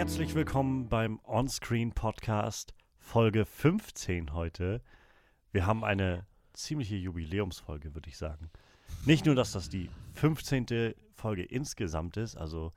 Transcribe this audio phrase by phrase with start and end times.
[0.00, 4.80] herzlich willkommen beim Onscreen Podcast Folge 15 heute.
[5.52, 8.50] Wir haben eine ziemliche Jubiläumsfolge, würde ich sagen.
[9.04, 10.94] Nicht nur, dass das die 15.
[11.12, 12.72] Folge insgesamt ist, also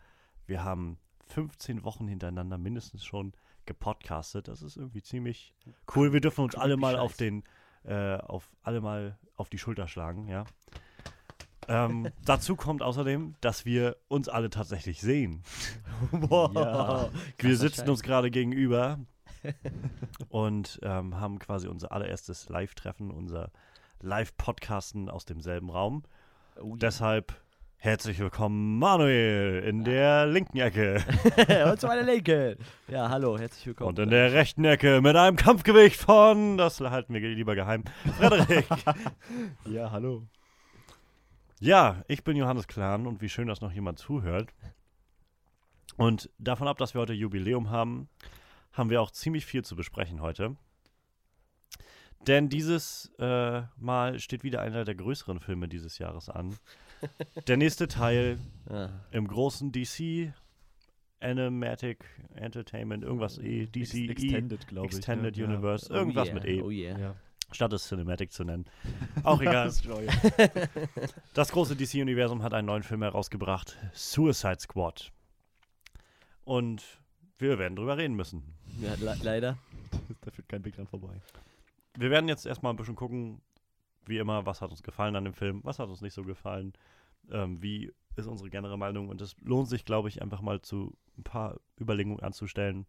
[0.47, 0.97] wir haben
[1.27, 3.31] 15 Wochen hintereinander mindestens schon
[3.65, 4.49] gepodcastet.
[4.49, 5.55] Das ist irgendwie ziemlich
[5.95, 6.11] cool.
[6.11, 7.45] Wir dürfen uns alle mal auf den,
[7.85, 10.43] äh, auf alle mal auf die Schulter schlagen, ja.
[11.67, 15.43] Ähm, dazu kommt außerdem, dass wir uns alle tatsächlich sehen.
[16.11, 16.53] Wow.
[16.55, 17.09] Ja.
[17.37, 18.99] wir sitzen uns gerade gegenüber
[20.29, 23.51] und ähm, haben quasi unser allererstes Live-Treffen, unser
[24.01, 26.03] Live-Podcasten aus demselben Raum.
[26.59, 26.75] Oh.
[26.75, 27.33] Deshalb
[27.77, 31.03] herzlich willkommen, Manuel, in der linken Ecke.
[31.71, 32.57] und zu meiner Linke.
[32.89, 33.89] Ja, hallo, herzlich willkommen.
[33.89, 37.85] Und in der rechten Ecke mit einem Kampfgewicht von, das halten wir lieber geheim,
[38.17, 38.67] Frederik.
[39.65, 40.23] Ja, hallo.
[41.63, 44.53] Ja, ich bin Johannes Klahn und wie schön, dass noch jemand zuhört.
[45.95, 48.09] Und davon ab, dass wir heute Jubiläum haben,
[48.73, 50.57] haben wir auch ziemlich viel zu besprechen heute.
[52.27, 56.57] Denn dieses äh, Mal steht wieder einer der größeren Filme dieses Jahres an.
[57.47, 58.39] Der nächste Teil
[58.69, 60.33] Ah, im großen DC
[61.19, 62.05] Animatic
[62.35, 64.95] Entertainment, irgendwas E, Ex DC Extended, glaube ich.
[64.95, 65.43] Extended ne?
[65.43, 66.97] Universe, oh irgendwas yeah, mit E, Oh yeah.
[66.97, 67.15] Ja.
[67.55, 68.65] Statt es Cinematic zu nennen.
[69.23, 69.71] Auch egal.
[71.33, 75.11] Das große DC-Universum hat einen neuen Film herausgebracht, Suicide Squad.
[76.43, 76.83] Und
[77.37, 78.43] wir werden drüber reden müssen.
[78.81, 79.57] Ja, le leider.
[80.21, 81.21] da führt kein Weg dran vorbei.
[81.95, 83.41] Wir werden jetzt erstmal ein bisschen gucken,
[84.05, 86.73] wie immer, was hat uns gefallen an dem Film, was hat uns nicht so gefallen,
[87.31, 89.09] ähm, wie ist unsere generelle Meinung.
[89.09, 92.85] Und es lohnt sich, glaube ich, einfach mal zu ein paar Überlegungen anzustellen,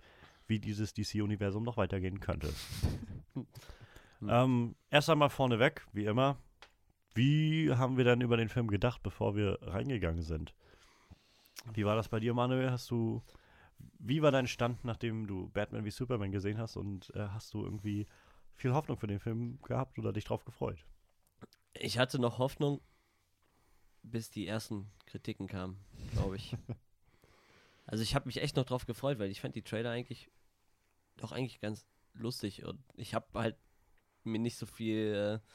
[0.47, 2.53] wie dieses DC-Universum noch weitergehen könnte.
[4.29, 6.39] Ähm, erst einmal vorneweg, wie immer,
[7.15, 10.55] wie haben wir denn über den Film gedacht, bevor wir reingegangen sind?
[11.73, 12.71] Wie war das bei dir, Manuel?
[12.71, 13.23] Hast du,
[13.99, 17.65] wie war dein Stand, nachdem du Batman wie Superman gesehen hast und äh, hast du
[17.65, 18.07] irgendwie
[18.57, 20.85] viel Hoffnung für den Film gehabt oder dich drauf gefreut?
[21.73, 22.81] Ich hatte noch Hoffnung,
[24.03, 25.79] bis die ersten Kritiken kamen,
[26.13, 26.57] glaube ich.
[27.87, 30.31] also ich habe mich echt noch drauf gefreut, weil ich fand die Trailer eigentlich
[31.17, 33.57] doch eigentlich ganz lustig und ich habe halt
[34.27, 35.47] mir nicht so viel äh,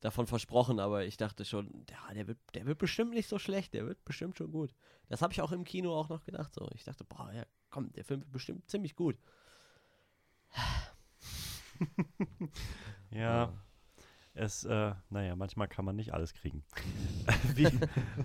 [0.00, 3.74] davon versprochen, aber ich dachte schon, ja, der wird, der wird bestimmt nicht so schlecht,
[3.74, 4.74] der wird bestimmt schon gut.
[5.08, 6.54] Das habe ich auch im Kino auch noch gedacht.
[6.54, 9.18] So, ich dachte, boah, ja, komm, der Film wird bestimmt ziemlich gut.
[13.10, 13.52] Ja,
[14.34, 16.62] es, äh, naja, manchmal kann man nicht alles kriegen.
[17.54, 17.68] wie,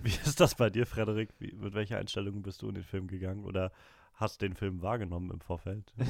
[0.03, 1.29] wie ist das bei dir, Frederik?
[1.39, 3.71] Wie, mit welcher Einstellung bist du in den Film gegangen oder
[4.13, 5.93] hast den Film wahrgenommen im Vorfeld?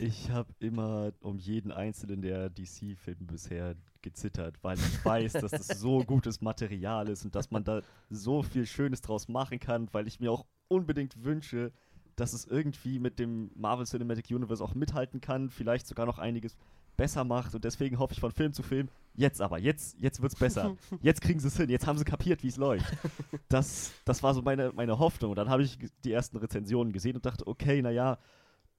[0.00, 5.66] Ich habe immer um jeden einzelnen der DC-Filme bisher gezittert, weil ich weiß, dass das
[5.66, 10.06] so gutes Material ist und dass man da so viel Schönes draus machen kann, weil
[10.06, 11.72] ich mir auch unbedingt wünsche,
[12.14, 16.56] dass es irgendwie mit dem Marvel Cinematic Universe auch mithalten kann, vielleicht sogar noch einiges
[16.98, 20.34] besser macht und deswegen hoffe ich von Film zu Film, jetzt aber, jetzt, jetzt wird's
[20.34, 20.76] besser.
[21.00, 22.92] Jetzt kriegen sie es hin, jetzt haben sie kapiert, wie es läuft.
[23.48, 25.30] Das, das war so meine, meine Hoffnung.
[25.30, 28.18] Und dann habe ich die ersten Rezensionen gesehen und dachte, okay, naja,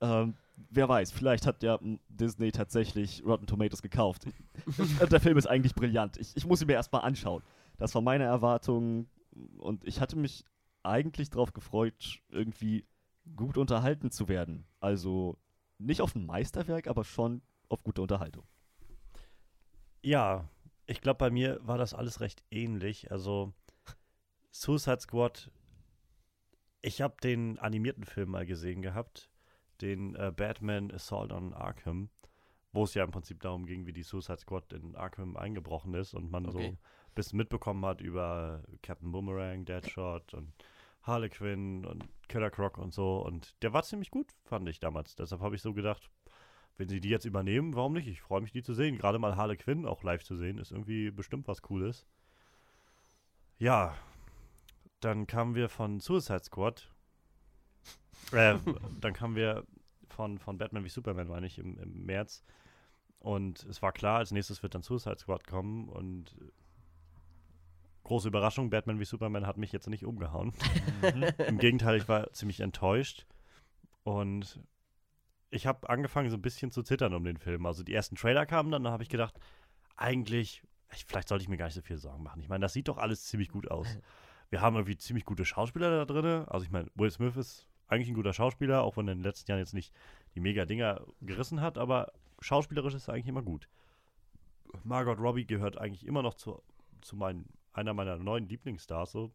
[0.01, 0.35] ähm,
[0.69, 4.27] wer weiß, vielleicht hat ja Disney tatsächlich Rotten Tomatoes gekauft.
[5.11, 6.17] Der Film ist eigentlich brillant.
[6.17, 7.41] Ich, ich muss ihn mir erstmal anschauen.
[7.77, 9.07] Das war meine Erwartung
[9.57, 10.45] und ich hatte mich
[10.83, 12.85] eigentlich darauf gefreut, irgendwie
[13.35, 14.65] gut unterhalten zu werden.
[14.79, 15.37] Also
[15.77, 18.45] nicht auf ein Meisterwerk, aber schon auf gute Unterhaltung.
[20.01, 20.47] Ja,
[20.87, 23.11] ich glaube, bei mir war das alles recht ähnlich.
[23.11, 23.53] Also,
[24.51, 25.51] Suicide Squad,
[26.81, 29.29] ich habe den animierten Film mal gesehen gehabt,
[29.81, 32.09] den äh, Batman Assault on Arkham,
[32.71, 36.13] wo es ja im Prinzip darum ging, wie die Suicide Squad in Arkham eingebrochen ist
[36.13, 36.77] und man so Okay.
[37.09, 40.53] ein bisschen mitbekommen hat über Captain Boomerang, Deadshot und
[41.03, 43.19] Harley Quinn und Killer Croc und so.
[43.25, 45.15] Und der war ziemlich gut, fand ich damals.
[45.15, 46.09] Deshalb habe ich so gedacht,
[46.79, 48.07] wenn sie die jetzt übernehmen, warum nicht?
[48.07, 48.97] Ich freue mich, die zu sehen.
[48.97, 52.07] Gerade mal Harley Quinn auch live zu sehen, ist irgendwie bestimmt was Cooles.
[53.57, 53.97] Ja,
[55.01, 56.89] dann kamen wir von Suicide Squad.
[58.31, 58.55] Äh,
[59.01, 59.65] dann kamen wir
[60.07, 62.45] von, von Batman wie Superman, meine ich, im, im März.
[63.19, 65.89] Und es war klar, als nächstes wird dann Suicide Squad kommen.
[65.89, 66.45] Und äh,
[68.03, 70.53] große Überraschung, Batman wie Superman hat mich jetzt nicht umgehauen.
[71.45, 73.25] Im Gegenteil, ich war ziemlich enttäuscht.
[74.03, 74.61] Und
[75.51, 77.65] ich habe angefangen, so ein bisschen zu zittern um den Film.
[77.65, 79.39] Also die ersten Trailer kamen dann, da habe ich gedacht,
[79.95, 80.63] eigentlich,
[80.93, 82.41] ich- vielleicht sollte ich mir gar nicht so viel Sorgen machen.
[82.41, 83.87] Ich meine, das sieht doch alles ziemlich gut aus.
[84.51, 86.25] Wir haben irgendwie ziemlich gute Schauspieler da drin.
[86.47, 89.23] Also ich meine, Will Smith ist eigentlich ein guter Schauspieler, auch wenn er in den
[89.23, 89.93] letzten Jahren jetzt nicht
[90.33, 93.69] die mega Dinger gerissen hat, aber schauspielerisch ist er eigentlich immer gut.
[94.83, 96.63] Margot Robbie gehört eigentlich immer noch zu,
[97.01, 99.11] zu meinen, einer meiner neuen Lieblingsstars.
[99.11, 99.31] So.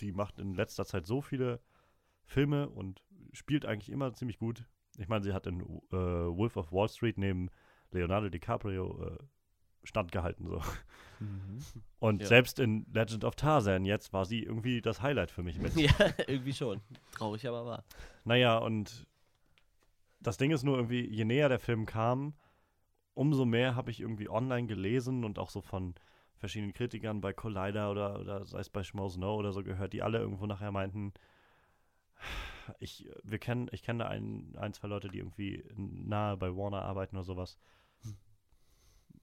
[0.00, 1.60] Die macht in letzter Zeit so viele
[2.24, 3.02] Filme und
[3.32, 4.64] spielt eigentlich immer ziemlich gut.
[4.98, 7.50] Ich meine, sie hat in äh, Wolf of Wall Street neben
[7.90, 9.18] Leonardo DiCaprio äh,
[9.84, 10.46] standgehalten.
[10.48, 10.60] So.
[11.20, 11.58] Mhm.
[11.98, 12.28] Und Ja.
[12.28, 15.74] selbst in Legend of Tarzan jetzt war sie irgendwie das Highlight für mich mit.
[15.76, 15.90] ja,
[16.26, 16.80] irgendwie schon.
[17.12, 17.84] Traurig, aber wahr.
[18.24, 19.06] Naja, und
[20.20, 22.34] das Ding ist nur irgendwie, je näher der Film kam,
[23.14, 25.94] umso mehr habe ich irgendwie online gelesen und auch so von
[26.36, 30.02] verschiedenen Kritikern bei Collider oder, oder sei es bei Schmo Snow oder so gehört, die
[30.02, 31.14] alle irgendwo nachher meinten,
[32.78, 37.16] ich, wir kennen, ich kenne ein, ein, zwei Leute, die irgendwie nahe bei Warner arbeiten
[37.16, 37.58] oder sowas.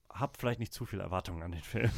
[0.08, 1.90] Hab vielleicht nicht zu viel Erwartungen an den Film.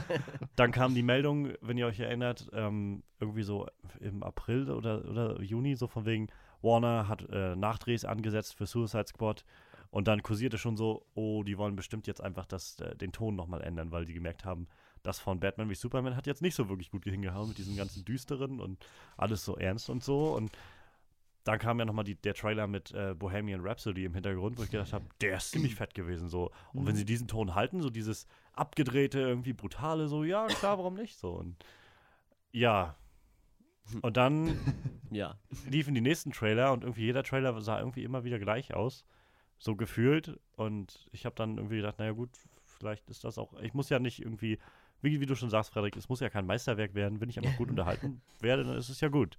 [0.56, 3.66] Dann kam die Meldung, wenn ihr euch erinnert, ähm, irgendwie so
[4.00, 6.28] im April oder, oder Juni, so von wegen,
[6.62, 9.44] Warner hat äh, Nachdrehs angesetzt für Suicide Squad
[9.90, 13.36] und dann kursierte schon so, oh, die wollen bestimmt jetzt einfach das, äh, den Ton
[13.36, 14.66] nochmal ändern, weil die gemerkt haben,
[15.02, 18.04] das von Batman wie Superman hat jetzt nicht so wirklich gut hingehauen mit diesen ganzen
[18.04, 18.84] düsteren und
[19.16, 20.50] alles so ernst und so und
[21.44, 24.92] dann kam ja nochmal der Trailer mit äh, Bohemian Rhapsody im Hintergrund, wo ich gedacht
[24.92, 26.50] habe, der ist ziemlich fett gewesen so.
[26.74, 30.92] Und wenn sie diesen Ton halten, so dieses abgedrehte, irgendwie brutale, so, ja, klar, warum
[30.92, 31.30] nicht so.
[31.30, 31.56] Und
[32.52, 32.96] ja.
[34.02, 34.58] Und dann
[35.10, 35.38] Ja.
[35.66, 39.06] liefen die nächsten Trailer und irgendwie jeder Trailer sah irgendwie immer wieder gleich aus.
[39.56, 40.38] So gefühlt.
[40.56, 42.30] Und ich habe dann irgendwie gedacht, naja gut,
[42.66, 43.54] vielleicht ist das auch.
[43.62, 44.58] Ich muss ja nicht irgendwie,
[45.00, 47.20] wie, wie du schon sagst, Frederik, es muss ja kein Meisterwerk werden.
[47.20, 49.38] Wenn ich einfach gut unterhalten werde, dann ist es ja gut.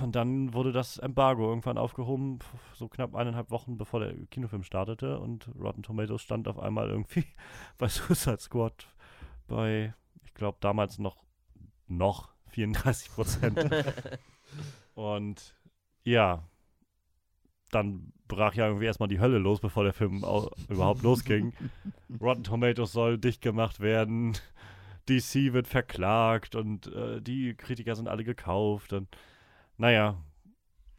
[0.00, 2.38] Und dann wurde das Embargo irgendwann aufgehoben,
[2.74, 5.18] so knapp eineinhalb Wochen bevor der Kinofilm startete.
[5.18, 7.24] Und Rotten Tomatoes stand auf einmal irgendwie
[7.78, 8.88] bei Suicide Squad
[9.46, 9.94] bei,
[10.24, 11.24] ich glaube, damals noch,
[11.86, 13.70] noch 34 Prozent.
[14.94, 15.54] Und
[16.04, 16.44] ja,
[17.70, 21.52] dann brach ja irgendwie erstmal die Hölle los, bevor der Film au- überhaupt losging.
[22.20, 24.36] Rotten Tomatoes soll dicht gemacht werden,
[25.08, 29.08] DC wird verklagt und äh, die Kritiker sind alle gekauft und
[29.78, 30.16] naja.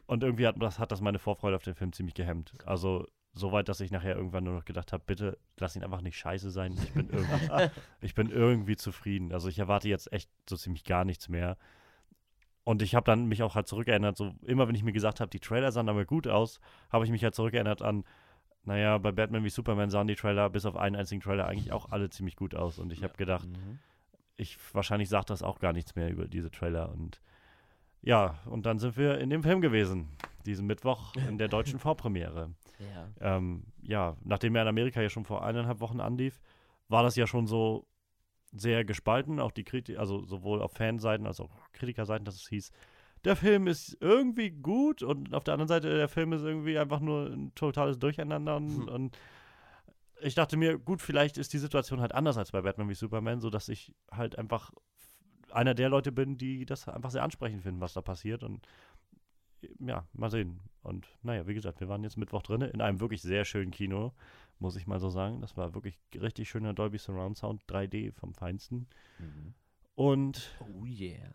[0.06, 2.52] Und irgendwie hat das, hat das meine Vorfreude auf den Film ziemlich gehemmt.
[2.64, 6.16] Also soweit, dass ich nachher irgendwann nur noch gedacht habe, bitte lass ihn einfach nicht
[6.16, 6.72] scheiße sein.
[6.72, 7.68] Ich bin irgendwie,
[8.00, 9.32] ich bin irgendwie zufrieden.
[9.32, 11.58] Also ich erwarte jetzt echt so ziemlich gar nichts mehr.
[12.68, 15.30] Und ich habe dann mich auch halt zurückerinnert, so immer wenn ich mir gesagt habe,
[15.30, 16.60] die Trailer sahen aber gut aus,
[16.92, 18.04] habe ich mich halt zurückerinnert an,
[18.64, 21.90] naja, bei Batman wie Superman sahen die Trailer bis auf einen einzigen Trailer eigentlich auch
[21.92, 22.78] alle ziemlich gut aus.
[22.78, 23.78] Und ich habe gedacht, Mhm.
[24.36, 26.90] ich wahrscheinlich sagt das auch gar nichts mehr über diese Trailer.
[26.92, 27.22] Und
[28.02, 30.10] ja, und dann sind wir in dem Film gewesen,
[30.44, 32.50] diesen Mittwoch in der deutschen Vorpremiere.
[33.20, 33.36] Ja.
[33.36, 36.38] Ähm, ja, nachdem er in Amerika ja schon vor eineinhalb Wochen anlief,
[36.88, 37.86] war das ja schon so
[38.52, 42.70] sehr gespalten, auch die Kritik, also sowohl auf Fanseiten als auch Kritikerseiten, dass es hieß,
[43.24, 47.00] der Film ist irgendwie gut und auf der anderen Seite, der Film ist irgendwie einfach
[47.00, 48.88] nur ein totales Durcheinander und, Hm.
[48.88, 49.18] und
[50.20, 53.40] ich dachte mir, gut, vielleicht ist die Situation halt anders als bei Batman wie Superman,
[53.40, 54.72] so dass ich halt einfach
[55.50, 58.66] einer der Leute bin, die das einfach sehr ansprechend finden, was da passiert und
[59.80, 60.60] ja, mal sehen.
[60.82, 64.12] Und naja, wie gesagt, wir waren jetzt Mittwoch drin in einem wirklich sehr schönen Kino,
[64.60, 65.40] muss ich mal so sagen.
[65.40, 68.86] Das war wirklich richtig schöner Dolby Surround Sound, 3D vom Feinsten.
[69.18, 69.54] Mhm.
[69.94, 71.32] Und Oh yeah.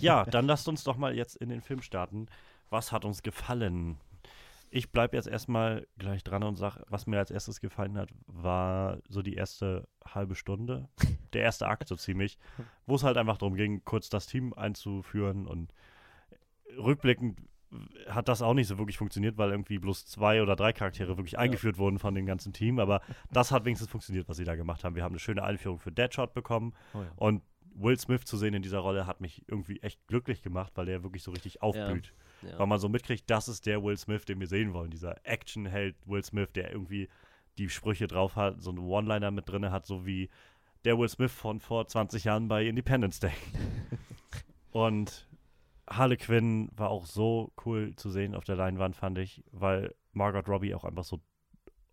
[0.00, 2.26] ja, dann lasst uns doch mal jetzt in den Film starten.
[2.70, 3.98] Was hat uns gefallen?
[4.70, 8.98] Ich bleibe jetzt erstmal gleich dran und sage, was mir als erstes gefallen hat, war
[9.08, 10.88] so die erste halbe Stunde,
[11.32, 12.38] der erste Akt so ziemlich,
[12.86, 15.72] wo es halt einfach darum ging, kurz das Team einzuführen und
[16.76, 17.40] rückblickend
[18.08, 21.38] hat das auch nicht so wirklich funktioniert, weil irgendwie bloß zwei oder drei Charaktere wirklich
[21.38, 24.84] eingeführt wurden von dem ganzen Team, aber das hat wenigstens funktioniert, was sie da gemacht
[24.84, 24.94] haben.
[24.94, 27.10] Wir haben eine schöne Einführung für Deadshot bekommen Oh ja.
[27.16, 27.42] und
[27.78, 31.02] Will Smith zu sehen in dieser Rolle hat mich irgendwie echt glücklich gemacht, weil der
[31.02, 32.14] wirklich so richtig aufblüht.
[32.40, 32.58] Ja.
[32.58, 34.90] Weil man so mitkriegt, das ist der Will Smith, den wir sehen wollen.
[34.90, 37.08] Dieser Actionheld Will Smith, der irgendwie
[37.58, 40.30] die Sprüche drauf hat, so einen One-Liner mit drin hat, so wie
[40.86, 43.32] der Will Smith von vor 20 Jahren bei Independence Day.
[44.72, 45.26] Und
[45.88, 50.48] Harley Quinn war auch so cool zu sehen auf der Leinwand, fand ich, weil Margot
[50.48, 51.20] Robbie auch einfach so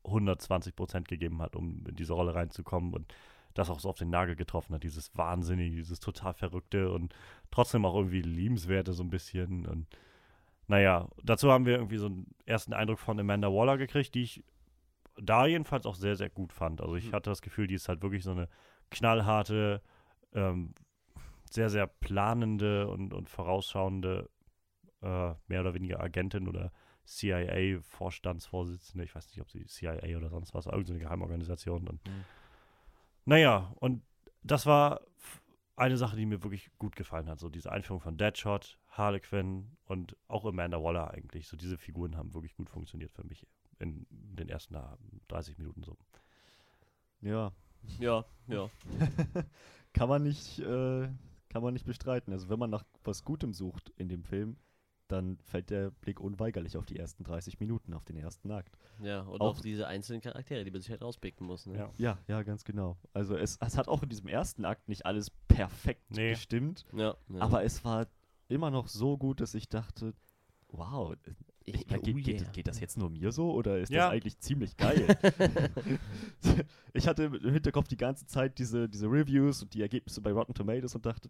[0.06, 3.14] 120 Prozent gegeben hat, um in diese Rolle reinzukommen und
[3.54, 7.14] das auch so auf den Nagel getroffen hat, dieses Wahnsinnige, dieses total Verrückte und
[7.52, 9.88] trotzdem auch irgendwie liebenswerte so ein bisschen und
[10.68, 14.44] naja, dazu haben wir irgendwie so einen ersten Eindruck von Amanda Waller gekriegt, die ich
[15.22, 16.82] da jedenfalls auch sehr, sehr gut fand.
[16.82, 17.14] Also ich Mhm.
[17.14, 18.48] hatte das Gefühl, die ist halt wirklich so eine
[18.90, 19.82] knallharte,
[20.34, 20.74] ähm,
[21.54, 24.30] sehr, sehr planende und, und vorausschauende,
[25.02, 26.72] äh, mehr oder weniger Agentin oder
[27.06, 29.04] CIA-Vorstandsvorsitzende.
[29.04, 31.88] Ich weiß nicht, ob sie CIA oder sonst was, irgendeine Geheimorganisation.
[31.88, 32.26] Und, Mhm.
[33.26, 34.04] Naja, und
[34.42, 35.02] das war
[35.76, 37.40] eine Sache, die mir wirklich gut gefallen hat.
[37.40, 41.48] So diese Einführung von Deadshot, Harlequin und auch Amanda Waller eigentlich.
[41.48, 43.48] So diese Figuren haben wirklich gut funktioniert für mich
[43.80, 45.98] in den ersten na, 30 Minuten so.
[47.22, 47.52] Ja,
[48.00, 48.70] Ja, ja.
[49.94, 51.08] kann man nicht, äh,
[51.54, 52.34] kann man nicht bestreiten.
[52.34, 54.58] Also wenn man nach was Gutem sucht in dem Film,
[55.08, 58.76] dann fällt der Blick unweigerlich auf die ersten 30 Minuten, auf den ersten Akt.
[59.02, 61.68] Ja, und Auch- auf diese einzelnen Charaktere, die man sich halt rauspicken muss.
[61.68, 61.78] Ne?
[61.78, 61.92] Ja.
[61.98, 62.98] Ja, ja, ganz genau.
[63.14, 66.32] Also es, es hat auch in diesem ersten Akt nicht alles perfekt Nee.
[66.32, 67.40] gestimmt, Ja, ja.
[67.40, 68.08] aber es war
[68.48, 70.14] immer noch so gut, dass ich dachte,
[70.74, 71.16] wow,
[71.66, 72.52] ich, Oh geht, geht, yeah.
[72.52, 74.06] geht das jetzt nur mir so oder ist Ja.
[74.06, 75.08] das eigentlich ziemlich geil?
[76.94, 80.54] ich hatte im Hinterkopf die ganze Zeit diese, diese Reviews und die Ergebnisse bei Rotten
[80.54, 81.30] Tomatoes und dachte,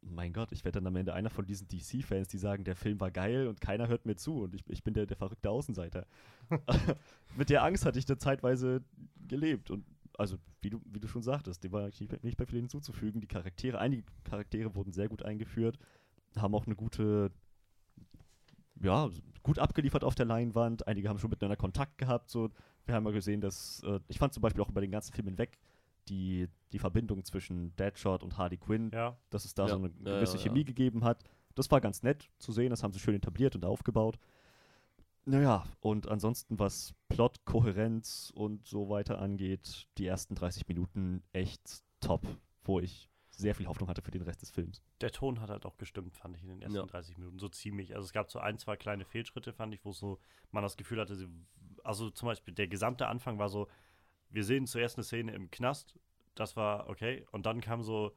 [0.00, 3.00] mein Gott, ich werde dann am Ende einer von diesen DC-Fans, die sagen, der Film
[3.00, 6.06] war geil und keiner hört mir zu und ich, ich bin der, der verrückte Außenseiter.
[7.36, 8.82] Mit der Angst hatte ich da zeitweise
[9.28, 9.84] gelebt und
[10.18, 13.20] also, wie du, wie du schon sagtest, dem war eigentlich nicht, nicht bei viel hinzuzufügen.
[13.20, 15.78] Die Charaktere, einige Charaktere wurden sehr gut eingeführt,
[16.36, 17.30] haben auch eine gute,
[18.82, 19.10] ja,
[19.42, 20.86] gut abgeliefert auf der Leinwand.
[20.86, 22.30] Einige haben schon miteinander Kontakt gehabt.
[22.30, 22.50] So.
[22.84, 25.26] Wir haben ja gesehen, dass, äh, ich fand zum Beispiel auch über den ganzen Film
[25.28, 25.58] hinweg
[26.08, 29.68] die, die Verbindung zwischen Deadshot und Harley Quinn, Ja, dass es da Ja.
[29.70, 30.66] so eine Ja, gewisse ja, Chemie ja.
[30.66, 31.24] gegeben hat.
[31.54, 34.18] Das war ganz nett zu sehen, das haben sie schön etabliert und aufgebaut.
[35.24, 41.82] Naja, und ansonsten, was Plot, Kohärenz und so weiter angeht, die ersten 30 Minuten echt
[42.00, 42.22] top,
[42.62, 44.82] wo ich sehr viel Hoffnung hatte für den Rest des Films.
[45.00, 46.86] der Ton hat halt auch gestimmt, fand ich in den ersten Ja.
[46.86, 47.38] 30 Minuten.
[47.38, 47.94] So ziemlich.
[47.94, 50.18] Also es gab so ein, zwei kleine Fehlschritte, fand ich, wo so
[50.52, 51.28] man das Gefühl hatte, sie,
[51.84, 53.68] also zum Beispiel der gesamte Anfang war so,
[54.30, 55.94] wir sehen zuerst eine Szene im Knast,
[56.34, 58.12] das war okay, und dann kam so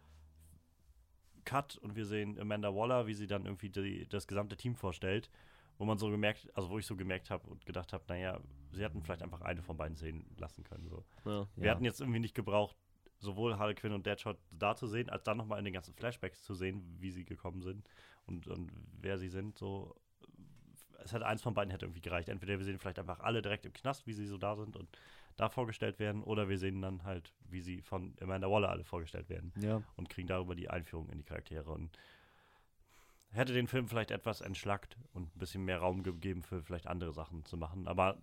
[1.45, 5.29] Cut und wir sehen Amanda Waller, wie sie dann irgendwie die, das gesamte Team vorstellt,
[5.77, 8.39] wo man so gemerkt, also wo ich so gemerkt habe und gedacht habe, naja,
[8.71, 10.87] sie hätten vielleicht einfach eine von beiden Szenen lassen können.
[10.89, 11.03] So.
[11.25, 11.47] ja.
[11.55, 11.71] Wir Ja.
[11.71, 12.75] hatten jetzt irgendwie nicht gebraucht,
[13.19, 16.43] sowohl Harley Quinn und Deadshot da zu sehen, als dann nochmal in den ganzen Flashbacks
[16.43, 17.87] zu sehen, wie sie gekommen sind
[18.25, 18.71] und, und
[19.01, 19.57] wer sie sind.
[19.57, 19.95] So,
[21.03, 22.29] es hätte eins von beiden hätte irgendwie gereicht.
[22.29, 24.87] Entweder wir sehen vielleicht einfach alle direkt im Knast, wie sie so da sind und
[25.35, 29.29] da vorgestellt werden, oder wir sehen dann halt, wie sie von Amanda Waller alle vorgestellt
[29.29, 31.97] werden Ja, und kriegen darüber die Einführung in die Charaktere und
[33.31, 37.13] hätte den Film vielleicht etwas entschlackt und ein bisschen mehr Raum gegeben für vielleicht andere
[37.13, 37.87] Sachen zu machen.
[37.87, 38.17] Aber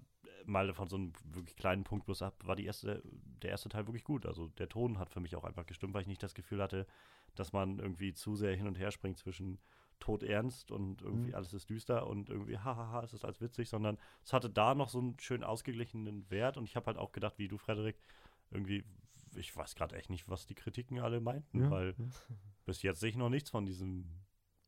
[0.47, 3.03] mal von so einem wirklich kleinen Punkt bloß ab, war die erste,
[3.43, 4.27] der erste Teil wirklich gut.
[4.27, 6.87] Also der Ton hat für mich auch einfach gestimmt, weil ich nicht das Gefühl hatte,
[7.35, 9.59] dass man irgendwie zu sehr hin und her springt zwischen
[9.99, 11.35] tot ernst und irgendwie Mhm.
[11.37, 14.89] alles ist düster und irgendwie hahaha, es ist alles witzig, sondern es hatte da noch
[14.89, 17.97] so einen schön ausgeglichenen Wert und ich habe halt auch gedacht, wie du, Frederik,
[18.51, 18.85] irgendwie,
[19.35, 21.95] ich weiß gerade echt nicht, was die Kritiken alle meinten, ja, weil
[22.67, 24.05] bis jetzt sehe ich noch nichts von diesem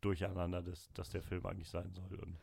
[0.00, 2.18] Durcheinander, das, das der Film eigentlich sein soll.
[2.20, 2.38] Und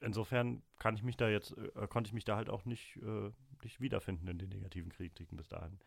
[0.00, 3.30] insofern kann ich mich da jetzt, äh, konnte ich mich da halt auch nicht, äh,
[3.62, 5.78] nicht wiederfinden in den negativen Kritiken bis dahin.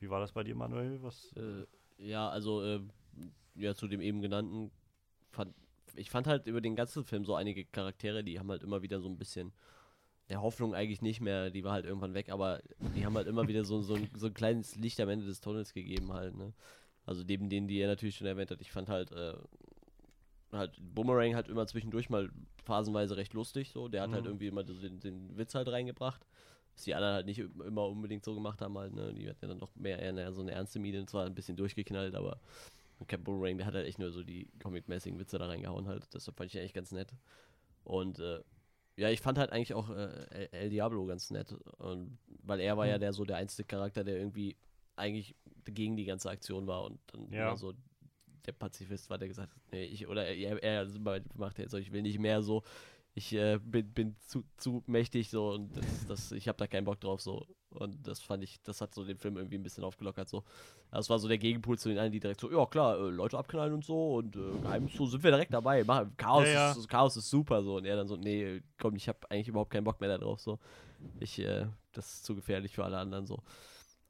[0.00, 1.02] Wie war das bei dir, Manuel?
[1.02, 1.32] Was?
[1.36, 1.66] Äh,
[1.98, 2.80] ja, also, äh,
[3.54, 4.70] ja, zu dem eben genannten,
[5.30, 5.54] fand,
[5.94, 9.00] ich fand halt über den ganzen Film so einige Charaktere, die haben halt immer wieder
[9.00, 9.52] so ein bisschen,
[10.28, 12.62] der Hoffnung eigentlich nicht mehr, die war halt irgendwann weg, aber
[12.96, 15.40] die haben halt immer wieder so, so, ein, so ein kleines Licht am Ende des
[15.40, 16.52] Tunnels gegeben halt, ne.
[17.06, 19.36] Also neben denen, die er natürlich schon erwähnt hat, ich fand halt, äh,
[20.56, 22.30] halt Boomerang halt immer zwischendurch mal
[22.64, 24.30] phasenweise recht lustig, so, der hat halt Mhm.
[24.30, 26.26] irgendwie immer den, den Witz halt reingebracht.
[26.74, 29.48] Was die anderen halt nicht immer unbedingt so gemacht haben halt, ne, die hatten ja
[29.48, 32.40] dann doch mehr eher so eine ernste Miene, zwar ein bisschen durchgeknallt, aber
[33.06, 36.08] Captain Boomerang, der hat halt echt nur so die comic-mäßigen Witze da reingehauen halt.
[36.14, 37.12] Deshalb fand ich eigentlich ganz nett.
[37.84, 38.40] Und äh,
[38.96, 41.52] ja, ich fand halt eigentlich auch äh, El- Diablo ganz nett.
[41.78, 43.00] Und, weil er war ja Mhm.
[43.00, 44.56] der so der einzige Charakter, der irgendwie
[44.96, 45.34] eigentlich
[45.64, 47.56] gegen die ganze Aktion war und dann Ja.
[47.56, 47.74] so
[48.46, 50.86] der Pazifist war, der gesagt hat, nee, ich, oder er, er
[51.36, 52.62] macht jetzt so, ich will nicht mehr so,
[53.16, 56.84] ich äh, bin, bin zu, zu mächtig so und das, das, ich habe da keinen
[56.84, 57.46] Bock drauf so.
[57.70, 60.44] Und das fand ich, das hat so den Film irgendwie ein bisschen aufgelockert so.
[60.90, 63.38] Das war so der Gegenpol zu den anderen, die direkt so, ja klar, äh, Leute
[63.38, 65.84] abknallen und so und äh, Geheimnis so sind wir direkt dabei.
[65.84, 66.72] Mach, Chaos, Ja, ja.
[66.72, 67.76] Ist, Chaos ist super so.
[67.76, 70.40] Und er dann so, nee, komm, ich habe eigentlich überhaupt keinen Bock mehr da drauf
[70.40, 70.58] so.
[71.20, 73.42] Ich, äh, das ist zu gefährlich für alle anderen so.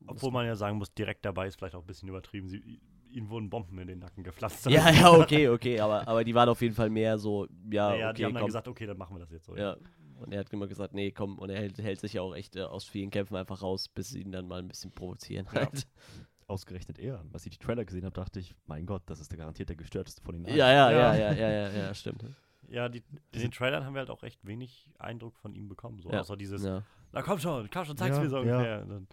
[0.06, 2.48] Obwohl man ja sagen muss, direkt dabei ist vielleicht auch ein bisschen übertrieben.
[2.48, 2.80] Sie,
[3.14, 4.66] ihnen wurden Bomben in den Nacken gepflanzt.
[4.66, 8.08] Ja, ja, okay, okay, aber, aber die waren auf jeden Fall mehr so, ja, Naja,
[8.10, 8.46] okay, die haben dann komm.
[8.48, 9.56] gesagt, okay, dann machen wir das jetzt so.
[9.56, 9.76] Ja.
[10.20, 12.56] Und er hat immer gesagt, nee, komm, und er hält, hält sich ja auch echt
[12.56, 15.62] äh, aus vielen Kämpfen einfach raus, bis sie ihn dann mal ein bisschen provozieren Ja.
[15.62, 15.86] halt.
[16.46, 17.24] Ausgerechnet er.
[17.32, 19.76] Als ich die Trailer gesehen habe, dachte ich, mein Gott, das ist der garantiert der
[19.76, 20.56] gestörteste von den allen.
[20.56, 21.14] Ja, ja, ja, Ja.
[21.14, 22.24] ja, ja, ja, ja, stimmt.
[22.68, 23.02] Ja, die,
[23.32, 26.00] in den Trailern haben wir halt auch echt wenig Eindruck von ihm bekommen.
[26.00, 26.20] So, Ja.
[26.20, 26.82] Außer dieses, Ja.
[27.12, 28.42] na komm schon, komm schon, zeig's Ja, mir so ja.
[28.42, 28.84] ungefähr.
[28.84, 29.08] Dann,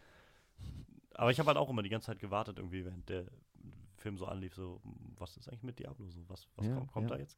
[1.16, 3.26] aber ich habe halt auch immer die ganze Zeit gewartet, irgendwie, während der
[4.02, 4.82] Film so anlief, so,
[5.18, 6.10] was ist eigentlich mit Diablo?
[6.10, 7.16] So, was was Ja, kommt, kommt ja.
[7.16, 7.38] da jetzt?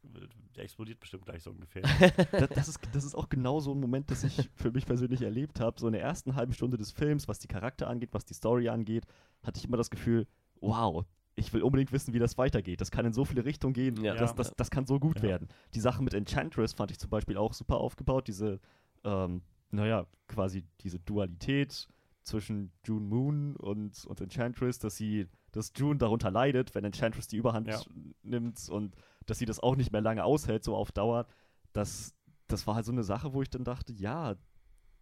[0.55, 1.82] Der explodiert bestimmt gleich so ungefähr.
[2.32, 5.22] das, das, ist, das ist auch genau so ein Moment, das ich für mich persönlich
[5.22, 5.79] erlebt habe.
[5.79, 8.70] So in der ersten halben Stunde des Films, was die Charakter angeht, was die Story
[8.70, 9.05] angeht,
[9.43, 10.25] hatte ich immer das Gefühl,
[10.62, 11.05] wow,
[11.36, 12.79] ich will unbedingt wissen, wie das weitergeht.
[12.82, 14.15] Das kann in so viele Richtungen gehen, Ja.
[14.15, 15.24] das, das, das kann so gut Ja.
[15.24, 15.48] werden.
[15.74, 18.27] Die Sache mit Enchantress fand ich zum Beispiel auch super aufgebaut.
[18.27, 18.60] Diese,
[19.03, 19.41] ähm,
[19.72, 21.88] naja, quasi diese Dualität
[22.22, 27.38] zwischen June Moon und, und Enchantress, dass sie, dass June darunter leidet, wenn Enchantress die
[27.38, 27.79] Überhand Ja.
[28.24, 28.95] nimmt und
[29.25, 31.25] dass sie das auch nicht mehr lange aushält, so auf Dauer.
[31.72, 32.13] Das,
[32.48, 34.36] das war halt so eine Sache, wo ich dann dachte, ja,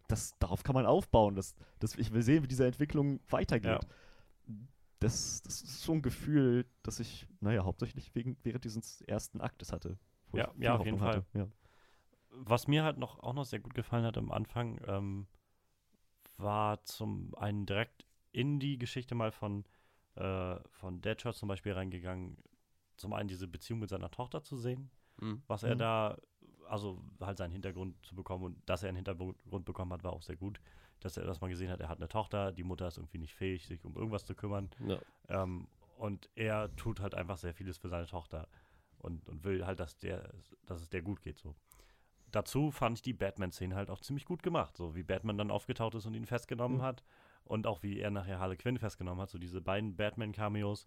[0.08, 1.34] das, darauf kann man aufbauen.
[1.34, 3.82] Das, das, ich will sehen, wie diese Entwicklung weitergeht.
[3.82, 4.54] Ja.
[5.00, 9.72] Das, das ist so ein Gefühl, das ich, naja, hauptsächlich wegen, während dieses ersten Aktes
[9.72, 9.98] hatte.
[10.30, 11.24] wo Ja, ja, auf jeden hatte.
[11.34, 11.48] Ja.
[12.30, 15.26] Was mir halt noch auch noch sehr gut gefallen hat am Anfang, ähm,
[16.36, 19.64] war zum einen direkt in die Geschichte mal von,
[20.16, 22.36] äh, von Deadshot zum Beispiel reingegangen,
[22.96, 24.90] zum einen diese Beziehung mit seiner Tochter zu sehen,
[25.20, 25.42] Mhm.
[25.46, 25.78] was er Mhm.
[25.78, 26.18] da,
[26.68, 30.22] also halt seinen Hintergrund zu bekommen und dass er einen Hintergrund bekommen hat, war auch
[30.22, 30.60] sehr gut.
[31.00, 33.34] Dass er, dass man gesehen hat, er hat eine Tochter, die Mutter ist irgendwie nicht
[33.34, 34.70] fähig, sich um irgendwas zu kümmern.
[34.86, 34.98] Ja.
[35.28, 35.66] Ähm,
[35.98, 38.48] und er tut halt einfach sehr vieles für seine Tochter
[38.98, 40.32] und, und will halt, dass, der,
[40.66, 41.38] dass es der gut geht.
[41.38, 41.54] So.
[42.30, 44.76] Dazu fand ich die Batman-Szene halt auch ziemlich gut gemacht.
[44.76, 46.82] So wie Batman dann aufgetaucht ist und ihn festgenommen Mhm.
[46.82, 47.02] hat.
[47.44, 49.30] Und auch wie er nachher Harley Quinn festgenommen hat.
[49.30, 50.86] So diese beiden Batman-Cameos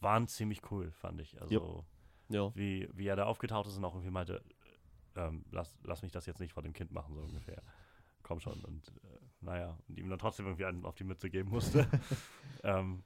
[0.00, 1.40] waren ziemlich cool, fand ich.
[1.40, 1.84] Also
[2.28, 2.50] Ja.
[2.54, 4.42] wie, wie er da aufgetaucht ist und auch irgendwie meinte,
[5.16, 7.62] ähm, lass, lass mich das jetzt nicht vor dem Kind machen, so ungefähr.
[8.22, 8.60] Komm schon.
[8.64, 11.86] Und äh, naja, und ihm dann trotzdem irgendwie einen auf die Mütze geben musste.
[12.64, 13.02] ähm,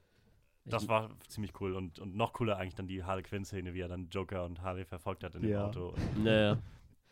[0.64, 3.88] das war ziemlich cool und, und noch cooler eigentlich dann die Harley Quinn-Szene, wie er
[3.88, 5.66] dann Joker und Harley verfolgt hat in dem Ja.
[5.66, 5.94] Auto.
[6.16, 6.58] Naja.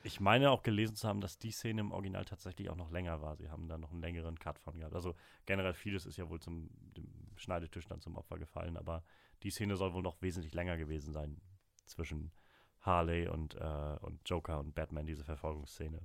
[0.07, 3.23] Ich meine auch gelesen zu haben, dass die Szene im Original tatsächlich auch noch länger
[3.23, 3.37] war.
[3.37, 4.95] Sie haben da noch einen längeren Cut von gehabt.
[4.95, 5.15] Also
[5.47, 6.69] generell vieles ist ja wohl zum
[7.37, 9.03] Schneidetisch dann zum Opfer gefallen, aber
[9.43, 11.41] die Szene soll wohl noch wesentlich länger gewesen sein
[11.87, 12.33] zwischen
[12.83, 16.01] Harley und, äh, und Joker und Batman, diese Verfolgungsszene.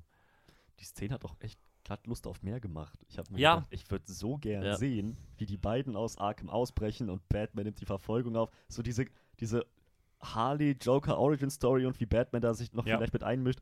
[0.80, 2.98] Die Szene hat auch echt glatt Lust auf mehr gemacht.
[3.10, 3.56] Ich habe mir Ja.
[3.56, 4.78] gedacht, ich würde so gern Ja.
[4.78, 8.50] sehen, wie die beiden aus Arkham ausbrechen und Batman nimmt die Verfolgung auf.
[8.70, 9.06] So diese,
[9.42, 9.66] diese
[10.22, 12.98] Harley-Joker-Origin-Story und wie Batman da sich noch Ja.
[12.98, 13.60] vielleicht mit einmischt,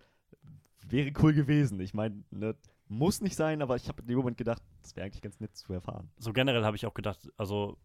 [0.91, 1.79] wäre cool gewesen.
[1.79, 2.55] Ich meine, ne,
[2.87, 5.55] muss nicht sein, aber ich habe in dem Moment gedacht, das wäre eigentlich ganz nett
[5.55, 6.09] zu erfahren.
[6.17, 7.77] So generell habe ich auch gedacht, also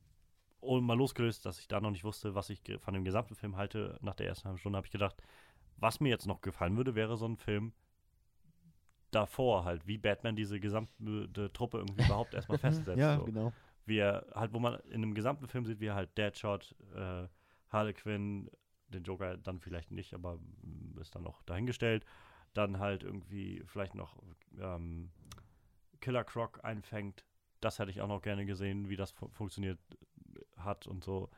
[0.60, 3.56] oh, mal losgelöst, dass ich da noch nicht wusste, was ich von dem gesamten Film
[3.56, 5.16] halte, nach der ersten halben Stunde habe ich gedacht,
[5.76, 7.72] was mir jetzt noch gefallen würde, wäre so ein Film
[9.10, 13.18] davor halt, wie Batman diese gesamte Truppe irgendwie überhaupt erstmal festsetzt.
[13.18, 13.24] so.
[13.24, 13.52] genau.
[13.84, 17.26] wie er halt, wo man in einem gesamten Film sieht, wie er halt Deadshot, äh,
[17.68, 18.48] Harley Quinn,
[18.88, 22.04] den Joker dann vielleicht nicht, aber mm, ist dann noch dahingestellt,
[22.54, 24.16] dann halt irgendwie vielleicht noch
[24.58, 25.10] ähm,
[26.00, 27.24] Killer Croc einfängt.
[27.60, 31.30] Das hätte ich auch noch gerne gesehen, wie das fu funktioniert äh, hat und so.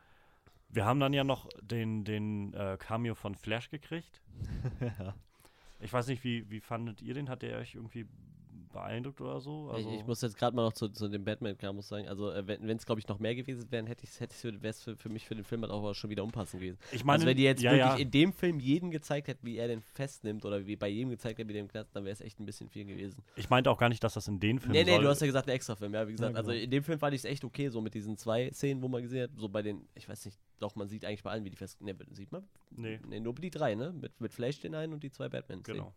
[0.68, 4.22] Wir haben dann ja noch den, den äh, Cameo von Flash gekriegt.
[4.80, 5.14] ja.
[5.80, 7.28] Ich weiß nicht, wie, wie fandet ihr den?
[7.28, 8.06] Hat der euch irgendwie
[8.74, 9.70] beeindruckt oder so?
[9.70, 12.06] Also, ich, ich muss jetzt gerade mal noch zu, zu dem batman kam muss sagen,
[12.08, 14.82] also äh, wenn es glaube ich noch mehr gewesen wären, hätte ich hätte wäre es
[14.82, 16.78] für, für mich für den Film halt auch schon wieder unpassend gewesen.
[16.92, 17.96] ich meine, also wenn die jetzt ja, wirklich ja.
[17.96, 21.38] in dem Film jeden gezeigt hätten, wie er den festnimmt oder wie bei jedem gezeigt
[21.38, 23.22] hätte, wie der im Knast, dann wäre es echt ein bisschen viel gewesen.
[23.36, 25.02] Ich meinte auch gar nicht, dass das in den Filmen nee, nee, soll.
[25.04, 26.32] du hast ja gesagt, ein extra Film, ja, wie gesagt.
[26.32, 26.62] Ja, Also genau.
[26.64, 29.02] in dem Film fand ich es echt okay, so mit diesen zwei Szenen, wo man
[29.02, 31.50] gesehen hat, so bei den, ich weiß nicht, doch, man sieht eigentlich bei allen, wie
[31.50, 32.44] die fest, ne, sieht man?
[32.70, 33.92] Nee, Nee, nur die drei, ne?
[33.92, 35.78] Mit, mit Flash den einen und die zwei Batman-Szenen.
[35.78, 35.94] genau.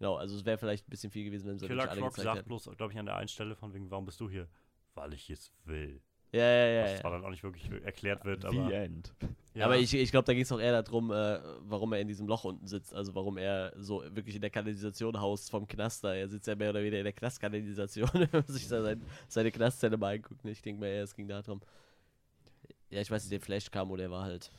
[0.00, 2.24] Genau, also es wäre vielleicht ein bisschen viel gewesen, wenn sie Killer alle Croc gezeigt
[2.24, 2.48] sagt hätten.
[2.48, 4.48] bloß, glaube ich, an der einen Stelle von wegen, warum bist du hier?
[4.94, 6.00] Weil ich es will.
[6.32, 6.84] Ja, ja, ja.
[6.84, 7.00] Was ja.
[7.00, 8.72] zwar dann auch nicht wirklich erklärt wird, The aber.
[8.72, 9.12] End.
[9.52, 12.08] Ja, Aber ich, ich glaube, da ging es auch eher darum, äh, warum er in
[12.08, 12.94] diesem Loch unten sitzt.
[12.94, 16.14] Also warum er so wirklich in der Kanalisation haust vom Knast da.
[16.14, 19.50] Er sitzt ja mehr oder weniger in der Knastkanalisation, wenn man sich da sein, seine
[19.50, 20.42] Knastzelle mal anguckt.
[20.46, 21.60] Ich denke mal eher, es ging darum.
[22.88, 24.50] Ja, ich weiß nicht, der Flash kam oder der war halt.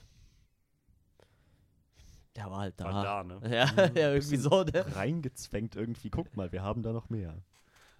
[2.35, 2.85] Der war halt da.
[2.85, 3.39] war da, ne?
[3.43, 3.65] Ja,
[3.95, 4.95] ja, irgendwie so, ne?
[4.95, 6.09] Reingezwängt irgendwie.
[6.09, 7.43] Guck mal, wir haben da noch mehr.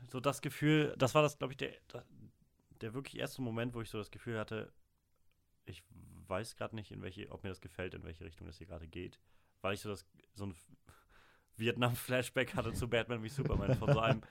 [0.08, 1.72] So das Gefühl, das war das, glaube ich, der,
[2.82, 4.72] der, wirklich erste Moment, wo ich so das Gefühl hatte,
[5.66, 5.84] ich
[6.28, 8.88] weiß gerade nicht, in welche, ob mir das gefällt, in welche Richtung das hier gerade
[8.88, 9.20] geht.
[9.62, 10.56] Weil ich so das, so ein
[11.58, 14.22] Vietnam-Flashback hatte zu Batman wie Superman von so einem.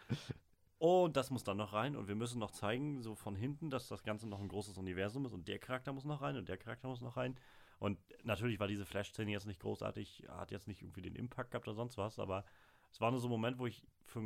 [0.78, 3.70] Oh, und das muss dann noch rein und wir müssen noch zeigen, so von hinten,
[3.70, 6.48] dass das Ganze noch ein großes Universum ist und der Charakter muss noch rein und
[6.48, 7.36] der Charakter muss noch rein.
[7.80, 11.66] Und natürlich war diese Flash-Szene jetzt nicht großartig, hat jetzt nicht irgendwie den Impact gehabt
[11.66, 12.44] oder sonst was, aber
[12.92, 14.22] es war nur so ein Moment, wo ich für,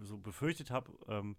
[0.00, 1.36] so befürchtet habe, ähm,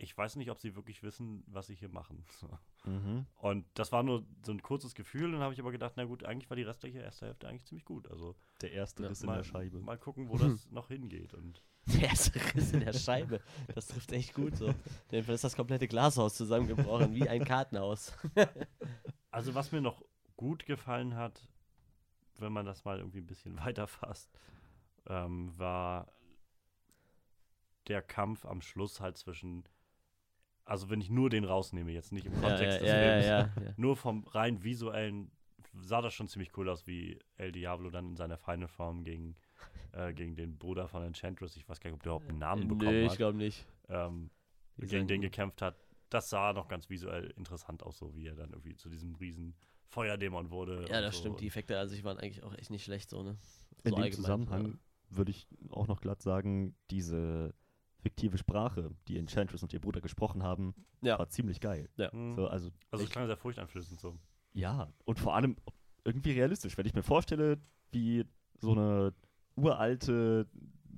[0.00, 2.24] ich weiß nicht, ob sie wirklich wissen, was sie hier machen.
[2.40, 2.58] So.
[2.84, 3.26] Mhm.
[3.34, 6.24] Und das war nur so ein kurzes Gefühl, dann habe ich aber gedacht, na gut,
[6.24, 8.08] eigentlich war die restliche erste Hälfte eigentlich ziemlich gut.
[8.08, 9.80] Also Der erste Ja, Riss in mal, der Scheibe.
[9.80, 11.34] mal gucken, wo das noch hingeht.
[11.34, 13.42] Und Der erste Riss in der Scheibe.
[13.74, 14.72] Das trifft echt gut so.
[15.10, 18.12] Denn ist das komplette Glashaus zusammengebrochen, wie ein Kartenhaus.
[19.30, 20.00] also was mir noch
[20.38, 21.46] gut gefallen hat,
[22.38, 24.30] wenn man das mal irgendwie ein bisschen weiterfasst,
[25.06, 26.10] ähm, war
[27.88, 29.64] der Kampf am Schluss halt zwischen,
[30.64, 33.64] also wenn ich nur den rausnehme, jetzt nicht im Kontext ja, des ja, Films, ja,
[33.64, 33.74] ja.
[33.76, 35.30] nur vom rein visuellen
[35.74, 39.36] sah das schon ziemlich cool aus, wie El Diablo dann in seiner Final Form gegen,
[39.92, 42.68] äh, gegen den Bruder von Enchantress, ich weiß gar nicht, ob der überhaupt einen Namen
[42.68, 43.66] bekommen Nee, ich hat, glaube nicht.
[43.88, 44.30] ähm,
[44.78, 45.76] gegen den gekämpft hat.
[46.10, 49.54] das sah noch ganz visuell interessant aus, so wie er dann irgendwie zu diesem riesen
[49.88, 50.86] Feuerdämon wurde.
[50.90, 51.20] Ja, das so.
[51.20, 51.40] stimmt.
[51.40, 53.30] Die Effekte an sich waren eigentlich auch echt nicht schlecht, so, ne?
[53.84, 54.78] In so dem allgemein, Zusammenhang
[55.10, 57.54] würde ich auch noch glatt sagen, diese
[58.00, 61.18] fiktive Sprache, die Enchantress und ihr Bruder gesprochen haben, Ja.
[61.18, 61.88] war ziemlich geil.
[62.12, 62.34] Mhm.
[62.36, 64.18] So, also, also es klang sehr furchteinflößend so.
[64.52, 65.56] ja, und vor allem
[66.04, 66.76] irgendwie realistisch.
[66.78, 67.58] Wenn ich mir vorstelle,
[67.90, 68.24] wie
[68.60, 69.14] so eine
[69.56, 70.46] uralte,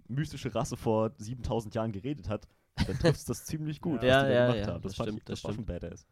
[0.08, 2.46] mystische Rasse vor 7000 Jahren geredet hat,
[2.86, 4.82] dann trifft das ziemlich gut, Ja, was die da ja, gemacht ja, haben.
[4.82, 6.06] Das, das fand stimmt, ich, das, das war schon badass.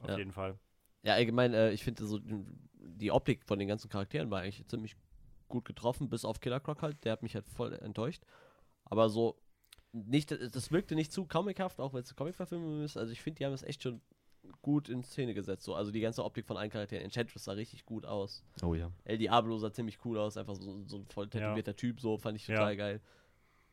[0.00, 0.18] Auf Ja.
[0.18, 0.58] jeden Fall.
[1.08, 4.94] Ja, allgemein, äh, ich finde so, die Optik von den ganzen Charakteren war eigentlich ziemlich
[5.48, 7.02] gut getroffen, bis auf Killer Croc halt.
[7.02, 8.24] Der hat mich halt voll enttäuscht.
[8.84, 9.40] Aber so,
[9.92, 12.98] nicht, das wirkte nicht zu comichaft, auch wenn es eine Comic-Verfilmung ist.
[12.98, 14.02] Also ich finde, die haben es echt schon
[14.60, 15.64] gut in Szene gesetzt.
[15.64, 15.74] So.
[15.74, 17.02] Also die ganze Optik von allen Charakteren.
[17.02, 18.44] Enchantress sah richtig gut aus.
[18.62, 18.92] Oh ja.
[19.04, 22.36] El Diablo sah ziemlich cool aus, einfach so, so ein voll tätowierter Typ, so fand
[22.36, 22.56] ich Ja.
[22.56, 23.00] total geil.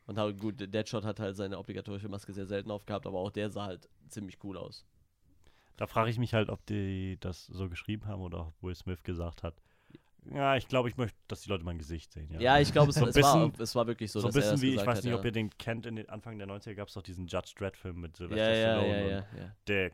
[0.06, 3.50] Und halt, gut, Deadshot hat halt seine obligatorische Maske sehr selten aufgehabt, aber auch der
[3.50, 4.86] sah halt ziemlich cool aus.
[5.76, 9.02] Da frage ich mich halt, ob die das so geschrieben haben oder ob Will Smith
[9.02, 9.54] gesagt hat.
[10.32, 12.28] Ja, ich glaube, ich möchte, dass die Leute mein Gesicht sehen.
[12.32, 14.60] Ja, Ja, ich glaube, es, So es, war, es war wirklich so, so ein bisschen
[14.60, 15.18] wie, ich weiß hat, nicht, ja.
[15.18, 18.00] ob ihr den kennt, in den Anfang der 90er gab es doch diesen Judge Dredd-Film
[18.00, 19.02] mit Sylvester ja, Stallone.
[19.02, 19.56] ja, ja, ja.
[19.68, 19.92] Der,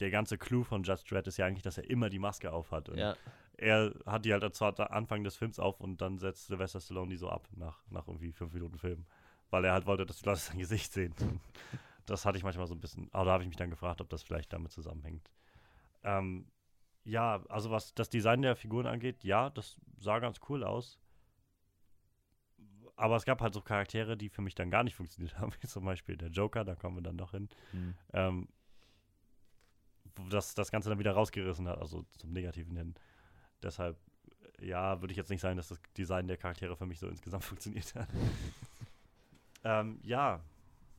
[0.00, 2.88] der ganze Clou von Judge Dredd ist ja eigentlich, dass er immer die Maske aufhat.
[2.88, 3.16] Und ja.
[3.56, 7.10] er hat die halt zwar am Anfang des Films auf und dann setzt Sylvester Stallone
[7.10, 9.06] die so ab nach, nach irgendwie fünf Minuten Film.
[9.50, 11.14] Weil er halt wollte, dass die Leute sein Gesicht sehen.
[12.06, 14.08] Das hatte ich manchmal so ein bisschen, aber da habe ich mich dann gefragt, ob
[14.10, 15.30] das vielleicht damit zusammenhängt.
[16.02, 16.46] Ähm,
[17.04, 20.98] ja, also was das Design der Figuren angeht, ja, das sah ganz cool aus.
[22.96, 25.66] Aber es gab halt so Charaktere, die für mich dann gar nicht funktioniert haben, wie
[25.66, 27.94] zum Beispiel der Joker, da kommen wir dann noch hin Hm.
[28.12, 28.48] ähm,
[30.16, 32.94] wo das das Ganze dann wieder rausgerissen hat, also zum Negativen hin.
[33.62, 33.98] Deshalb,
[34.60, 37.44] ja, würde ich jetzt nicht sagen, dass das Design der Charaktere für mich so insgesamt
[37.44, 38.08] funktioniert hat.
[39.64, 40.40] ähm, ja,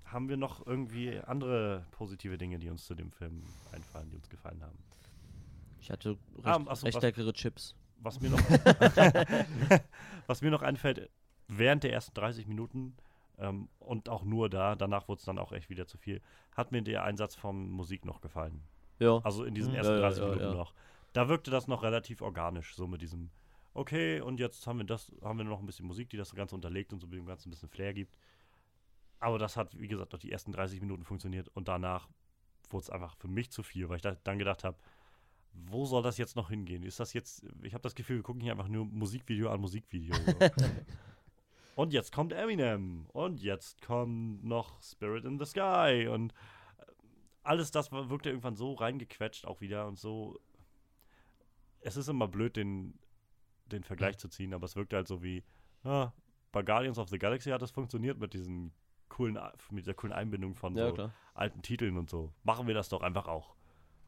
[0.06, 4.30] haben wir noch irgendwie andere positive Dinge, die uns zu dem Film einfallen, die uns
[4.30, 4.78] gefallen haben?
[5.82, 7.76] Ich hatte recht, Ah, ach so, recht was- leckere Chips.
[8.02, 8.40] Was mir noch,
[10.28, 11.10] was mir noch einfällt,
[11.48, 12.96] während der ersten 30 Minuten
[13.38, 16.22] ähm, und auch nur da, danach wurde es dann auch echt wieder zu viel,
[16.56, 18.62] hat mir der Einsatz von Musik noch gefallen.
[19.00, 19.20] Ja.
[19.24, 19.78] Also in diesen Mhm.
[19.78, 20.54] ersten Ja, ja, 30 ja, Minuten ja.
[20.54, 20.74] noch.
[21.14, 23.30] Da wirkte das noch relativ organisch, so mit diesem,
[23.74, 26.56] okay, und jetzt haben wir das, haben wir noch ein bisschen Musik, die das Ganze
[26.56, 28.18] unterlegt und so dem Ganzen ein bisschen Flair gibt.
[29.26, 32.08] Aber das hat, wie gesagt, noch die ersten 30 Minuten funktioniert und danach
[32.70, 34.78] wurde es einfach für mich zu viel, weil ich da, dann gedacht habe,
[35.52, 36.84] wo soll das jetzt noch hingehen?
[36.84, 40.14] Ist das jetzt, ich habe das Gefühl, wir gucken hier einfach nur Musikvideo an Musikvideo.
[41.76, 46.32] Und jetzt kommt Eminem und jetzt kommt noch Spirit in the Sky und
[46.78, 46.84] äh,
[47.42, 50.40] alles das wirkte irgendwann so reingequetscht auch wieder und so.
[51.82, 52.98] Es ist immer blöd, den,
[53.66, 55.44] den Vergleich zu ziehen, aber es wirkte halt so wie,
[55.84, 56.14] ah,
[56.52, 58.72] bei Guardians of the Galaxy hat es funktioniert mit diesen
[59.16, 59.40] coolen,
[59.72, 61.14] mit der coolen Einbindung von Ja, so klar.
[61.34, 62.32] alten Titeln und so.
[62.44, 63.56] Machen wir das doch einfach auch.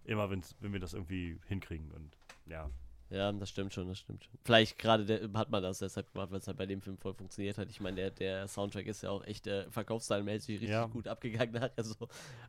[0.04, 2.70] Immer wenn's, wenn wir das irgendwie hinkriegen und ja.
[3.10, 4.34] Ja, das stimmt schon, das stimmt schon.
[4.44, 7.14] Vielleicht gerade der- hat man das deshalb gemacht, weil es halt bei dem Film voll
[7.14, 7.70] funktioniert hat.
[7.70, 10.88] Ich meine, der, der Soundtrack ist ja auch echt äh, verkaufszahlenmäßig richtig Ja.
[10.88, 11.72] gut abgegangen nachher.
[11.78, 11.96] Also,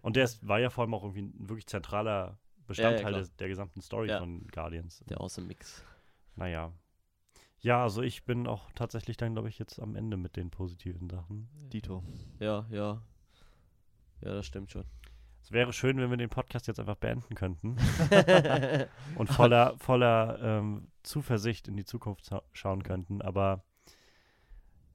[0.03, 3.21] Und der ist, war ja vor allem auch irgendwie ein wirklich zentraler Bestandteil klar.
[3.21, 4.19] des, der gesamten Story Ja.
[4.19, 5.05] von Guardians.
[5.09, 5.85] der Awesome Mix.
[6.35, 6.73] Naja.
[7.61, 11.09] Ja, also ich bin auch tatsächlich dann, glaube ich, jetzt am Ende mit den positiven
[11.11, 11.49] Sachen.
[11.73, 12.03] Dito.
[12.39, 13.03] Ja, ja.
[14.21, 14.85] Ja, das stimmt schon.
[15.43, 17.77] Es wäre schön, wenn wir den Podcast jetzt einfach beenden könnten
[19.17, 23.23] und voller, voller ähm, Zuversicht in die Zukunft scha- schauen könnten.
[23.23, 23.65] Aber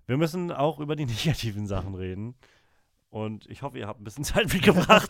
[0.06, 2.36] wir müssen auch über die negativen Sachen reden.
[3.10, 5.08] Und ich hoffe, ihr habt ein bisschen Zeit mitgebracht.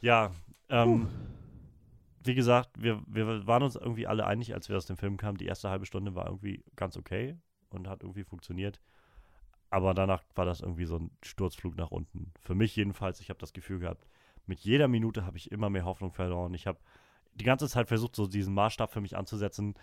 [0.00, 0.30] ja,
[0.68, 1.08] ähm,
[2.24, 5.38] wie gesagt, wir, wir waren uns irgendwie alle einig, als wir aus dem Film kamen.
[5.38, 7.36] Die erste halbe Stunde war irgendwie ganz okay
[7.68, 8.80] und hat irgendwie funktioniert.
[9.70, 12.32] Aber danach war das irgendwie so ein Sturzflug nach unten.
[12.40, 14.06] Für mich jedenfalls, ich habe das Gefühl gehabt,
[14.46, 16.54] mit jeder Minute habe ich immer mehr Hoffnung verloren.
[16.54, 16.78] Ich habe
[17.34, 19.74] die ganze Zeit versucht, so diesen Maßstab für mich anzusetzen.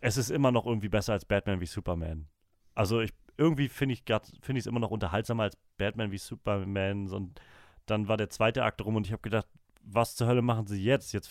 [0.00, 2.26] Es ist immer noch irgendwie besser als Batman wie Superman.
[2.74, 7.08] Also ich irgendwie finde ich es immer noch unterhaltsamer als Batman wie Superman.
[7.10, 7.40] Und
[7.86, 9.46] dann war der zweite Akt rum und ich habe gedacht,
[9.82, 11.12] was zur Hölle machen sie jetzt?
[11.12, 11.30] Jetzt,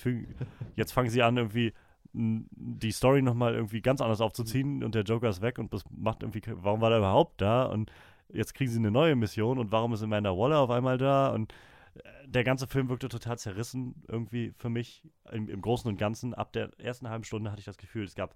[0.76, 1.74] jetzt fangen sie an, irgendwie
[2.14, 6.24] die Story nochmal irgendwie ganz anders aufzuziehen und der Joker ist weg und das macht
[6.24, 7.66] irgendwie, warum war er überhaupt da?
[7.66, 7.92] Und
[8.34, 11.30] jetzt kriegen sie eine neue Mission und warum ist Amanda Waller auf einmal da?
[11.30, 11.54] Und
[11.96, 16.34] äh, der ganze Film wirkte total zerrissen irgendwie für mich im, im Großen und Ganzen.
[16.34, 18.36] Ab der ersten halben Stunde hatte ich das Gefühl, es gab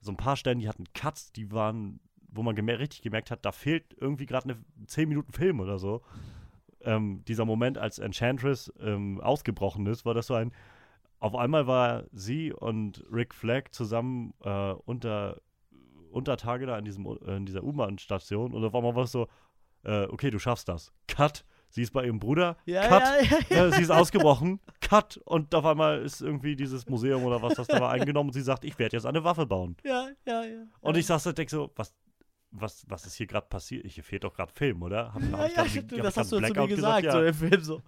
[0.00, 3.44] so ein paar Stellen, die hatten Cuts, die waren, wo man gemer richtig gemerkt hat,
[3.44, 6.02] da fehlt irgendwie gerade eine 10 Minuten Film oder so.
[6.84, 10.52] Ähm, dieser Moment, als Enchantress ähm, ausgebrochen ist, war das so ein.
[11.18, 15.40] Auf einmal war sie und Rick Flag zusammen äh, unter,
[16.10, 19.28] unter Tage da in, diesem, äh, in dieser U-Bahn-Station und auf einmal war es so,
[19.84, 20.92] äh, okay, du schaffst das.
[21.08, 21.44] Cut,
[21.74, 22.56] Sie ist bei ihrem Bruder.
[22.66, 23.02] Ja, Cut.
[23.02, 23.66] ja, ja.
[23.66, 24.60] Äh, sie ist ausgebrochen.
[24.80, 25.16] Cut.
[25.24, 28.42] Und auf einmal ist irgendwie dieses Museum oder was das da war eingenommen und sie
[28.42, 29.76] sagt, ich werde jetzt eine Waffe bauen.
[29.82, 30.62] Ja, ja, ja.
[30.80, 31.92] Und ich saß da und denk so, was,
[32.54, 33.86] was, was ist hier gerade passiert?
[33.86, 35.12] Hier fehlt doch gerade Film, oder?
[35.12, 37.28] Hab, Ja, hab ja, grad- ich das hast du zu mir Blackout gesagt, so ja.
[37.28, 37.82] im Film so.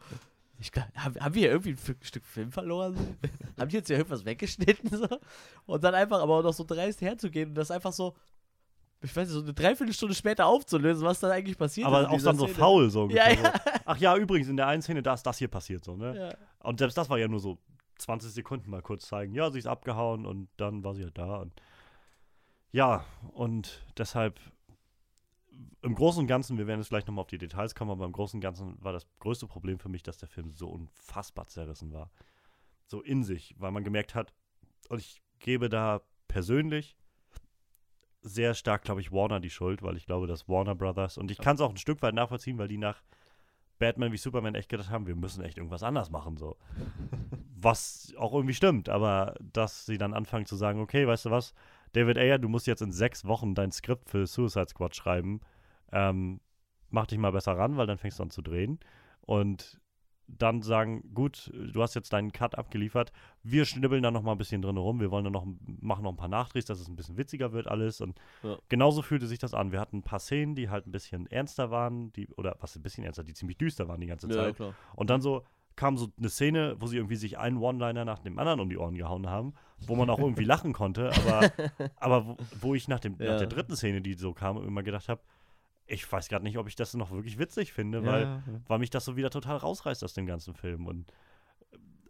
[0.59, 2.97] Ich haben, haben wir hier irgendwie ein Stück Film verloren?
[2.97, 3.03] So?
[3.61, 4.91] haben die jetzt hier irgendwas weggeschnitten?
[4.91, 5.09] So?
[5.67, 8.17] Und dann einfach aber auch noch so dreist herzugehen und das einfach so,
[9.03, 11.95] ich weiß nicht, so eine Dreiviertelstunde später aufzulösen, was dann eigentlich passiert ist.
[11.95, 12.59] Aber auch dann so Szene.
[12.59, 13.37] faul so Ja, ja.
[13.37, 13.71] So.
[13.85, 16.17] Ach ja, übrigens, in der einen Szene, da ist das hier passiert so, ne?
[16.17, 16.35] Ja.
[16.67, 17.59] Und selbst das war ja nur so
[17.99, 19.35] 20 Sekunden mal kurz zeigen.
[19.35, 21.37] Ja, sie ist abgehauen und dann war sie ja da.
[21.37, 21.53] Und
[22.73, 24.41] ja, und deshalb
[25.83, 28.13] im Großen und Ganzen, wir werden jetzt gleich nochmal auf die Details kommen, aber im
[28.13, 31.93] Großen und Ganzen war das größte Problem für mich, dass der Film so unfassbar zerrissen
[31.93, 32.11] war.
[32.87, 34.33] So in sich, weil man gemerkt hat,
[34.89, 36.97] und ich gebe da persönlich
[38.23, 41.39] sehr stark, glaube ich, Warner die Schuld, weil ich glaube, dass Warner Brothers, und ich
[41.39, 43.03] kann es auch ein Stück weit nachvollziehen, weil die nach
[43.79, 46.57] Batman wie Superman echt gedacht haben, wir müssen echt irgendwas anders machen, so.
[47.59, 51.55] Was auch irgendwie stimmt, aber dass sie dann anfangen zu sagen, okay, weißt du was,
[51.97, 55.41] David Ayer, du musst jetzt in sechs Wochen dein Skript für Suicide Squad schreiben,
[55.93, 56.41] ähm,
[56.91, 58.79] mach dich mal besser ran, weil dann fängst du an zu drehen
[59.23, 59.81] und
[60.29, 63.13] dann sagen, gut, du hast jetzt deinen Cut abgeliefert,
[63.45, 65.47] wir schnibbeln da noch mal ein bisschen drin rum, wir wollen dann noch,
[65.81, 68.59] machen noch ein paar Nachdrehs, dass es ein bisschen witziger wird alles und Ja.
[68.69, 69.73] genauso fühlte sich das an.
[69.73, 72.83] Wir hatten ein paar Szenen, die halt ein bisschen ernster waren, die, oder was ein
[72.83, 74.57] bisschen ernster, die ziemlich düster waren die ganze Ja, Zeit.
[74.57, 74.75] klar.
[74.97, 75.45] Und dann so
[75.77, 78.79] kam so eine Szene, wo sie irgendwie sich einen One-Liner nach dem anderen um die
[78.79, 79.55] Ohren gehauen haben,
[79.87, 81.51] wo man auch irgendwie lachen konnte, aber,
[81.97, 83.37] aber wo, wo ich nach, dem, nach Ja.
[83.39, 85.21] der dritten Szene, die so kam, immer gedacht habe,
[85.87, 88.91] ich weiß gerade nicht, ob ich das noch wirklich witzig finde, Ja, weil, weil mich
[88.91, 90.87] das so wieder total rausreißt aus dem ganzen Film.
[90.87, 91.13] Und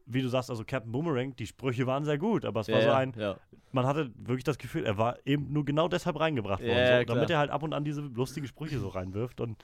[0.07, 2.85] wie du sagst, also Captain Boomerang, die Sprüche waren sehr gut, aber es war ja,
[2.85, 3.37] so ein, ja.
[3.73, 7.05] man hatte wirklich das Gefühl, er war eben nur genau deshalb reingebracht worden, Ja, so,
[7.07, 9.63] damit er halt ab und an diese lustigen Sprüche so reinwirft und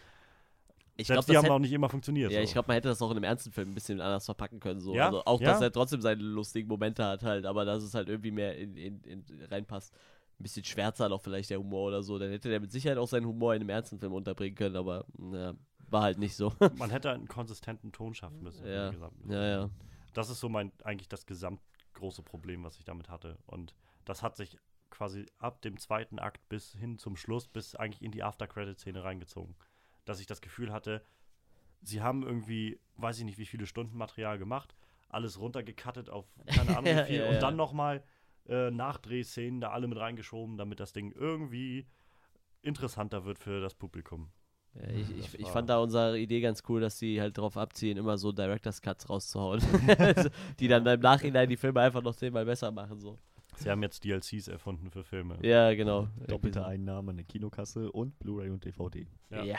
[0.97, 2.33] Ich selbst glaube, die haben hätte, auch nicht immer funktioniert.
[2.33, 2.45] ja, so.
[2.45, 4.81] ich glaube, man hätte das auch in einem ernsten Film ein bisschen anders verpacken können.
[4.81, 4.95] So.
[4.95, 5.53] Ja, Also auch, ja.
[5.53, 8.77] dass er trotzdem seine lustigen Momente hat halt, aber dass es halt irgendwie mehr in,
[8.77, 9.95] in, in reinpasst.
[10.39, 12.19] Ein bisschen schwärzer noch vielleicht der Humor oder so.
[12.19, 15.05] Dann hätte der mit Sicherheit auch seinen Humor in einem ernsten Film unterbringen können, aber
[15.17, 15.55] na,
[15.93, 16.53] war halt nicht so.
[16.77, 18.67] Man hätte einen konsistenten Ton schaffen müssen.
[18.67, 18.93] Ja,
[19.29, 19.71] ja, ja.
[20.15, 23.39] Das ist so mein, eigentlich das gesamtgroße Problem, was ich damit hatte.
[23.47, 23.75] Und
[24.05, 24.59] das hat sich
[24.91, 29.55] quasi ab dem zweiten Akt bis hin zum Schluss, bis eigentlich in die After-Credit-Szene reingezogen.
[30.05, 31.05] Dass ich das Gefühl hatte,
[31.83, 34.75] sie haben irgendwie, weiß ich nicht, wie viele Stunden Material gemacht,
[35.09, 37.41] alles runtergecuttet auf keine Ahnung wie viel ja, und ja.
[37.41, 38.03] dann nochmal
[38.49, 41.87] äh, Nachdrehszenen da alle mit reingeschoben, damit das Ding irgendwie
[42.63, 44.31] interessanter wird für das Publikum.
[44.75, 47.57] Ja, ich, Das ich, ich fand da unsere Idee ganz cool, dass sie halt darauf
[47.57, 49.61] abziehen, immer so Director's Cuts rauszuhauen.
[50.61, 52.99] die dann im Nachhinein die Filme einfach noch zehnmal besser machen.
[52.99, 53.19] So.
[53.57, 55.39] Sie haben jetzt DLCs erfunden für Filme.
[55.43, 56.09] Ja, genau.
[56.27, 59.07] Doppelte Irgendwie Einnahme an der Kinokasse und Blu-ray und DVD.
[59.31, 59.45] Ja.
[59.45, 59.59] Ja.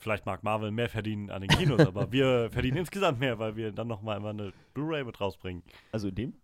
[0.00, 3.70] Vielleicht mag Marvel mehr verdienen an den Kinos, aber wir verdienen insgesamt mehr, weil wir
[3.70, 5.62] dann nochmal immer eine Blu-ray mit rausbringen.
[5.92, 6.34] Also in dem,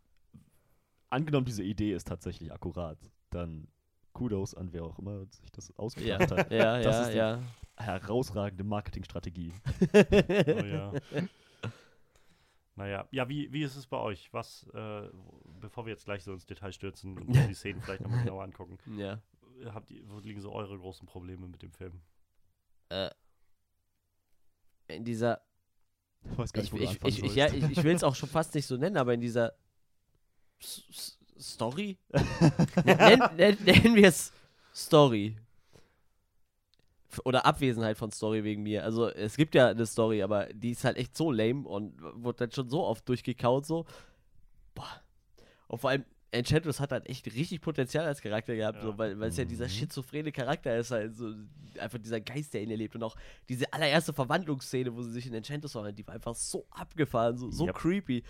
[1.11, 2.99] angenommen diese Idee ist tatsächlich akkurat,
[3.31, 3.67] dann
[4.13, 6.51] Kudos an wer auch immer sich das Ja, ausgedacht hat.
[6.53, 7.43] ja, Das ja, ist die- ja.
[7.79, 9.53] Herausragende Marketingstrategie.
[9.93, 10.93] Oh ja.
[12.79, 14.31] Naja, ja, wie, wie ist es bei euch?
[14.35, 15.09] Was, äh,
[15.61, 18.77] bevor wir jetzt gleich so ins Detail stürzen und die Szenen vielleicht nochmal genauer angucken,
[18.99, 19.19] ja.
[19.73, 22.03] habt ihr, wo liegen so eure großen Probleme mit dem Film?
[22.91, 23.11] Äh,
[24.89, 25.41] in dieser.
[26.31, 28.29] Ich weiß gar Ich, nicht, wo ich, ich, ja, ich, ich will es auch schon
[28.29, 29.53] fast nicht so nennen, aber in dieser
[30.61, 31.99] S S Story?
[32.85, 34.33] Nenn, nenn, nennen wir es
[34.75, 35.37] Story.
[37.25, 38.85] Oder Abwesenheit von Story wegen mir.
[38.85, 42.39] Also es gibt ja eine Story, aber die ist halt echt so lame und wurde
[42.39, 43.87] dann schon so oft durchgekaut so.
[44.75, 45.03] Boah.
[45.69, 48.83] Und vor allem Enchantress hat halt echt richtig Potenzial als Charakter gehabt, Ja.
[48.85, 49.71] so, weil weil es ja dieser Mhm.
[49.71, 51.33] schizophrene Charakter ist, halt so
[51.79, 53.17] einfach dieser Geist, der in ihr lebt und auch
[53.49, 57.51] diese allererste Verwandlungsszene, wo sie sich in Enchantress verwandelt, die war einfach so abgefahren, so,
[57.51, 57.75] so Yep.
[57.77, 58.25] creepy.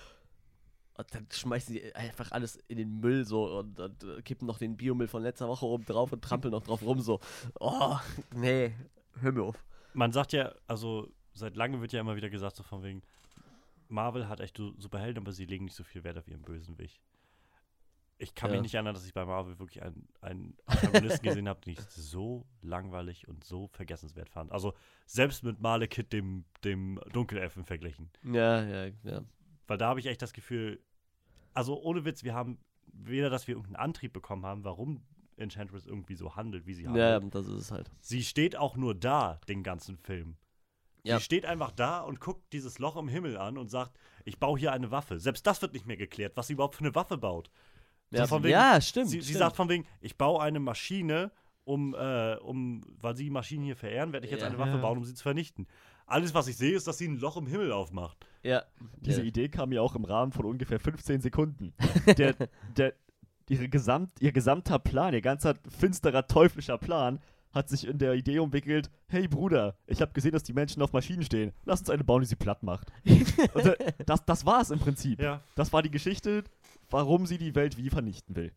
[0.98, 4.56] Und dann schmeißen sie einfach alles in den Müll so und, und äh, kippen noch
[4.58, 7.20] den Biomüll von letzter Woche oben drauf und trampeln noch drauf rum so.
[7.60, 7.96] Oh,
[8.34, 8.72] nee,
[9.20, 9.62] hör mir auf.
[9.92, 13.02] Man sagt ja, also seit langem wird ja immer wieder gesagt, so von wegen,
[13.88, 16.78] Marvel hat echt so Superhelden, aber sie legen nicht so viel Wert auf ihren bösen
[16.78, 16.98] Weg.
[18.18, 18.62] Ich kann mich Ja.
[18.62, 22.46] nicht erinnern, dass ich bei Marvel wirklich einen, einen Antagonisten gesehen habe, den ich so
[22.62, 24.52] langweilig und so vergessenswert fand.
[24.52, 24.72] Also
[25.06, 28.10] selbst mit Malekith, dem, dem Dunkelelfen, verglichen.
[28.24, 29.22] Ja, ja, ja.
[29.66, 30.80] Weil da habe ich echt das Gefühl,
[31.52, 35.02] also ohne Witz, wir haben weder, dass wir irgendeinen Antrieb bekommen haben, warum
[35.36, 37.22] Enchantress irgendwie so handelt, wie sie handelt.
[37.22, 37.90] Ja, das ist es halt.
[38.00, 40.36] Sie steht auch nur da, den ganzen Film.
[41.02, 41.18] Ja.
[41.18, 44.58] Sie steht einfach da und guckt dieses Loch im Himmel an und sagt, ich baue
[44.58, 45.20] hier eine Waffe.
[45.20, 47.50] Selbst das wird nicht mehr geklärt, was sie überhaupt für eine Waffe baut.
[48.10, 49.08] So Ja, von wegen- ja stimmt.
[49.10, 49.38] Sie, sie stimmt.
[49.38, 51.30] sagt von wegen, ich baue eine Maschine,
[51.64, 54.46] um, äh, um weil sie Maschinen hier verehren, werde ich jetzt Ja.
[54.48, 54.76] eine Waffe Ja.
[54.78, 55.66] bauen, um sie zu vernichten.
[56.08, 58.16] alles, was ich sehe, ist, dass sie ein Loch im Himmel aufmacht.
[58.44, 58.62] Ja.
[59.00, 59.26] Diese ja.
[59.26, 61.74] Idee kam mir auch im Rahmen von ungefähr 15 Sekunden.
[62.16, 62.36] Der,
[62.76, 62.94] der,
[63.48, 67.18] ihre Gesamt, ihr gesamter Plan, ihr ganzer finsterer, teuflischer Plan
[67.52, 70.92] hat sich in der Idee umwickelt, hey Bruder, ich habe gesehen, dass die Menschen auf
[70.92, 71.52] Maschinen stehen.
[71.64, 72.92] Lass uns eine bauen, die sie platt macht.
[73.54, 75.20] Und äh, das, das war es im Prinzip.
[75.20, 75.42] Ja.
[75.56, 76.44] Das war die Geschichte,
[76.90, 78.52] warum sie die Welt wie vernichten will.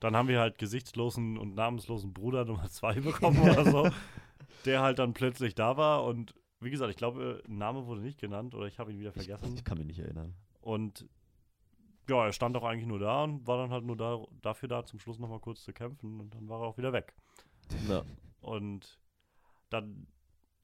[0.00, 3.90] Dann haben wir halt gesichtslosen und namenslosen Bruder Nummer 2 bekommen oder so,
[4.64, 8.54] der halt dann plötzlich da war und wie gesagt, ich glaube, Name wurde nicht genannt
[8.54, 9.54] oder ich habe ihn wieder Ich, vergessen.
[9.54, 10.34] ich kann mich nicht erinnern.
[10.60, 11.06] Und
[12.08, 14.84] ja, er stand auch eigentlich nur da und war dann halt nur da, dafür da,
[14.84, 17.14] zum Schluss nochmal kurz zu kämpfen und dann war er auch wieder weg.
[17.88, 18.02] Ja.
[18.40, 18.98] Und
[19.70, 20.06] dann,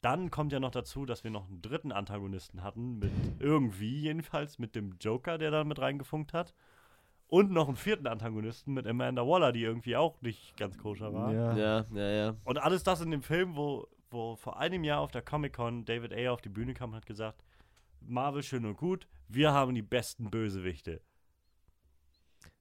[0.07, 4.57] dann kommt ja noch dazu, dass wir noch einen dritten Antagonisten hatten, mit irgendwie jedenfalls,
[4.57, 6.55] mit dem Joker, der da mit reingefunkt hat.
[7.27, 11.33] Und noch einen vierten Antagonisten mit Amanda Waller, die irgendwie auch nicht ganz koscher war.
[11.57, 12.37] ja, ja, ja.
[12.45, 16.13] Und alles das in dem Film, wo, wo vor einem Jahr auf der Comic-Con David
[16.13, 17.43] Ayer auf die Bühne kam und hat gesagt,
[18.01, 21.01] Marvel schön und gut, wir haben die besten Bösewichte.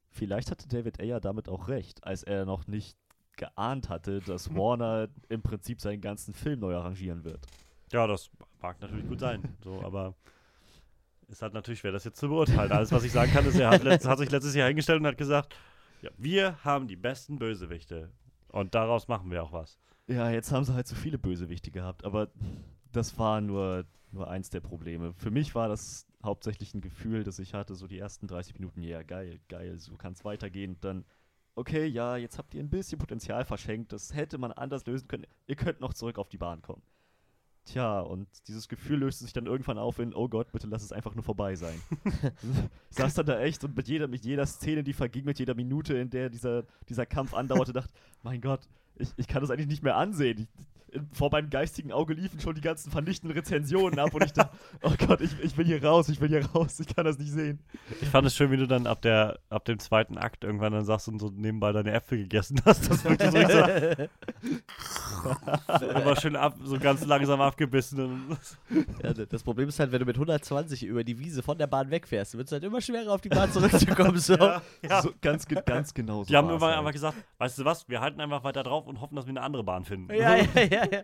[0.10, 2.98] Vielleicht hatte David Ayer damit auch recht, als er noch nicht
[3.38, 7.46] geahnt hatte, dass Warner im Prinzip seinen ganzen Film neu arrangieren wird.
[7.92, 8.30] Ja, das
[8.62, 9.56] mag natürlich gut sein.
[9.64, 10.16] So, aber
[11.28, 12.72] ist halt natürlich schwer, das jetzt zu beurteilen.
[12.72, 15.08] Alles, was ich sagen kann, ist, er hat, letzt, hat sich letztes Jahr hingestellt und
[15.08, 15.56] hat gesagt,
[16.02, 18.12] ja, wir haben die besten Bösewichte.
[18.50, 19.80] Und daraus machen wir auch was.
[20.08, 22.30] Ja, jetzt haben sie halt so viele Bösewichte gehabt, aber
[22.92, 25.14] das war nur, nur eins der Probleme.
[25.14, 28.82] Für mich war das hauptsächlich ein Gefühl, das ich hatte, so die ersten 30 Minuten,
[28.82, 30.76] ja, geil, geil, so kann es weitergehen.
[30.76, 31.06] Und dann,
[31.56, 35.26] okay, ja, jetzt habt ihr ein bisschen Potenzial verschenkt, das hätte man anders lösen können.
[35.48, 36.82] Ihr könnt noch zurück auf die Bahn kommen.
[37.66, 40.92] Tja, und dieses Gefühl löste sich dann irgendwann auf in, oh Gott, bitte lass es
[40.92, 41.82] einfach nur vorbei sein.
[42.92, 45.56] ich saß dann da echt und mit jeder, mit jeder Szene, die verging, mit jeder
[45.56, 47.92] Minute, in der dieser, dieser Kampf andauerte, dachte,
[48.22, 50.48] mein Gott, ich, ich kann das eigentlich nicht mehr ansehen.
[50.60, 50.68] Ich,
[51.12, 54.94] vor meinem geistigen Auge liefen schon die ganzen vernichtenden Rezensionen ab und ich dachte, oh
[55.08, 57.60] Gott, ich, ich will hier raus, ich will hier raus, ich kann das nicht sehen.
[58.02, 60.86] Ich fand es schön, wie du dann ab, der, ab dem zweiten Akt irgendwann dann
[60.86, 62.90] sagst und so nebenbei deine Äpfel gegessen hast.
[62.90, 64.08] Das wirkte so, so
[65.82, 68.38] immer schön ab, so ganz langsam abgebissen.
[69.04, 71.90] Ja, das Problem ist halt, wenn du mit 120 über die Wiese von der Bahn
[71.90, 74.18] wegfährst, wird es halt immer schwerer, auf die Bahn zurückzukommen.
[74.18, 74.34] So.
[74.38, 75.02] ja, ja.
[75.02, 76.30] So, ganz, ganz genau so.
[76.30, 76.80] Die haben irgendwann halt.
[76.80, 79.42] einfach gesagt, weißt du was, wir halten einfach weiter drauf und hoffen, dass wir eine
[79.42, 80.14] andere Bahn finden.
[80.14, 81.02] Ja, ja, ja, ja.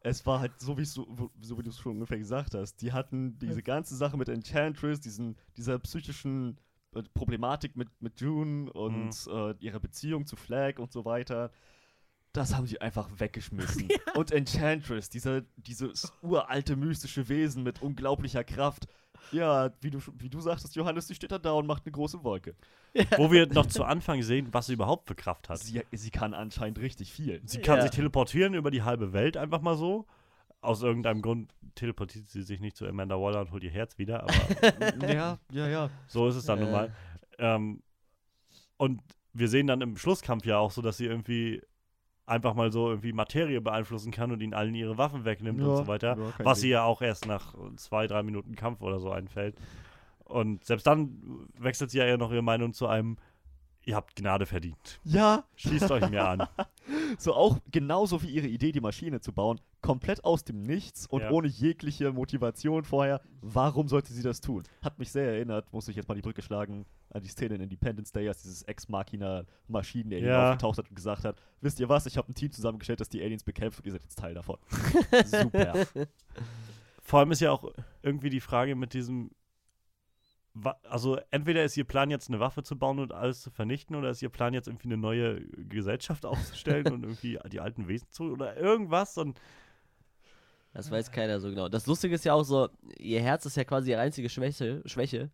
[0.00, 2.76] Es war halt so, wie's du, wo- so wie du es schon ungefähr gesagt hast.
[2.80, 6.58] Die hatten diese ganze Sache mit Enchantress, diesen, dieser psychischen
[6.94, 11.50] äh, Problematik mit, mit June und äh, ihrer Beziehung zu Flag und so weiter.
[12.36, 13.88] Das haben sie einfach weggeschmissen.
[14.14, 18.86] Und Enchantress, dieser, dieses uralte mystische Wesen mit unglaublicher Kraft.
[19.32, 22.22] Ja, wie du, wie du sagtest, Johannes, die steht da da und macht eine große
[22.22, 22.54] Wolke.
[23.16, 25.58] Wo wir noch zu Anfang sehen, was sie überhaupt für Kraft hat.
[25.58, 27.40] Sie, sie kann anscheinend richtig viel.
[27.44, 27.82] Sie kann Ja.
[27.82, 30.06] sich teleportieren über die halbe Welt einfach mal so.
[30.60, 34.22] Aus irgendeinem Grund teleportiert sie sich nicht zu Amanda Waller und holt ihr Herz wieder,
[34.22, 34.32] aber
[35.12, 35.90] ja, ja, ja.
[36.08, 36.72] so ist es dann nun Äh.
[36.72, 36.94] mal.
[37.38, 37.82] Ähm,
[38.76, 41.62] und wir sehen dann im Schlusskampf ja auch so, dass sie irgendwie
[42.26, 45.86] einfach mal so irgendwie Materie beeinflussen kann und ihnen allen ihre Waffen wegnimmt und so
[45.86, 46.16] weiter.
[46.18, 49.56] ja, was sie ja auch erst nach zwei, drei Minuten Kampf oder so einfällt.
[50.24, 53.16] Und selbst dann wechselt sie ja eher noch ihre Meinung zu einem,
[53.86, 55.00] ihr habt Gnade verdient.
[55.04, 56.46] Ja, Schließt euch mir an.
[57.18, 61.22] So auch genauso wie ihre Idee, die Maschine zu bauen, komplett aus dem Nichts und
[61.22, 61.30] Ja.
[61.30, 63.20] ohne jegliche Motivation vorher.
[63.40, 64.62] Warum sollte sie das tun?
[64.82, 67.62] Hat mich sehr erinnert, muss ich jetzt mal die Brücke schlagen, an die Szene in
[67.62, 70.50] Independence Day, als dieses Ex-Machina-Maschinen-Alien Ja.
[70.52, 73.22] aufgetaucht hat und gesagt hat, wisst ihr was, ich habe ein Team zusammengestellt, das die
[73.22, 74.58] Aliens bekämpft und ihr seid jetzt Teil davon.
[75.24, 75.86] Super.
[77.02, 77.72] Vor allem ist ja auch
[78.02, 79.30] irgendwie die Frage mit diesem.
[80.84, 84.10] Also, entweder ist ihr Plan jetzt eine Waffe zu bauen und alles zu vernichten, oder
[84.10, 88.32] ist ihr Plan jetzt irgendwie eine neue Gesellschaft aufzustellen und irgendwie die alten Wesen zu
[88.32, 89.18] oder irgendwas.
[89.18, 89.40] Und
[90.72, 91.68] Das weiß keiner so genau.
[91.68, 95.30] Das Lustige ist ja auch so, ihr Herz ist ja quasi ihre einzige Schwäche, Schwäche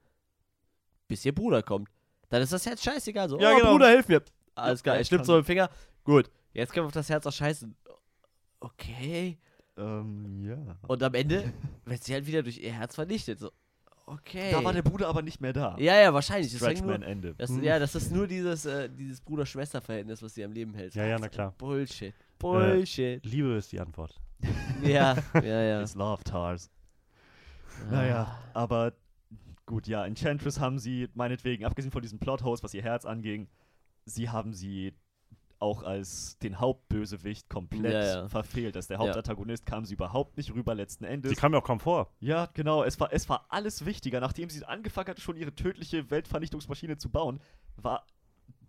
[1.08, 1.90] bis ihr Bruder kommt.
[2.30, 3.28] Dann ist das Herz scheißegal.
[3.28, 3.72] So, Ja, oh, genau.
[3.72, 4.22] Bruder, hilf mir.
[4.54, 5.68] Alles klar, er schnippt so im Finger.
[6.04, 7.76] Gut, jetzt können wir auf das Herz auch scheißen.
[8.60, 9.38] Okay.
[9.76, 10.78] ähm, ja.
[10.86, 11.52] Und am Ende
[11.84, 13.38] wird sie halt wieder durch ihr Herz vernichtet.
[13.38, 13.50] So,
[14.06, 14.50] okay.
[14.52, 15.76] Da war der Bruder aber nicht mehr da.
[15.78, 16.54] ja, ja, wahrscheinlich.
[16.54, 17.34] Stretchman nur, Ende.
[17.36, 17.62] das, Mhm.
[17.62, 20.94] ja, das ist nur dieses, äh, dieses Bruder-Schwester-Verhältnis, was sie am Leben hält.
[20.94, 21.54] Ja, ja, na klar.
[21.58, 22.14] Bullshit.
[22.38, 23.24] Bullshit.
[23.24, 24.20] Liebe ist die Antwort.
[24.82, 25.82] ja, ja, ja.
[25.82, 26.70] It's love, Tars.
[27.88, 27.90] Ah.
[27.92, 28.92] Naja, aber
[29.66, 33.48] gut, ja, Enchantress haben sie, meinetwegen, abgesehen von diesem Plothost, was ihr Herz anging,
[34.04, 34.92] sie haben sie
[35.62, 38.28] auch als den Hauptbösewicht komplett Ja, ja.
[38.28, 38.76] verfehlt.
[38.76, 39.04] Als der Ja.
[39.04, 41.30] Hauptantagonist kam sie überhaupt nicht rüber letzten Endes.
[41.30, 42.10] Sie kam ja auch kaum vor.
[42.20, 44.20] Ja, genau, es war, es war alles wichtiger.
[44.20, 47.40] Nachdem sie angefangen hatte, schon ihre tödliche Weltvernichtungsmaschine zu bauen,
[47.76, 48.06] war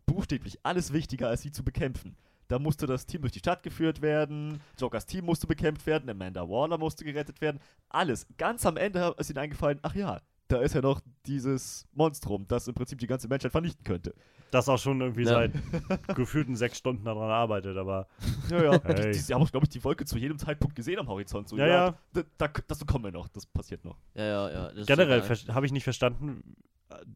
[0.05, 2.15] buchstäblich alles wichtiger, als sie zu bekämpfen.
[2.49, 6.47] Da musste das Team durch die Stadt geführt werden, Jokers Team musste bekämpft werden, Amanda
[6.47, 7.59] Waller musste gerettet werden.
[7.89, 8.27] Alles.
[8.37, 10.21] Ganz am Ende ist ihnen eingefallen, ach ja,
[10.53, 14.13] da ist ja noch dieses Monstrum, das im Prinzip die ganze Menschheit vernichten könnte.
[14.51, 15.29] Das auch schon irgendwie Ja.
[15.29, 15.51] seit
[16.15, 18.07] gefühlten sechs Stunden daran arbeitet, aber
[18.49, 18.81] Ja, ja.
[18.83, 19.11] Hey.
[19.11, 21.49] Die, die haben auch, glaube ich, die Wolke zu jedem Zeitpunkt gesehen am Horizont.
[21.49, 21.97] So, Ja, ja.
[22.13, 23.97] Da, da, das kommen wir noch, das passiert noch.
[24.13, 24.83] Ja, ja, ja.
[24.85, 26.55] generell habe ich nicht verstanden,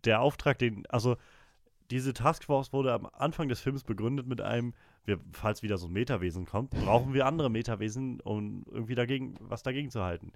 [0.05, 1.17] der Auftrag, den, also
[1.91, 4.73] diese Taskforce wurde am Anfang des Films begründet mit einem,
[5.05, 9.63] wir, falls wieder so ein Metawesen kommt, brauchen wir andere Metawesen, um irgendwie dagegen, was
[9.63, 10.33] dagegen zu halten.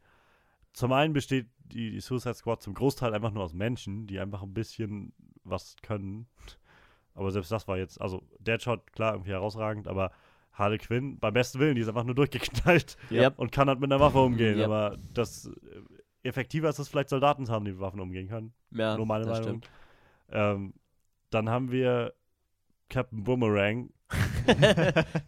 [0.74, 4.41] Zum einen besteht die, die Suicide Squad zum Großteil einfach nur aus Menschen, die einfach
[4.43, 5.13] ein bisschen
[5.43, 6.28] was können.
[7.13, 10.11] Aber selbst das war jetzt, also Deadshot, klar, irgendwie herausragend, aber
[10.53, 13.30] Harley Quinn, beim besten Willen, die ist einfach nur durchgeknallt Ja.
[13.38, 14.59] und kann halt mit einer Waffe umgehen.
[14.59, 14.65] Ja.
[14.65, 18.53] Aber das äh, effektiver ist es vielleicht Soldaten haben, die mit Waffen umgehen können.
[18.72, 19.61] Ja, nur meine das Meinung.
[19.61, 19.69] stimmt.
[20.30, 20.74] Ähm,
[21.30, 22.13] dann haben wir
[22.89, 23.91] Captain Boomerang.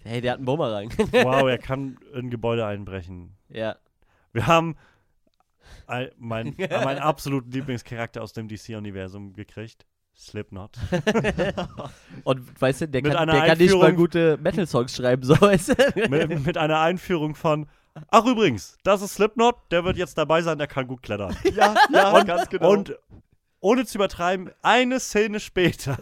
[0.03, 0.89] hey, der hat einen Bumerang.
[1.11, 3.37] Wow, er kann in Gebäude einbrechen.
[3.49, 3.75] ja.
[4.33, 4.75] Wir haben
[5.87, 9.85] ein, mein, meinen absoluten Lieblingscharakter aus dem DC-Universum gekriegt.
[10.15, 10.77] Slipknot.
[12.23, 16.09] Und weißt du, der kann, der kann nicht mal gute Metal-Songs schreiben, so weißt du?
[16.09, 17.67] mit, mit einer Einführung von.
[18.09, 21.35] Ach, übrigens, das ist Slipknot, der wird jetzt dabei sein, der kann gut klettern.
[21.55, 22.71] Ja, ja, Und- ganz genau.
[22.71, 22.97] Und
[23.59, 25.97] ohne zu übertreiben, eine Szene später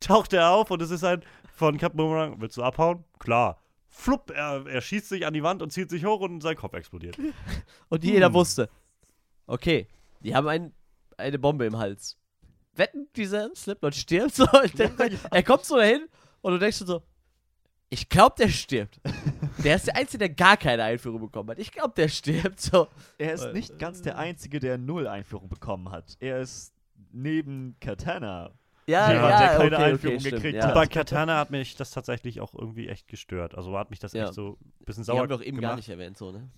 [0.00, 1.22] taucht er auf und es ist ein
[1.54, 2.40] von Captain Boomerang.
[2.40, 3.04] Willst du abhauen?
[3.18, 3.60] Klar.
[3.88, 6.74] Flupp, er, er schießt sich an die Wand und zieht sich hoch und sein Kopf
[6.74, 7.16] explodiert.
[7.88, 8.34] Und jeder Hm.
[8.34, 8.68] wusste,
[9.46, 9.88] okay,
[10.20, 10.72] die haben ein,
[11.16, 12.18] eine Bombe im Hals.
[12.74, 14.44] Wetten, dieser Slipknot stirbt so.
[14.52, 16.06] Und dann, Er kommt so dahin
[16.42, 17.02] und du denkst so,
[17.88, 19.00] ich glaube, der stirbt.
[19.62, 21.58] Der ist der Einzige, der gar keine Einführung bekommen hat.
[21.60, 22.88] Ich glaube, der stirbt so.
[23.18, 26.16] er ist nicht ganz der Einzige, der null Einführung bekommen hat.
[26.18, 26.74] Er ist
[27.12, 28.50] neben Katana.
[28.86, 30.66] Ja, Ja, ja, der keine okay, Einführung okay, stimmt, gekriegt ja.
[30.66, 30.74] hat.
[30.74, 33.54] Bei Katana hat mich das tatsächlich auch irgendwie echt gestört.
[33.54, 34.24] Also hat mich das Ja.
[34.24, 35.70] echt so ein bisschen Die sauer haben wir doch eben gemacht.
[35.70, 36.50] gar nicht erwähnt, so, ne?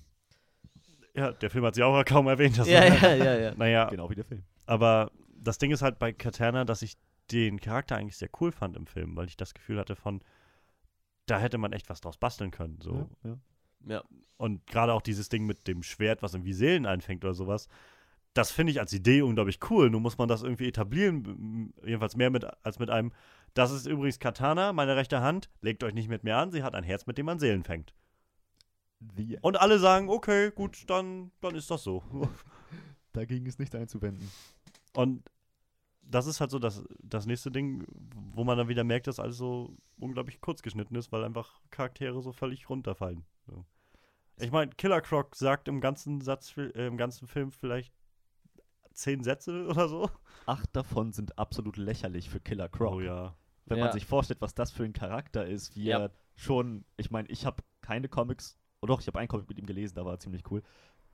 [1.16, 2.58] Ja, der Film hat sie auch kaum erwähnt.
[2.58, 3.54] Das Ja, war- ja, ja, ja.
[3.56, 4.42] Naja, Genau wie der Film.
[4.66, 6.94] aber das Ding ist halt bei Katana, dass ich
[7.32, 10.20] den Charakter eigentlich sehr cool fand im Film, weil ich das Gefühl hatte von,
[11.26, 12.78] da hätte man echt was draus basteln können.
[12.80, 13.08] So.
[13.24, 13.36] Ja, ja.
[13.88, 14.02] Ja,
[14.36, 17.68] Und gerade auch dieses Ding mit dem Schwert, was irgendwie Seelen einfängt oder sowas,
[18.34, 19.90] das finde ich als Idee unglaublich cool.
[19.90, 23.12] Nur muss man das irgendwie etablieren, jedenfalls mehr mit, als mit einem.
[23.54, 25.48] Das ist übrigens Katana, meine rechte Hand.
[25.62, 27.94] Legt euch nicht mit mir an, sie hat ein Herz, mit dem man Seelen fängt.
[29.00, 32.02] The Und alle sagen, okay, gut, dann, dann ist das so.
[33.12, 34.30] Dagegen ist nichts einzuwenden.
[34.94, 35.28] Und
[36.02, 37.84] das ist halt so das, das nächste Ding,
[38.34, 42.22] wo man dann wieder merkt, dass alles so unglaublich kurz geschnitten ist, weil einfach Charaktere
[42.22, 43.24] so völlig runterfallen.
[43.46, 43.64] So.
[44.38, 47.92] Ich meine, Killer Croc sagt im ganzen Satz, äh, im ganzen Film vielleicht
[48.92, 50.10] zehn Sätze oder so.
[50.46, 52.94] Acht davon sind absolut lächerlich für Killer Croc.
[52.94, 53.34] Oh ja.
[53.66, 53.84] Wenn Ja.
[53.84, 55.98] man sich vorstellt, was das für ein Charakter ist, wie Ja.
[56.04, 59.58] er schon, ich meine, ich habe keine Comics, oder doch, ich habe einen Comic mit
[59.58, 60.62] ihm gelesen, da war er ziemlich cool.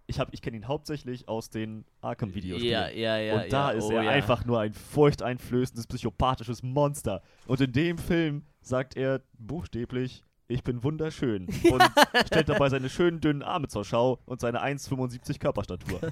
[0.07, 2.73] Ich, hab- ich kenne ihn hauptsächlich aus den Arkham-Videospielen.
[2.73, 3.35] ja, ja, ja.
[3.35, 3.79] und da ja.
[3.79, 4.11] ist oh, er ja.
[4.11, 7.23] einfach nur ein furchteinflößendes, psychopathisches Monster.
[7.47, 11.47] Und in dem Film sagt er buchstäblich, ich bin wunderschön.
[11.47, 11.83] Und
[12.27, 16.01] stellt dabei seine schönen dünnen Arme zur Schau und seine 1,75 Körperstatur.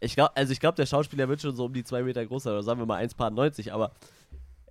[0.00, 2.44] Ich glaube, also ich glaube, der Schauspieler wird schon so um die zwei Meter groß
[2.44, 3.92] sein, oder sagen wir mal 1,90, aber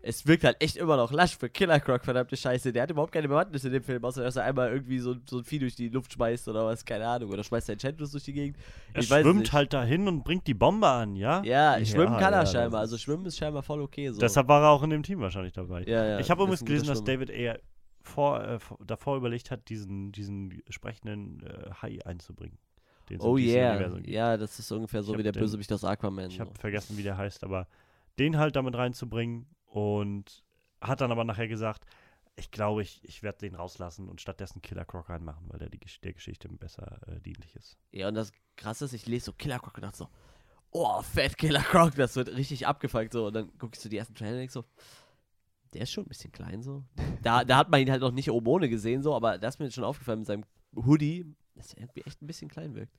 [0.08, 2.72] es wirkt halt echt immer noch lasch für Killer Croc, verdammte Scheiße.
[2.72, 5.39] Der hat überhaupt keine Bewandtnis in dem Film, außer dass er einmal irgendwie so, so
[5.39, 7.30] ein Vieh durch die Luft schmeißt oder was, keine Ahnung.
[7.32, 8.58] Oder schmeißt er Enchantress durch die Gegend.
[8.93, 11.43] Er Ich schwimmt halt dahin und bringt die Bombe an, ja?
[11.43, 12.80] Ja, Ja, schwimmen kann er ja, scheinbar.
[12.82, 14.10] Also schwimmen ist scheinbar voll okay.
[14.12, 14.20] So.
[14.20, 15.84] Deshalb war er auch in dem Team wahrscheinlich dabei.
[15.84, 17.03] ja, ja, ich habe übrigens gelesen, dass.
[17.03, 17.60] David eher
[18.01, 22.58] vor, äh, vor- davor überlegt hat, diesen, diesen sprechenden äh, Hai einzubringen.
[23.20, 23.97] Oh yeah.
[24.05, 26.28] Ja, das ist ungefähr so Ich wie der Bösewicht aus Aquaman.
[26.30, 26.41] Ich so.
[26.41, 27.68] habe vergessen, wie der heißt, aber
[28.20, 29.45] den halt damit reinzubringen
[29.78, 30.43] und
[30.82, 31.86] hat dann aber nachher gesagt,
[32.36, 36.13] ich glaube, ich, ich werde den rauslassen und stattdessen Killer Croc reinmachen, weil der der
[36.13, 37.78] Geschichte besser äh, dienlich ist.
[37.91, 40.09] Ja, und das krasse ist, ich lese so Killer Croc und dachte so,
[40.71, 43.28] oh, fett Killer Croc, das wird richtig abgefuckt so.
[43.28, 44.65] Und dann ich so die ersten Trailer und denk so,
[45.73, 46.84] der ist schon ein bisschen klein so.
[47.21, 49.59] Da, da hat man ihn halt noch nicht oben ohne gesehen so, aber das ist
[49.59, 52.97] mir jetzt schon aufgefallen mit seinem Hoodie, dass er irgendwie echt ein bisschen klein wirkt.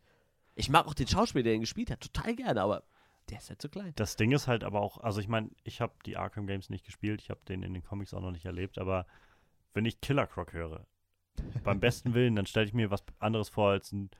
[0.55, 2.85] Ich mag auch den Schauspieler, der ihn gespielt hat, total gerne, aber
[3.31, 3.93] der ist halt zu klein.
[3.97, 6.85] Das Ding ist halt aber auch, also ich meine, ich habe die Arkham Games nicht
[6.85, 9.07] gespielt, ich habe den in den Comics auch noch nicht erlebt, aber
[9.75, 10.87] wenn ich Killer Croc höre,
[11.65, 14.11] beim besten Willen, dann stelle ich mir was anderes vor als ein,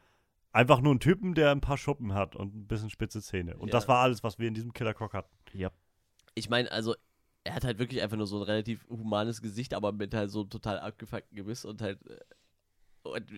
[0.53, 3.57] einfach nur einen Typen, der ein paar Schuppen hat und ein bisschen spitze Zähne.
[3.57, 3.73] Und Ja.
[3.73, 5.35] das war alles, was wir in diesem Killer Croc hatten.
[5.53, 5.71] Ja.
[6.35, 6.95] Ich meine, also,
[7.45, 10.41] er hat halt wirklich einfach nur so ein relativ humanes Gesicht, aber mit halt so
[10.41, 11.99] einem total abgefuckten Gebiss und halt.
[13.03, 13.31] Und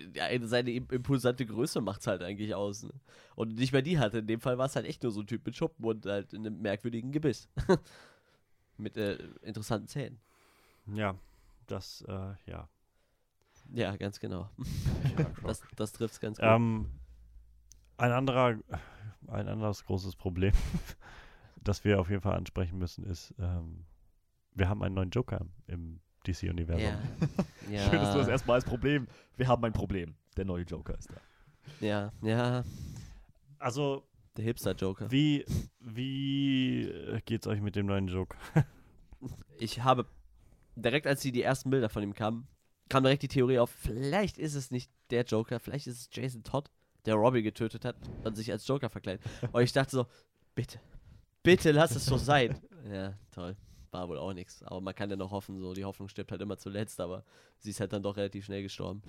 [0.48, 2.82] seine im- impulsante Größe macht's halt eigentlich aus.
[2.82, 2.92] Ne?
[3.36, 4.18] Und nicht mehr die hatte.
[4.18, 6.34] In dem Fall war es halt echt nur so ein Typ mit Schuppen und halt
[6.34, 7.48] einem merkwürdigen Gebiss.
[8.78, 10.18] mit äh, interessanten Zähnen.
[10.86, 11.14] Ja,
[11.66, 12.68] das, äh, ja.
[13.72, 14.50] Ja, ganz genau.
[15.44, 16.46] Das, das trifft es ganz gut.
[16.46, 16.86] Ähm,
[17.96, 18.58] ein anderer,
[19.26, 20.52] ein anderes großes Problem,
[21.62, 23.84] das wir auf jeden Fall ansprechen müssen, ist, ähm,
[24.54, 26.82] wir haben einen neuen Joker im DC-Universum.
[26.84, 26.98] ja.
[27.70, 27.90] ja.
[27.90, 29.06] Schön, dass du das erstmal als Problem.
[29.36, 30.14] Wir haben ein Problem.
[30.36, 31.16] Der neue Joker ist da.
[31.86, 32.64] Ja, ja.
[33.58, 34.04] Also,
[34.36, 35.10] Der Hipster-Joker.
[35.10, 35.44] wie,
[35.80, 38.38] wie äh, geht's euch mit dem neuen Joker?
[39.58, 40.06] Ich habe
[40.76, 42.46] direkt, als die, die ersten Bilder von ihm kamen,
[42.88, 46.42] kam direkt die Theorie auf, vielleicht ist es nicht der Joker, vielleicht ist es Jason
[46.42, 46.70] Todd,
[47.04, 49.22] der Robbie getötet hat und sich als Joker verkleidet.
[49.52, 50.06] Und ich dachte so,
[50.54, 50.80] bitte,
[51.42, 52.58] bitte lass es so sein.
[52.90, 53.56] Ja, toll.
[53.92, 54.62] War wohl auch nichts.
[54.62, 57.24] Aber man kann ja noch hoffen, so die Hoffnung stirbt halt immer zuletzt, aber
[57.58, 59.02] sie ist halt dann doch relativ schnell gestorben.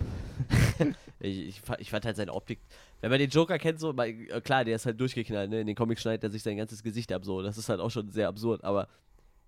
[1.20, 2.60] ich, ich, ich fand halt seine Optik.
[3.00, 5.60] Wenn man den Joker kennt, so, mal, äh, klar, der ist halt durchgeknallt, ne?
[5.60, 7.42] In den Comics schneidet er sich sein ganzes Gesicht ab, so.
[7.42, 8.88] Das ist halt auch schon sehr absurd, aber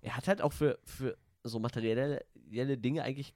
[0.01, 2.23] er hat halt auch für, für so materielle
[2.77, 3.33] Dinge eigentlich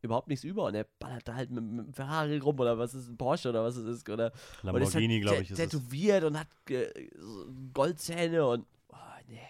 [0.00, 3.08] überhaupt nichts über und er ballert da halt mit, einem Ferrari rum oder was ist
[3.08, 4.32] ein Porsche oder was es ist oder
[4.62, 5.68] Lamborghini, halt glaube ich, ist es.
[5.68, 9.40] tätowiert und hat äh, so Goldzähne und oh, nee.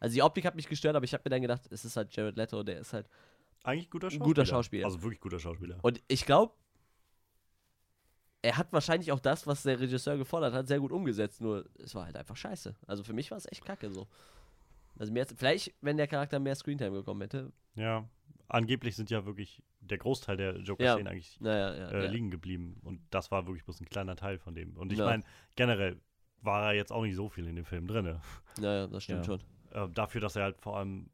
[0.00, 2.14] Also die Optik hat mich gestört, aber ich habe mir dann gedacht, es ist halt
[2.14, 3.08] Jared Leto, der ist halt
[3.64, 4.24] Eigentlich guter Schauspieler.
[4.24, 4.84] guter Schauspieler.
[4.86, 5.78] Also wirklich guter Schauspieler.
[5.82, 6.52] und ich glaube
[8.42, 11.94] er hat wahrscheinlich auch das, was der Regisseur gefordert hat, sehr gut umgesetzt, nur es
[11.94, 12.76] war halt einfach scheiße.
[12.86, 14.06] Also für mich war es echt kacke so.
[14.98, 17.52] Also mehr, vielleicht, wenn der Charakter mehr Screentime bekommen hätte.
[17.74, 18.08] Ja,
[18.48, 21.88] angeblich sind ja wirklich der Großteil der Joker-Szenen eigentlich Naja, ja.
[21.90, 22.10] äh, ja.
[22.10, 22.78] liegen geblieben.
[22.84, 24.76] Und das war wirklich bloß ein kleiner Teil von dem.
[24.76, 25.06] Und ich Ja.
[25.06, 25.24] meine,
[25.56, 26.00] generell
[26.40, 28.18] war er jetzt auch nicht so viel in dem Film drin.
[28.60, 29.24] Naja, das stimmt Ja.
[29.24, 29.42] schon.
[29.76, 31.10] Äh, dafür, dass er halt vor allem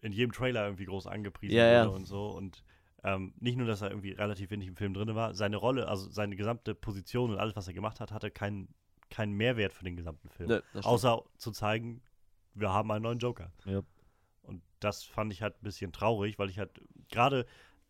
[0.00, 1.96] in jedem Trailer irgendwie groß angepriesen Ja, wurde ja.
[1.96, 2.26] und so.
[2.26, 2.64] Und
[3.04, 6.10] ähm, nicht nur, dass er irgendwie relativ wenig im Film drin war, seine Rolle, also
[6.10, 8.74] seine gesamte Position und alles, was er gemacht hat, hatte keinen
[9.10, 10.48] keinen Mehrwert für den gesamten Film.
[10.48, 10.86] Stimmt.
[10.86, 12.02] Außer zu zeigen,
[12.54, 13.52] wir haben einen neuen Joker.
[13.64, 13.82] Ja.
[14.42, 17.46] Und das fand ich halt ein bisschen traurig, weil ich halt gerade,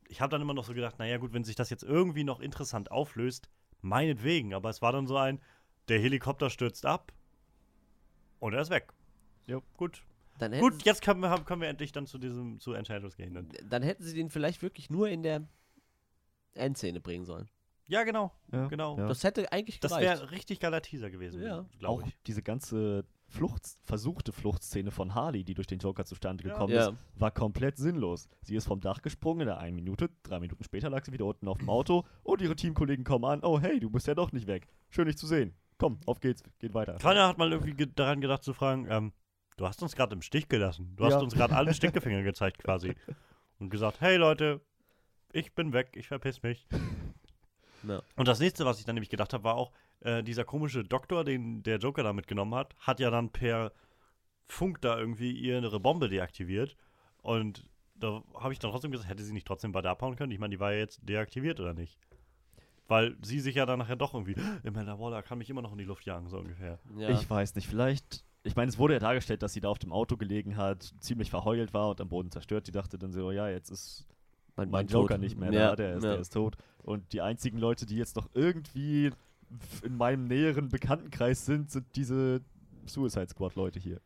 [0.09, 2.41] ich habe dann immer noch so gedacht, naja gut, wenn sich das jetzt irgendwie noch
[2.41, 3.49] interessant auflöst,
[3.81, 5.41] meinetwegen, aber es war dann so ein,
[5.89, 7.13] der Helikopter stürzt ab
[8.41, 8.93] und er ist weg.
[9.47, 9.61] Ja.
[9.77, 10.03] Gut.
[10.39, 13.35] dann hätten, Gut, jetzt können wir, können wir endlich dann zu diesem, zu Enchantress gehen.
[13.35, 13.49] Dann.
[13.69, 15.47] dann hätten sie den vielleicht wirklich nur in der
[16.55, 17.49] Endszene bringen sollen.
[17.89, 18.97] Ja, genau, Ja, genau.
[18.97, 19.09] ja.
[19.09, 20.09] Das hätte eigentlich Das gereicht.
[20.21, 21.67] wäre richtig geiler Teaser gewesen, Ja.
[21.79, 22.17] glaube ich.
[22.27, 26.89] diese ganze Flucht, versuchte Fluchtszene von Harley, die durch den Joker zustande gekommen Ja.
[26.91, 28.29] ist, war komplett sinnlos.
[28.43, 31.25] Sie ist vom Dach gesprungen in der einen Minute, drei Minuten später lag sie wieder
[31.27, 33.41] unten auf dem Auto und ihre Teamkollegen kommen an.
[33.43, 34.69] Oh hey, du bist ja doch nicht weg.
[34.91, 35.55] Schön dich zu sehen.
[35.79, 36.95] Komm, auf geht's, geht weiter.
[36.99, 39.13] Keiner hat mal irgendwie ge daran gedacht zu fragen, ähm,
[39.57, 40.95] du hast uns gerade im Stich gelassen.
[40.97, 41.19] Du hast Ja.
[41.21, 42.95] uns gerade alle Stinkefinger gezeigt quasi.
[43.59, 44.61] Und gesagt, hey Leute,
[45.33, 46.67] ich bin weg, ich verpiss mich.
[47.87, 48.03] Ja.
[48.17, 51.25] Und das nächste, was ich dann nämlich gedacht habe, war auch, äh, dieser komische Doktor,
[51.25, 53.73] den der Joker da mitgenommen hat, hat ja dann per
[54.49, 56.77] Funk da irgendwie ihre Bombe deaktiviert.
[57.23, 60.33] Und da habe ich dann trotzdem gesagt, hätte sie nicht trotzdem bei der abhauen können?
[60.33, 61.99] Ich meine, die war ja jetzt deaktiviert oder nicht?
[62.89, 64.35] Weil sie sich ja dann nachher doch irgendwie,
[64.67, 66.79] Amanda Waller kann mich immer noch in die Luft jagen, so ungefähr.
[66.97, 67.11] Ja.
[67.11, 68.25] Ich weiß nicht, vielleicht.
[68.45, 71.31] Ich meine, es wurde ja dargestellt, dass sie da auf dem Auto gelegen hat, ziemlich
[71.31, 72.67] verheult war und am Boden zerstört.
[72.67, 74.05] Die dachte dann so, ja, jetzt ist
[74.57, 74.87] mein, mein.
[74.89, 75.69] Joker nicht mehr ja.
[75.71, 76.11] da, der ist, ja.
[76.13, 76.57] der ist tot.
[76.83, 79.11] Und die einzigen Leute, die jetzt noch irgendwie
[79.85, 82.41] in meinem näheren Bekanntenkreis sind, sind diese
[82.87, 84.01] Suicide Squad-Leute hier.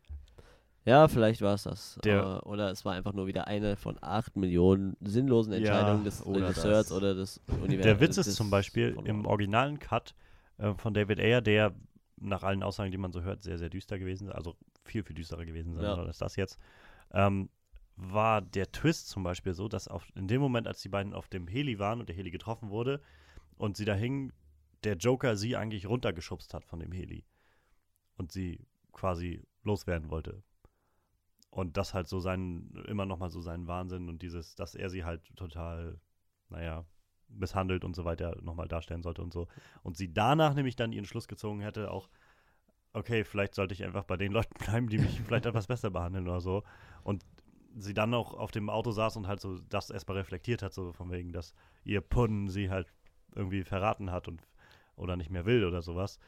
[0.84, 1.98] Ja, vielleicht war es das.
[2.04, 6.24] Der- Äh, oder es war einfach nur wieder eine von acht Millionen sinnlosen Entscheidungen des
[6.24, 6.96] oder Regisseurs das.
[6.96, 7.82] oder des Universums.
[7.82, 10.14] Der Witz ist zum Beispiel im originalen Cut
[10.58, 11.72] äh, von David Ayer, der
[12.16, 15.44] nach allen Aussagen, die man so hört, sehr, sehr düster gewesen also viel, viel düsterer
[15.44, 15.94] gewesen sein Ja.
[15.94, 16.58] als das jetzt,
[17.12, 17.50] ähm,
[17.96, 21.28] war der Twist zum Beispiel so, dass auf, in dem Moment, als die beiden auf
[21.28, 23.00] dem Heli waren und der Heli getroffen wurde
[23.56, 24.32] und sie da hingen,
[24.84, 27.24] der Joker sie eigentlich runtergeschubst hat von dem Heli
[28.16, 30.42] und sie quasi loswerden wollte.
[31.50, 34.90] Und das halt so sein, immer noch mal so seinen Wahnsinn und dieses, dass er
[34.90, 35.98] sie halt total,
[36.50, 36.84] naja,
[37.28, 39.48] misshandelt und so weiter nochmal darstellen sollte und so.
[39.82, 42.08] Und sie danach nämlich dann ihren Schluss gezogen hätte, auch,
[42.92, 46.26] okay, vielleicht sollte ich einfach bei den Leuten bleiben, die mich vielleicht etwas besser behandeln
[46.28, 46.62] oder so.
[47.02, 47.24] Und
[47.78, 50.92] sie dann auch auf dem Auto saß und halt so das erstmal reflektiert hat, so
[50.92, 51.54] von wegen, dass
[51.84, 52.92] ihr Pun sie halt
[53.34, 54.40] irgendwie verraten hat und
[54.96, 56.18] oder nicht mehr will oder sowas.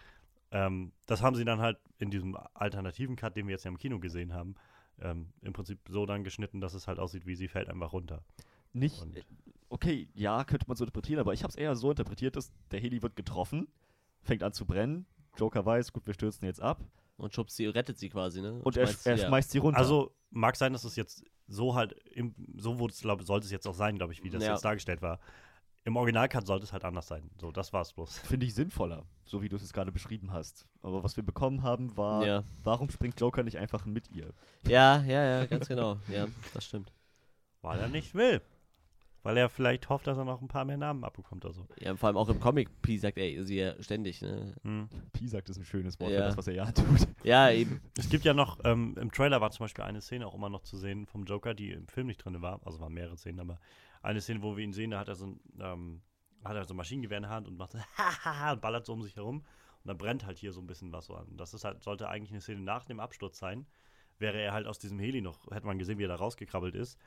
[0.50, 3.78] Ähm, das haben sie dann halt in diesem alternativen Cut, den wir jetzt ja im
[3.78, 4.56] Kino gesehen haben,
[5.00, 8.22] ähm, im Prinzip so dann geschnitten, dass es halt aussieht, wie sie fällt einfach runter.
[8.74, 9.24] Nicht, Und-
[9.68, 12.80] okay, ja, könnte man so interpretieren, aber ich habe es eher so interpretiert, dass der
[12.80, 13.68] Heli wird getroffen,
[14.22, 15.06] fängt an zu brennen,
[15.36, 16.80] Joker weiß, gut, wir stürzen jetzt ab
[17.16, 18.60] Und schubst sie, rettet sie quasi, ne?
[18.62, 19.78] und er, schmeißt er schmeißt sie runter.
[19.78, 23.52] Also mag sein, dass es jetzt so halt, im, so wurde es, glaube sollte es
[23.52, 24.52] jetzt auch sein, glaube ich, wie das Ja.
[24.52, 25.18] jetzt dargestellt war.
[25.84, 27.30] Im Originalcut sollte es halt anders sein.
[27.40, 28.18] So, das war es bloß.
[28.18, 30.66] Finde ich sinnvoller, so wie du es jetzt gerade beschrieben hast.
[30.82, 32.44] Aber was wir bekommen haben, war, ja.
[32.62, 34.34] warum springt Joker nicht einfach mit ihr?
[34.66, 35.98] ja, ja, ja, ganz genau.
[36.08, 36.92] Ja, das stimmt.
[37.62, 38.42] Weil er nicht will.
[39.28, 41.66] Weil er vielleicht hofft, dass er noch ein paar mehr Namen abbekommt oder so.
[41.78, 44.54] Ja, vor allem auch im Comic, P sagt er sie ja ständig, ne?
[44.62, 44.88] Hm.
[45.12, 46.20] Pi sagt, ist ein schönes Wort Ja.
[46.20, 46.86] für das, was er ja tut.
[47.24, 47.82] Ja, eben.
[47.98, 50.62] Es gibt ja noch, ähm, im Trailer war zum Beispiel eine Szene auch immer noch
[50.62, 52.58] zu sehen vom Joker, die im Film nicht drin war.
[52.64, 53.58] Also waren mehrere Szenen, aber
[54.00, 56.00] eine Szene, wo wir ihn sehen, da hat er so ein, ähm,
[56.42, 58.94] hat er so ein Maschinengewehr in der Hand und macht so hahaha und ballert so
[58.94, 59.40] um sich herum.
[59.40, 59.44] Und
[59.88, 61.26] dann brennt halt hier so ein bisschen was so an.
[61.36, 63.66] Das ist halt, sollte eigentlich eine Szene nach dem Absturz sein.
[64.18, 66.98] Wäre er halt aus diesem Heli noch, hätte man gesehen, wie er da rausgekrabbelt ist.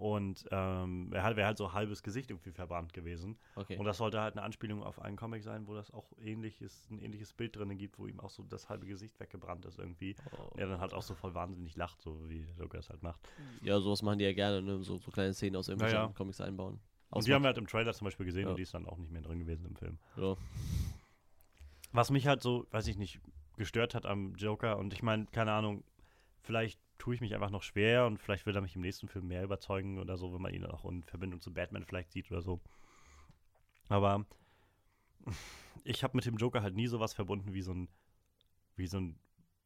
[0.00, 3.36] Und ähm, er hat- wäre halt so halbes Gesicht irgendwie verbrannt gewesen.
[3.54, 3.76] Okay.
[3.76, 6.98] Und das sollte halt eine Anspielung auf einen Comic sein, wo das auch ähnliches, ein
[6.98, 10.16] ähnliches Bild drin gibt, wo ihm auch so das halbe Gesicht weggebrannt ist irgendwie.
[10.38, 10.50] Oh.
[10.56, 13.20] Er dann halt auch so voll wahnsinnig lacht, so wie Joker es halt macht.
[13.62, 14.82] Ja, sowas machen die ja gerne, ne?
[14.82, 16.12] So, so kleine Szenen aus irgendwelchen Ja, ja.
[16.14, 16.80] Comics einbauen.
[17.10, 18.50] Und die haben wir halt im Trailer zum Beispiel gesehen Ja.
[18.50, 19.98] und die ist dann auch nicht mehr drin gewesen im Film.
[20.16, 20.34] ja.
[21.92, 23.20] Was mich halt so, weiß ich nicht,
[23.56, 25.82] gestört hat am Joker und ich meine, keine Ahnung,
[26.42, 29.26] vielleicht tue ich mich einfach noch schwer und vielleicht will er mich im nächsten Film
[29.28, 32.42] mehr überzeugen oder so, wenn man ihn auch in Verbindung zu Batman vielleicht sieht oder
[32.42, 32.60] so.
[33.88, 34.26] Aber
[35.84, 37.88] ich habe mit dem Joker halt nie sowas verbunden wie so ein,
[38.76, 39.18] wie so ein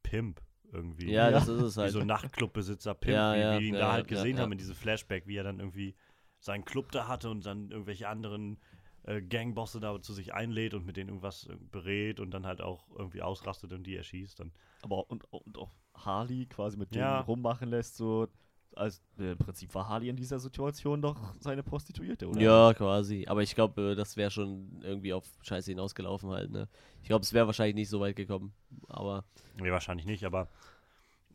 [0.03, 1.11] Pimp irgendwie.
[1.11, 1.31] ja, Ja.
[1.31, 1.91] das ist es wie halt.
[1.91, 4.57] so ein Nachtclubbesitzer Pimp, Ja, wie, ja, wie wir ihn da halt gesehen haben in
[4.57, 5.95] diesem Flashback, wie er dann irgendwie
[6.39, 8.59] seinen Club da hatte und dann irgendwelche anderen
[9.03, 12.61] äh, Gangbosse da zu sich einlädt und mit denen irgendwas äh, berät und dann halt
[12.61, 14.39] auch irgendwie ausrastet und die erschießt.
[14.39, 14.51] Dann.
[14.81, 17.19] Aber auch- und, und auch Harley quasi mit Ja.
[17.21, 18.27] dem rummachen lässt, so.
[18.75, 22.41] Als, äh, Im Prinzip war Harley in dieser Situation doch seine Prostituierte, oder?
[22.41, 23.25] Ja, quasi.
[23.25, 26.67] Aber ich glaube, äh, das wäre schon irgendwie auf Scheiße hinausgelaufen halt, ne?
[27.01, 28.53] Ich glaube, es wäre wahrscheinlich nicht so weit gekommen.
[28.89, 29.23] Aber
[29.57, 30.49] Nee, wahrscheinlich nicht, aber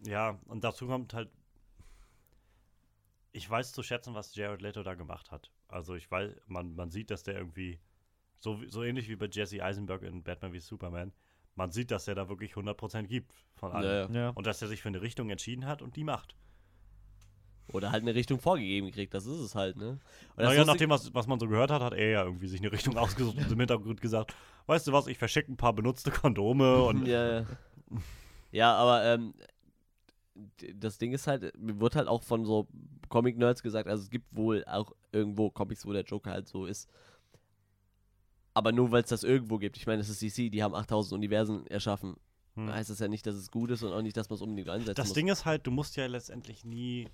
[0.06, 1.30] ja, und dazu kommt halt,
[3.32, 5.50] ich weiß zu schätzen, was Jared Leto da gemacht hat.
[5.68, 7.78] Also ich weiß, man, man sieht, dass der irgendwie,
[8.38, 11.12] so, wie- so ähnlich wie bei Jesse Eisenberg in Batman wie Superman,
[11.56, 14.12] man sieht, dass er da wirklich 100% gibt von allem.
[14.12, 14.24] naja.
[14.26, 14.28] Ja.
[14.30, 16.34] Und dass er sich für eine Richtung entschieden hat und die macht.
[17.72, 20.00] Oder halt eine Richtung vorgegeben kriegt, das ist es halt, ne?
[20.36, 22.60] Naja, Lustige- nach dem, was, was man so gehört hat, hat er ja irgendwie sich
[22.60, 24.34] eine Richtung ausgesucht und im Hintergrund gesagt,
[24.66, 27.46] weißt du was, ich verschicke ein paar benutzte Kondome und ja, ja.
[28.50, 29.34] ja, aber ähm,
[30.34, 32.66] d- das Ding ist halt, mir wird halt auch von so
[33.08, 36.88] Comic-Nerds gesagt, also es gibt wohl auch irgendwo Comics, wo der Joker halt so ist.
[38.60, 39.78] Aber nur weil es das irgendwo gibt.
[39.78, 42.16] Ich meine, es ist DC, die haben 8000 Universen erschaffen.
[42.56, 42.70] Hm.
[42.70, 44.68] Heißt das ja nicht, dass es gut ist und auch nicht, dass man es unbedingt
[44.68, 45.14] einsetzen Das muss.
[45.14, 47.08] Ding ist halt, du musst ja letztendlich nie.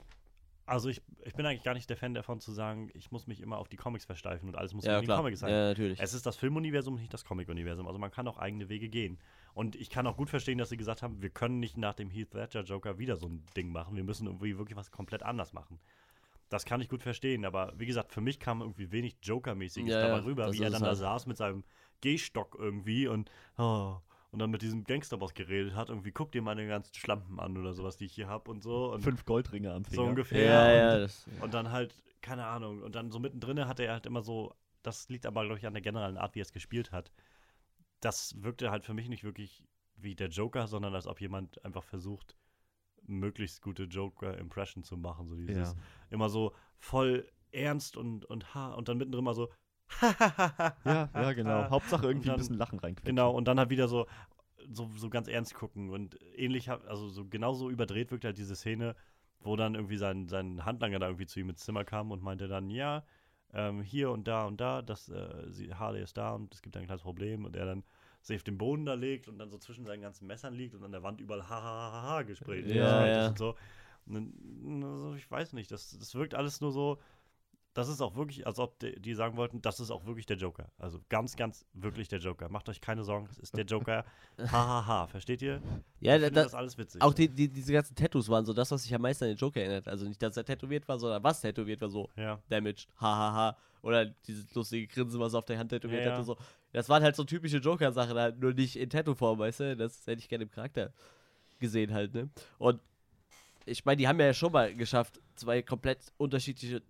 [0.65, 3.41] Also ich, ich bin eigentlich gar nicht der Fan davon zu sagen, ich muss mich
[3.41, 5.19] immer auf die Comics versteifen und alles muss ja, irgendwie klar.
[5.19, 5.51] Comics sein.
[5.53, 6.01] Ja, natürlich.
[6.01, 7.87] Es ist das Filmuniversum, nicht das Comic-Universum.
[7.87, 9.17] Also man kann auch eigene Wege gehen.
[9.55, 12.11] Und ich kann auch gut verstehen, dass sie gesagt haben, wir können nicht nach dem
[12.11, 13.95] Heath Ledger Joker wieder so ein Ding machen.
[13.95, 15.79] Wir müssen irgendwie wirklich was komplett anders machen.
[16.49, 20.01] Das kann ich gut verstehen, aber wie gesagt, für mich kam irgendwie wenig Joker-mäßiges Ja,
[20.01, 20.99] dabei ja, rüber, wie er dann es da halt.
[20.99, 21.65] saß mit seinem
[22.01, 23.97] Gehstock irgendwie und, oh,
[24.31, 25.89] und dann mit diesem Gangsterboss geredet hat.
[25.89, 28.93] Irgendwie, guck dir meine ganzen Schlampen an oder sowas, die ich hier habe und so.
[28.93, 29.97] Und Fünf Goldringe am Finger.
[29.97, 30.45] so ungefähr.
[30.45, 33.95] ja, ja, und, das, und dann halt, keine Ahnung, und dann so mittendrin hatte er
[33.95, 36.53] halt immer so, das liegt aber, glaube ich, an der generellen Art, wie er es
[36.53, 37.11] gespielt hat.
[38.01, 39.65] Das wirkte halt für mich nicht wirklich
[39.97, 42.37] wie der Joker, sondern als ob jemand einfach versucht,
[43.09, 45.27] möglichst gute Joker-Impression zu machen.
[45.29, 45.79] So dieses, Ja.
[46.11, 49.49] immer so voll ernst und, und ha, und dann mittendrin mal so,
[50.03, 50.75] Ja,
[51.15, 51.71] ja, genau.
[51.71, 53.07] Hauptsache irgendwie dann- ein bisschen Lachen reinquetschen.
[53.07, 54.07] Genau, und dann halt wieder so,
[54.69, 55.91] so, so ganz ernst gucken.
[55.91, 58.97] Und ähnlich, also so genauso überdreht wirkt halt diese Szene,
[59.41, 62.49] wo dann irgendwie sein, sein Handlanger da irgendwie zu ihm ins Zimmer kam und meinte
[62.49, 63.05] dann, ja,
[63.53, 66.77] ähm, hier und da und da, das, äh, sie, Harley ist da und es gibt
[66.77, 67.45] ein kleines Problem.
[67.45, 67.85] Und er dann
[68.27, 70.83] sich auf den Boden da legt und dann so zwischen seinen ganzen Messern liegt und
[70.83, 73.29] an der Wand überall ha ha ha ha gesprayt Ja, ja.
[73.29, 73.55] und so.
[74.07, 76.99] Und dann, also ich weiß nicht, das, das wirkt alles nur so,
[77.77, 80.39] das ist auch wirklich, als ob die, die sagen wollten, das ist auch wirklich der
[80.39, 80.71] Joker.
[80.79, 82.49] Also ganz, ganz wirklich der Joker.
[82.49, 84.07] Macht euch keine Sorgen, das ist der Joker.
[84.39, 85.07] Hahaha, ha, ha.
[85.09, 85.61] versteht ihr?
[86.01, 87.03] ja ich da, das alles witzig.
[87.03, 89.37] auch die, die, diese ganzen Tattoos waren so das, was sich am meisten an den
[89.37, 89.89] Joker erinnert.
[89.89, 92.41] Also nicht, dass er tätowiert war, sondern was tätowiert war, so ja.
[92.49, 93.59] damaged, hahaha.
[93.83, 96.13] Oder dieses lustige Grinsen, was er auf der Hand tätowiert ja.
[96.13, 96.25] hatte.
[96.25, 96.37] So.
[96.77, 99.77] Das waren halt so typische Joker-Sachen, halt nur nicht in Tattoo-Form, weißt du?
[99.79, 100.93] Das hätte ich gerne im Charakter
[101.59, 102.29] gesehen halt, ne?
[102.59, 102.83] Und
[103.65, 106.83] ich meine, die haben ja schon mal geschafft, zwei komplett unterschiedliche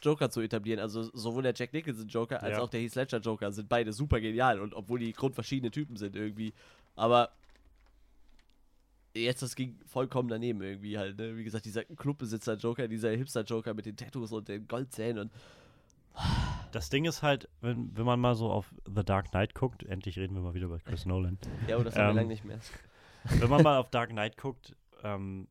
[0.00, 0.80] Joker zu etablieren.
[0.80, 2.62] Also sowohl der Jack Nicholson Joker als Ja.
[2.62, 6.16] auch der Heath Ledger Joker sind beide super genial und obwohl die grundverschiedene Typen sind
[6.16, 6.54] irgendwie.
[6.96, 7.32] Aber
[9.14, 11.36] jetzt das ging vollkommen daneben irgendwie halt, ne?
[11.36, 15.32] Wie gesagt, dieser Clubbesitzer Joker, dieser Hipster Joker mit den Tattoos und den Goldzähnen und
[16.72, 20.18] Das Ding ist halt, wenn, wenn man mal so auf The Dark Knight guckt, endlich
[20.18, 21.38] reden wir mal wieder über Chris Nolan.
[21.68, 22.58] ja, oder das haben wir Ähm, lange nicht mehr.
[23.28, 25.48] wenn man mal auf Dark Knight guckt, ähm,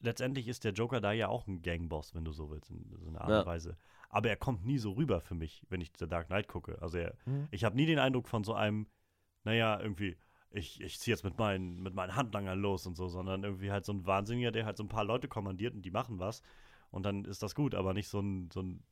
[0.00, 3.08] letztendlich ist der Joker da ja auch ein Gangboss, wenn du so willst, in so
[3.08, 3.40] einer Art Ja.
[3.40, 3.76] und Weise.
[4.10, 6.80] Aber er kommt nie so rüber für mich, wenn ich The Dark Knight gucke.
[6.82, 7.48] Also er, Mhm.
[7.50, 8.86] ich habe nie den Eindruck von so einem,
[9.44, 10.16] naja, irgendwie,
[10.50, 13.84] ich, ich ziehe jetzt mit meinen, mit meinen Handlangern los und so, sondern irgendwie halt
[13.84, 16.42] so ein Wahnsinniger, der halt so ein paar Leute kommandiert und die machen was.
[16.90, 18.84] Und dann ist das gut, aber nicht so ein, so ein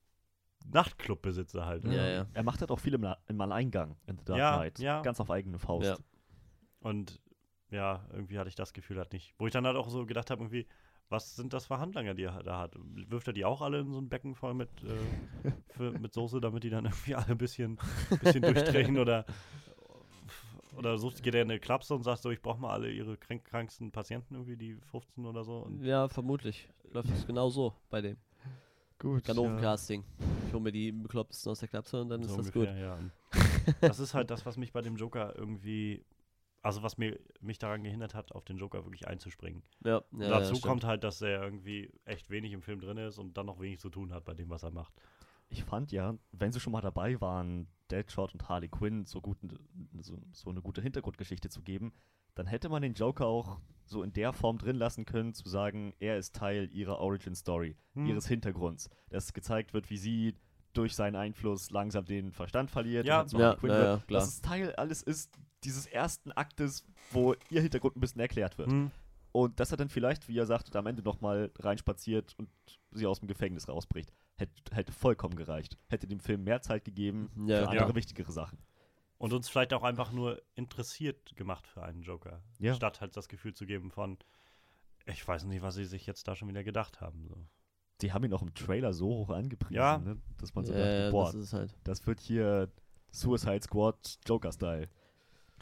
[0.71, 1.85] Nachtclubbesitzer halt.
[1.85, 1.97] ne?
[1.97, 2.27] Ja, ja.
[2.33, 4.79] Er macht halt auch viel im, im Alleingang in The Dark Ja, Knight.
[4.79, 5.03] ja.
[5.03, 5.87] Ganz auf eigene Faust.
[5.89, 5.97] Ja.
[6.81, 7.21] Und
[7.71, 9.35] ja, irgendwie hatte ich das Gefühl halt nicht.
[9.39, 10.67] Wo ich dann halt auch so gedacht habe, irgendwie,
[11.09, 12.75] was sind das für Handlanger, die er da hat?
[13.09, 16.41] Wirft er die auch alle in so ein Becken voll mit, äh, für, mit Soße,
[16.41, 17.79] damit die dann irgendwie alle ein bisschen,
[18.21, 19.25] bisschen durchdrehen oder
[20.77, 23.19] oder sucht, geht er in eine Klapse und sagt so, ich brauche mal alle ihre
[23.19, 25.59] krank, kranksten Patienten irgendwie, die 15 oder so.
[25.59, 26.67] Und Ja, vermutlich.
[26.93, 28.17] Läuft es genau so bei dem
[29.03, 29.25] Gut.
[29.25, 30.05] Ganoven-Casting.
[30.47, 32.81] Ich hole mir die Beklopptesten aus der Klapse und dann so ist das ungefähr, gut.
[32.81, 33.75] ja.
[33.81, 36.05] Das ist halt das, was mich bei dem Joker irgendwie,
[36.63, 39.65] also was mir, mich daran gehindert hat, auf den Joker wirklich einzuspringen.
[39.85, 43.19] Ja, ja, dazu ja, kommt halt, dass er irgendwie echt wenig im Film drin ist
[43.19, 44.95] und dann noch wenig zu tun hat bei dem, was er macht.
[45.53, 49.37] Ich fand ja, wenn sie schon mal dabei waren, Deadshot und Harley Quinn so, gut,
[50.01, 51.93] so, so eine gute Hintergrundgeschichte zu geben,
[52.35, 55.93] dann hätte man den Joker auch so in der Form drin lassen können, zu sagen,
[56.01, 58.07] er ist Teil ihrer Origin Story, Hm.
[58.07, 58.89] ihres Hintergrunds.
[59.11, 60.35] Dass gezeigt wird, wie sie
[60.73, 63.05] durch seinen Einfluss langsam den Verstand verliert.
[63.05, 63.21] Ja.
[63.21, 63.87] und Ja, Harley Quinn ja, wird.
[64.01, 64.21] ja, klar.
[64.21, 68.71] Dass es Teil alles ist dieses ersten Aktes, wo ihr Hintergrund ein bisschen erklärt wird.
[68.71, 68.91] Hm.
[69.33, 72.49] Und dass er dann vielleicht, wie er sagt, am Ende nochmal reinspaziert und
[72.91, 74.13] sie aus dem Gefängnis rausbricht.
[74.37, 75.79] Hätte, hätte vollkommen gereicht.
[75.89, 77.63] Hätte dem Film mehr Zeit gegeben Ja.
[77.63, 77.95] für andere Ja.
[77.95, 78.59] wichtigere Sachen.
[79.19, 82.43] Und uns vielleicht auch einfach nur interessiert gemacht für einen Joker.
[82.59, 82.75] Ja.
[82.75, 84.19] Statt halt das Gefühl zu geben von,
[85.07, 87.27] ich weiß nicht, was sie sich jetzt da schon wieder gedacht haben.
[87.29, 87.37] So.
[88.01, 89.99] Die haben ihn auch im Trailer so hoch angepriesen, Ja.
[89.99, 90.21] ne?
[90.39, 91.77] dass man so ja, dachte, boah, das halt.
[91.85, 92.69] das wird hier
[93.13, 94.89] Suicide Squad Joker-Style.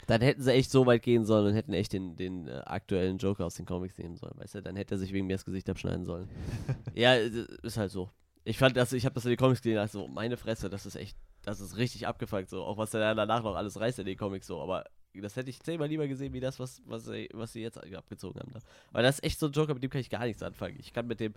[0.07, 3.19] Dann hätten sie echt so weit gehen sollen und hätten echt den, den äh, aktuellen
[3.19, 4.61] Joker aus den Comics nehmen sollen, weißt du?
[4.63, 6.27] Dann hätte er sich wegen mir das Gesicht abschneiden sollen.
[6.95, 8.09] ja, äh, ist halt so.
[8.43, 10.95] Ich fand das, ich habe das in den Comics gesehen, also meine Fresse, das ist
[10.95, 12.63] echt, das ist richtig abgefuckt so.
[12.63, 15.59] Auch was er danach noch alles reißt in den Comics so, aber das hätte ich
[15.61, 18.51] zehnmal lieber gesehen, wie das, was, was, sie, was sie jetzt abgezogen haben.
[18.51, 18.59] Da.
[18.91, 20.77] Weil das ist echt so ein Joker, mit dem kann ich gar nichts anfangen.
[20.79, 21.33] Ich kann mit dem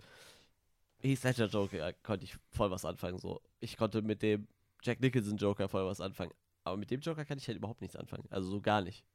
[1.01, 3.41] Heath Ledger Joker konnte ich voll was anfangen so.
[3.59, 4.47] Ich konnte mit dem
[4.81, 6.31] Jack Nicholson Joker voll was anfangen.
[6.63, 8.25] Aber mit dem Joker kann ich halt überhaupt nichts anfangen.
[8.29, 9.05] Also so gar nicht.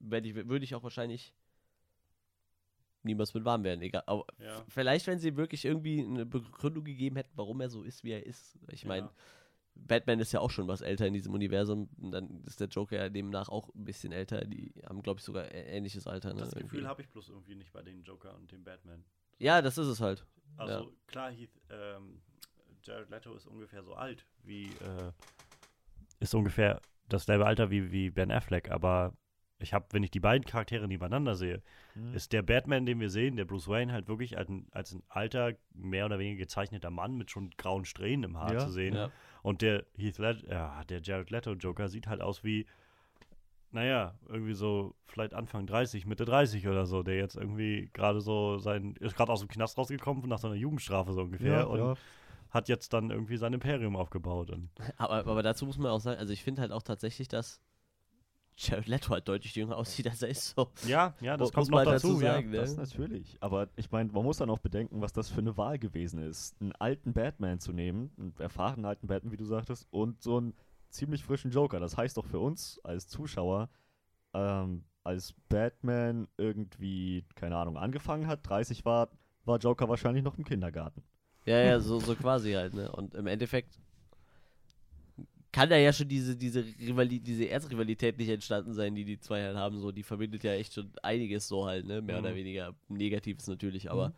[0.00, 1.32] Wenn ich, würde ich auch wahrscheinlich
[3.04, 3.82] niemals mit warm werden.
[3.82, 4.02] Egal.
[4.06, 4.64] Aber Ja.
[4.68, 8.24] vielleicht, wenn sie wirklich irgendwie eine Begründung gegeben hätten, warum er so ist, wie er
[8.26, 8.58] ist.
[8.70, 9.12] Ich meine, Ja.
[9.74, 11.88] Batman ist ja auch schon was älter in diesem Universum.
[12.00, 14.44] Und dann ist der Joker ja demnach auch ein bisschen älter.
[14.44, 16.34] Die haben, glaube ich, sogar ähnliches Alter.
[16.34, 19.02] Ne, Das Gefühl habe ich bloß irgendwie nicht bei den Joker und dem Batman.
[19.38, 20.26] Ja, das ist es halt.
[20.58, 20.90] Also Ja.
[21.06, 22.20] klar, Heath, ähm,
[22.84, 25.12] Jared Leto ist ungefähr so alt wie, äh,
[26.20, 29.16] ist ungefähr dasselbe Alter wie, wie Ben Affleck, aber
[29.62, 31.62] ich habe, wenn ich die beiden Charaktere nebeneinander sehe,
[31.94, 32.14] Hm.
[32.14, 35.02] ist der Batman, den wir sehen, der Bruce Wayne, halt wirklich als ein, als ein
[35.08, 38.94] alter, mehr oder weniger gezeichneter Mann mit schon grauen Strähnen im Haar Ja, zu sehen.
[38.94, 39.10] Ja.
[39.42, 42.66] Und der Heath Led ja, der Jared Leto Joker sieht halt aus wie,
[43.70, 48.58] naja, irgendwie so vielleicht Anfang 30, Mitte 30 oder so, der jetzt irgendwie gerade so
[48.58, 51.94] sein, ist gerade aus dem Knast rausgekommen nach seiner Jugendstrafe so ungefähr ja, und ja.
[52.50, 54.50] hat jetzt dann irgendwie sein Imperium aufgebaut.
[54.50, 57.60] Und Aber, aber dazu muss man auch sagen, also ich finde halt auch tatsächlich, dass
[58.56, 60.68] Jared Leto halt deutlich jünger aussieht, als er ist so.
[60.86, 62.34] ja, ja, das Muss kommt man noch halt dazu, dazu ja.
[62.34, 62.56] sagen, ne?
[62.58, 63.36] Das natürlich.
[63.40, 66.60] Aber ich meine, man muss dann auch bedenken, was das für eine Wahl gewesen ist.
[66.60, 70.54] Einen alten Batman zu nehmen, einen erfahrenen alten Batman, wie du sagtest, und so einen
[70.90, 71.80] ziemlich frischen Joker.
[71.80, 73.70] Das heißt doch für uns als Zuschauer,
[74.34, 79.08] ähm, als Batman irgendwie, keine Ahnung, angefangen hat, 30 war,
[79.44, 81.02] war Joker wahrscheinlich noch im Kindergarten.
[81.44, 82.92] Ja, ja, so, so quasi halt, ne?
[82.92, 83.80] Und im Endeffekt
[85.52, 89.42] kann da ja schon diese, diese, Rivali diese Erzrivalität nicht entstanden sein, die die zwei
[89.42, 89.78] halt haben.
[89.78, 92.00] So, die verbindet ja echt schon einiges so halt, ne?
[92.02, 92.24] Mehr Mhm.
[92.24, 92.74] oder weniger.
[92.88, 94.08] Negatives natürlich, aber.
[94.08, 94.14] Mhm.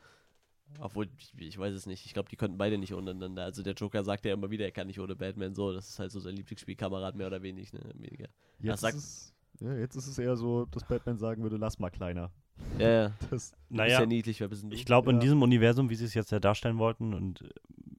[0.81, 2.05] Obwohl, ich, ich weiß es nicht.
[2.07, 3.45] Ich glaube, die konnten beide nicht untereinander.
[3.45, 5.73] Also der Joker sagt ja immer wieder, er kann nicht ohne Batman so.
[5.73, 7.81] Das ist halt so sein Lieblingsspielkamerad, mehr oder wenig, ne?
[7.95, 8.29] Weniger.
[8.61, 11.79] Jetzt, sagt- ist es, ja, jetzt ist es eher so, dass Batman sagen würde, lass
[11.79, 12.31] mal kleiner.
[12.79, 13.13] Ja, ja.
[13.31, 14.65] Das, Ist Naja, ja niedlich, wer bist?
[14.71, 15.23] Ich glaube, in Ja.
[15.23, 17.49] diesem Universum, wie sie es jetzt ja darstellen wollten und äh,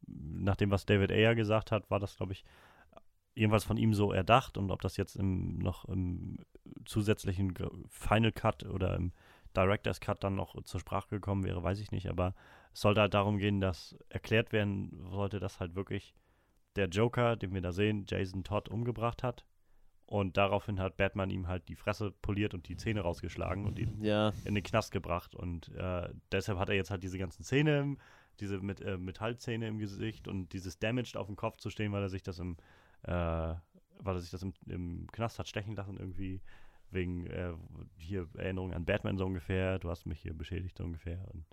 [0.08, 2.44] nach dem, was David Ayer gesagt hat, war das, glaube ich,
[3.36, 6.38] jedenfalls von ihm so erdacht und ob das jetzt im, noch im
[6.86, 7.54] zusätzlichen
[7.90, 9.12] Final Cut oder im
[9.56, 12.34] Director's Cut dann noch zur Sprache gekommen wäre, weiß ich nicht, aber
[12.74, 16.16] es sollte halt darum gehen, dass erklärt werden sollte, dass halt wirklich
[16.76, 19.46] der Joker, den wir da sehen, Jason Todd umgebracht hat
[20.08, 24.04] und daraufhin hat Batman ihm halt die Fresse poliert und die Zähne rausgeschlagen und ihn
[24.04, 25.34] Ja, in den Knast gebracht.
[25.34, 27.98] Und äh, deshalb hat er jetzt halt diese ganzen Zähne,
[28.40, 32.04] diese mit, äh, Metallzähne im Gesicht und dieses Damaged auf dem Kopf zu stehen, weil
[32.04, 32.58] er sich das im,
[33.08, 33.56] äh,
[34.00, 36.42] weil er sich das im, im Knast hat stechen lassen irgendwie
[36.92, 37.54] wegen äh,
[37.98, 39.80] hier Erinnerung an Batman so ungefähr.
[39.80, 41.26] Du hast mich hier beschädigt so ungefähr.
[41.34, 41.46] Und,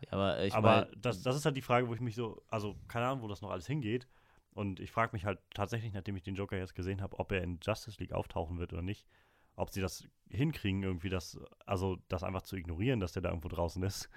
[0.00, 2.42] ja, aber ich aber mein, das, das ist halt die Frage, wo ich mich so,
[2.48, 4.08] also keine Ahnung, wo das noch alles hingeht.
[4.54, 7.42] Und ich frage mich halt tatsächlich, nachdem ich den Joker jetzt gesehen habe, ob er
[7.42, 9.06] in Justice League auftauchen wird oder nicht.
[9.54, 13.48] Ob sie das hinkriegen, irgendwie das, also das einfach zu ignorieren, dass der da irgendwo
[13.48, 14.08] draußen ist.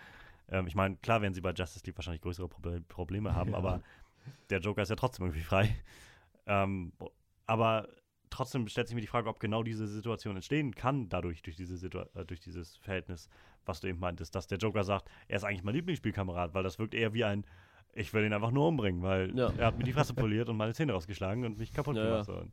[0.50, 3.58] Ähm, ich meine, klar werden sie bei Justice League wahrscheinlich größere Proble Probleme haben, Ja.
[3.58, 3.82] aber
[4.50, 5.76] der Joker ist ja trotzdem irgendwie frei.
[6.48, 6.94] Ähm,
[7.46, 7.88] aber
[8.30, 11.78] trotzdem stellt sich mir die Frage, ob genau diese Situation entstehen kann, dadurch, durch, diese
[11.78, 13.30] Situ äh, durch dieses Verhältnis,
[13.66, 16.78] was du eben meintest, dass der Joker sagt, er ist eigentlich mein Lieblingsspielkamerad, weil das
[16.80, 17.46] wirkt eher wie ein,
[17.94, 19.52] ich will ihn einfach nur umbringen, weil Ja.
[19.58, 22.26] er hat mir die Fresse poliert und meine Zähne rausgeschlagen und mich kaputt Ja, gemacht.
[22.26, 22.44] So.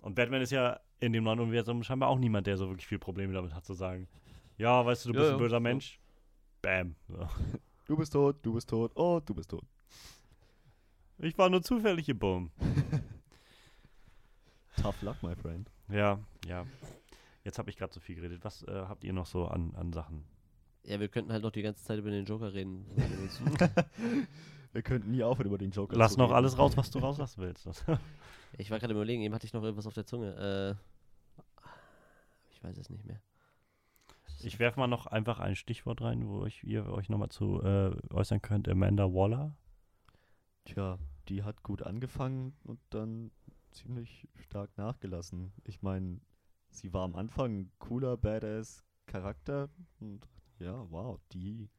[0.00, 2.98] Und, Batman ist ja in dem neuen Universum scheinbar auch niemand, der so wirklich viel
[2.98, 4.08] Probleme damit hat, zu sagen,
[4.56, 5.36] ja, weißt du, du Ja, bist ja.
[5.36, 6.00] ein böser Mensch.
[6.62, 6.96] Bam.
[7.06, 7.28] So.
[7.86, 9.64] Du bist tot, du bist tot, oh, du bist tot.
[11.18, 12.50] Ich war nur zufällig im Boom.
[14.80, 15.70] Tough luck, my friend.
[15.88, 16.64] Ja, ja.
[17.42, 18.44] Jetzt habe ich gerade so viel geredet.
[18.44, 20.24] Was äh, habt ihr noch so an, an Sachen?
[20.84, 22.86] Ja, wir könnten halt noch die ganze Zeit über den Joker reden.
[24.72, 26.36] Wir könnten nie aufhören, über den Joker Lass zu noch reden.
[26.36, 27.66] alles raus, was du rauslassen willst.
[28.56, 30.34] Ich war gerade überlegen, eben hatte ich noch irgendwas auf der Zunge.
[30.34, 30.74] Äh,
[32.50, 33.20] ich weiß es nicht mehr.
[34.40, 37.94] Ich werfe mal noch einfach ein Stichwort rein, wo ich, ihr euch nochmal zu äh,
[38.10, 38.66] äußern könnt.
[38.68, 39.54] Amanda Waller.
[40.68, 40.98] Tja,
[41.28, 43.30] die hat gut angefangen und dann
[43.70, 45.50] ziemlich stark nachgelassen.
[45.64, 46.20] Ich meine,
[46.68, 50.20] sie war am Anfang ein cooler, badass Charakter und
[50.58, 51.70] ja, wow, die,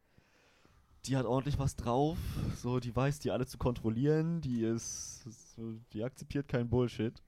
[1.04, 2.18] die hat ordentlich was drauf.
[2.56, 5.22] So, die weiß, die alle zu kontrollieren, die ist,
[5.54, 7.22] so, die akzeptiert keinen Bullshit.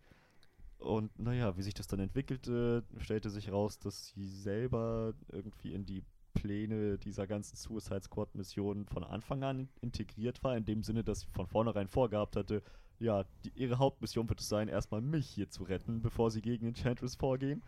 [0.78, 5.86] Und naja, wie sich das dann entwickelte, stellte sich raus, dass sie selber irgendwie in
[5.86, 6.02] die
[6.34, 11.20] Pläne dieser ganzen Suicide Squad Mission von Anfang an integriert war, in dem Sinne, dass
[11.20, 12.62] sie von vornherein vorgehabt hatte,
[12.98, 16.66] ja, die, ihre Hauptmission wird es sein, erstmal mich hier zu retten, bevor sie gegen
[16.66, 17.62] Enchantress vorgehen.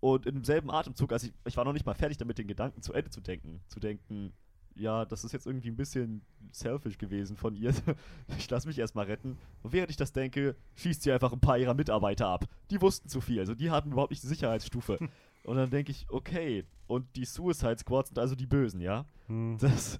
[0.00, 2.82] Und in demselben Atemzug, also ich, ich war noch nicht mal fertig damit, den Gedanken
[2.82, 4.32] zu Ende zu denken, zu denken,
[4.78, 6.22] ja, das ist jetzt irgendwie ein bisschen
[6.52, 7.74] selfish gewesen von ihr.
[8.38, 9.36] ich lasse mich erstmal retten.
[9.62, 12.44] Und während ich das denke, schießt sie einfach ein paar ihrer Mitarbeiter ab.
[12.70, 14.98] Die wussten zu viel, also die hatten überhaupt nicht die Sicherheitsstufe.
[15.48, 19.06] Und dann denke ich, okay, und die Suicide Squad sind also die Bösen, ja?
[19.28, 19.56] Hm.
[19.58, 19.98] Das.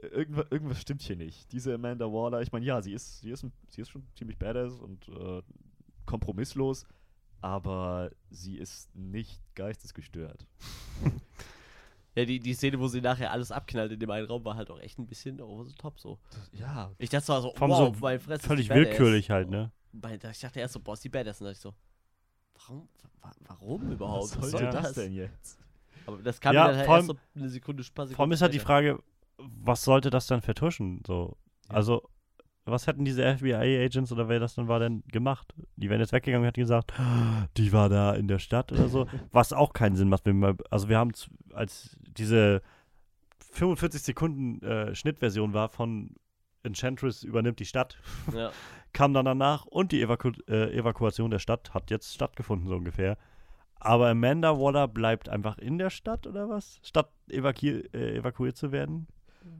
[0.00, 1.50] Irgendwas, irgendwas stimmt hier nicht.
[1.50, 4.78] Diese Amanda Waller, ich meine, ja, sie ist, sie, ist, sie ist schon ziemlich badass
[4.78, 5.42] und äh,
[6.04, 6.86] kompromisslos,
[7.40, 10.46] aber sie ist nicht geistesgestört.
[12.18, 14.70] Ja, die, die Szene, wo sie nachher alles abknallt in dem einen Raum, war halt
[14.70, 16.18] auch echt ein bisschen over the top so.
[16.50, 18.46] Ja, Ich dachte zwar so, Vom wow, so mein Fresse.
[18.46, 19.70] Völlig willkürlich halt, ne?
[20.32, 21.42] Ich dachte erst so, boah, ist die Badass.
[21.42, 21.74] Und dann dachte ich so,
[22.58, 22.88] warum,
[23.22, 24.22] wa warum überhaupt?
[24.36, 24.82] was soll sollte das?
[24.82, 25.58] das denn jetzt?
[26.06, 28.12] Aber das kam Ja, dann halt vor erst allem- so eine Sekunde Spaß.
[28.12, 29.02] Vor allem ist halt die Frage,
[29.38, 31.02] was sollte das dann vertuschen?
[31.06, 31.36] So,
[31.68, 31.74] Ja.
[31.76, 32.08] also,
[32.64, 35.54] was hätten diese FBI-Agents oder wer das dann war denn gemacht?
[35.76, 36.92] Die wären jetzt weggegangen und hätten gesagt,
[37.56, 40.26] die war da in der Stadt oder so, was auch keinen Sinn macht.
[40.26, 41.12] Wenn wir, also wir haben
[41.52, 42.62] als diese
[43.52, 46.14] 45 Sekunden äh, Schnittversion war von
[46.62, 47.96] Enchantress übernimmt die Stadt,
[48.34, 48.50] Ja.
[48.96, 53.18] kam dann danach und die Evaku äh, Evakuation der Stadt hat jetzt stattgefunden, so ungefähr.
[53.74, 56.80] Aber Amanda Waller bleibt einfach in der Stadt oder was?
[56.82, 59.06] Statt evaku äh, evakuiert zu werden?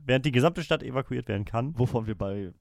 [0.07, 1.79] Während die gesamte Stadt evakuiert werden kann.
[1.79, 2.55] Wovon wir bei,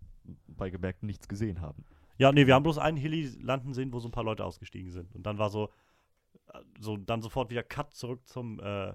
[0.48, 1.86] bei gemerkt nichts gesehen haben.
[2.18, 4.92] Ja, nee, wir haben bloß einen Heli landen sehen, wo so ein paar Leute ausgestiegen
[4.92, 5.16] sind.
[5.16, 5.70] Und dann war so,
[6.54, 8.90] äh, so dann sofort wieder Cut zurück zum, äh,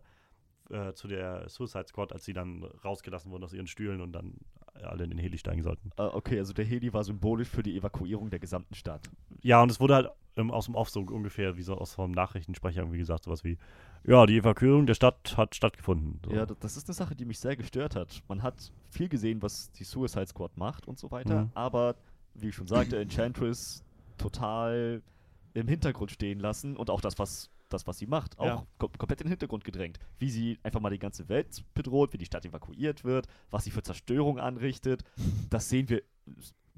[0.69, 4.35] äh, zu der Suicide Squad, als sie dann rausgelassen wurden aus ihren Stühlen und dann
[4.75, 5.91] alle in den Heli steigen sollten.
[5.97, 9.09] Äh, okay, also der Heli war symbolisch für die Evakuierung der gesamten Stadt.
[9.43, 12.13] Ja, und es wurde halt ähm, aus dem Off so ungefähr, wie so aus vom
[12.13, 13.59] Nachrichtensprecher irgendwie gesagt, sowas wie,
[14.05, 16.21] ja, die Evakuierung der Stadt hat stattgefunden.
[16.25, 16.33] So.
[16.33, 18.23] Ja, das ist eine Sache, die mich sehr gestört hat.
[18.29, 21.51] Man hat viel gesehen, was die Suicide Squad macht und so weiter, Mhm.
[21.55, 21.97] aber
[22.35, 23.85] wie ich schon sagte, Enchantress
[24.19, 25.03] total
[25.55, 28.67] im Hintergrund stehen lassen und auch das, was das, was sie macht, auch Ja.
[28.79, 29.99] kom komplett in den Hintergrund gedrängt.
[30.19, 33.71] Wie sie einfach mal die ganze Welt bedroht, wie die Stadt evakuiert wird, was sie
[33.71, 35.03] für Zerstörung anrichtet,
[35.49, 36.03] das sehen wir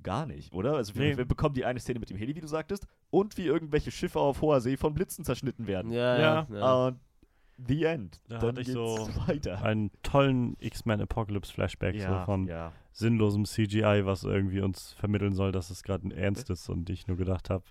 [0.03, 0.75] gar nicht, oder?
[0.77, 1.17] Also wir, Nee.
[1.17, 4.19] wir bekommen die eine Szene mit dem Heli, wie du sagtest, und wie irgendwelche Schiffe
[4.19, 5.93] auf hoher See von Blitzen zerschnitten werden.
[5.93, 6.47] Ja, Ja.
[6.51, 6.57] ja.
[6.59, 6.87] ja.
[6.89, 6.99] Und
[7.69, 8.21] the end.
[8.29, 9.63] Da Dann hatte ich geht's so weiter.
[9.63, 12.73] Einen tollen X-Men Apocalypse Flashback so von ja.
[12.91, 17.07] sinnlosem CGI, was irgendwie uns vermitteln soll, dass es gerade ein Ernst ist und ich
[17.07, 17.63] nur gedacht habe,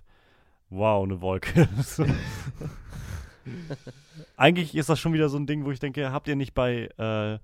[0.72, 1.68] wow, eine Wolke.
[4.36, 6.88] Eigentlich ist das schon wieder so ein Ding, wo ich denke, habt ihr nicht bei,
[6.96, 7.38] äh,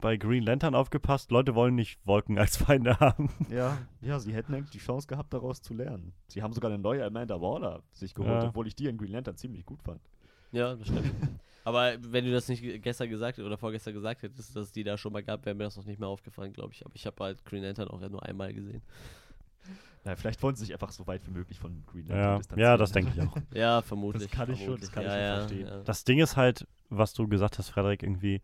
[0.00, 1.30] bei Green Lantern aufgepasst?
[1.30, 3.30] Leute wollen nicht Wolken als Feinde haben.
[3.50, 6.12] Ja, ja, sie hätten eigentlich die Chance gehabt, daraus zu lernen.
[6.28, 8.48] Sie haben sogar eine neue Amanda Waller sich geholt, Ja.
[8.48, 10.00] obwohl ich die in Green Lantern ziemlich gut fand.
[10.52, 11.12] ja, das stimmt.
[11.64, 14.82] Aber wenn du das nicht ge- gestern gesagt oder vorgestern gesagt hättest, dass es die
[14.82, 16.84] da schon mal gab, wäre mir das noch nicht mehr aufgefallen, glaube ich.
[16.84, 18.82] Aber ich habe halt Green Lantern auch ja nur einmal gesehen.
[20.04, 22.70] Na, vielleicht wollen sie sich einfach so weit wie möglich von Green Lantern Ja, distanzieren.
[22.70, 23.36] ja das denke ich auch.
[23.54, 24.24] Ja, vermutlich.
[24.24, 24.90] Das kann ich schon- vermutlich.
[24.90, 25.66] das kann ich ja, schon ja, verstehen.
[25.68, 25.82] Ja.
[25.84, 28.42] Das Ding ist halt, was du gesagt hast, Frederik, irgendwie,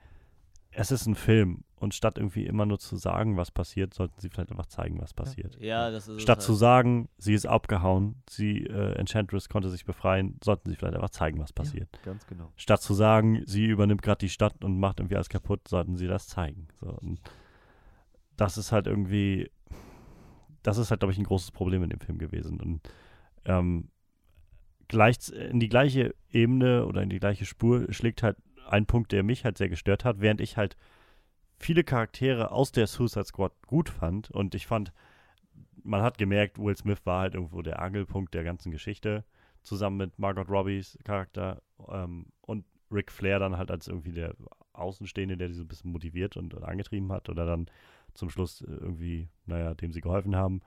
[0.70, 4.28] es ist ein Film und statt irgendwie immer nur zu sagen, was passiert, sollten sie
[4.28, 5.56] vielleicht einfach zeigen, was passiert.
[5.60, 6.46] ja, das ist es Statt halt.
[6.46, 11.10] zu sagen, sie ist abgehauen, sie, äh, Enchantress konnte sich befreien, sollten sie vielleicht einfach
[11.10, 11.88] zeigen, was passiert.
[12.04, 12.52] Ganz genau.
[12.56, 16.06] Statt zu sagen, sie übernimmt gerade die Stadt und macht irgendwie alles kaputt, sollten sie
[16.06, 16.68] das zeigen.
[16.80, 17.20] So, und
[18.36, 19.50] das ist halt irgendwie,
[20.68, 22.60] das ist halt, glaube ich, ein großes Problem in dem Film gewesen.
[22.60, 22.80] Und
[23.46, 23.88] ähm,
[24.86, 28.36] gleich, in die gleiche Ebene oder in die gleiche Spur schlägt halt
[28.68, 30.76] ein Punkt, der mich halt sehr gestört hat, während ich halt
[31.58, 34.30] viele Charaktere aus der Suicide Squad gut fand.
[34.30, 34.92] Und ich fand,
[35.82, 39.24] man hat gemerkt, Will Smith war halt irgendwo der Angelpunkt der ganzen Geschichte,
[39.62, 44.34] zusammen mit Margot Robbies Charakter ähm, und Ric Flair dann halt als irgendwie der
[44.74, 47.70] Außenstehende, der die so ein bisschen motiviert und, und angetrieben hat oder dann
[48.14, 50.60] zum Schluss irgendwie, naja, dem sie geholfen haben.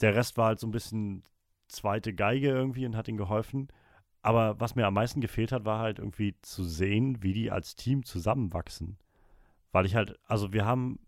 [0.00, 1.22] Der Rest war halt so ein bisschen
[1.68, 3.68] zweite Geige irgendwie und hat ihnen geholfen.
[4.22, 7.76] Aber was mir am meisten gefehlt hat, war halt irgendwie zu sehen, wie die als
[7.76, 8.98] Team zusammenwachsen.
[9.72, 10.98] Weil ich halt, also wir haben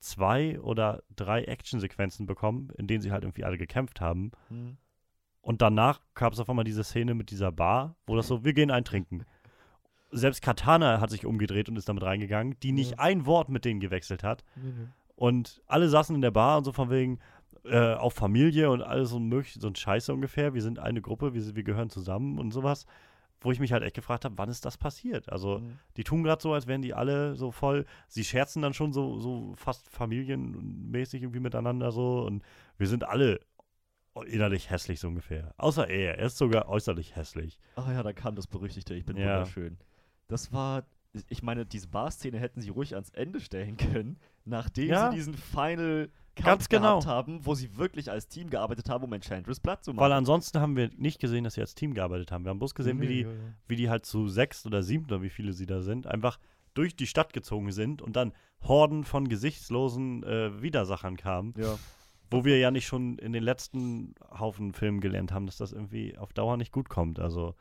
[0.00, 4.32] zwei oder drei Actionsequenzen bekommen, in denen sie halt irgendwie alle gekämpft haben.
[4.48, 4.78] Hm.
[5.40, 8.52] Und danach gab es auf einmal diese Szene mit dieser Bar, wo das so, wir
[8.52, 9.24] gehen eintrinken.
[10.10, 12.98] Selbst Katana hat sich umgedreht und ist damit reingegangen, die nicht Ja.
[12.98, 14.44] ein Wort mit denen gewechselt hat.
[15.16, 17.18] Und alle saßen in der Bar und so von wegen
[17.64, 20.54] äh, auf Familie und alles so möglich, so ein Scheiße ungefähr.
[20.54, 22.86] Wir sind eine Gruppe, wir, wir gehören zusammen und sowas.
[23.40, 25.30] Wo ich mich halt echt gefragt habe, wann ist das passiert?
[25.30, 25.78] Also, Mhm.
[25.96, 29.20] die tun gerade so, als wären die alle so voll, sie scherzen dann schon so,
[29.20, 32.42] so fast familienmäßig irgendwie miteinander so und
[32.78, 33.40] wir sind alle
[34.26, 35.54] innerlich hässlich so ungefähr.
[35.58, 37.60] Außer er, er ist sogar äußerlich hässlich.
[37.76, 39.36] Ach ja, da kam das berüchtigte, ich bin Ja.
[39.38, 39.78] wunderschön.
[40.28, 40.84] Das war,
[41.28, 45.10] ich meine, diese Bar-Szene hätten sie ruhig ans Ende stellen können, nachdem Ja.
[45.10, 47.04] sie diesen Final Kampf Ganz genau.
[47.04, 50.04] haben, wo sie wirklich als Team gearbeitet haben, um Enchantress platt zu machen.
[50.04, 52.44] Weil ansonsten haben wir nicht gesehen, dass sie als Team gearbeitet haben.
[52.44, 53.34] Wir haben bloß gesehen, wie die, Ja, ja.
[53.66, 56.38] wie die halt zu sechs oder sieben oder wie viele sie da sind, einfach
[56.74, 61.76] durch die Stadt gezogen sind und dann Horden von gesichtslosen äh, Widersachern kamen, Ja.
[62.30, 66.16] wo wir ja nicht schon in den letzten Haufen Filmen gelernt haben, dass das irgendwie
[66.18, 67.18] auf Dauer nicht gut kommt.
[67.18, 67.56] Also,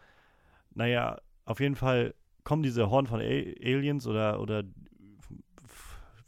[0.75, 2.13] naja, auf jeden Fall
[2.47, 4.63] kommen diese Horden von A Aliens oder, oder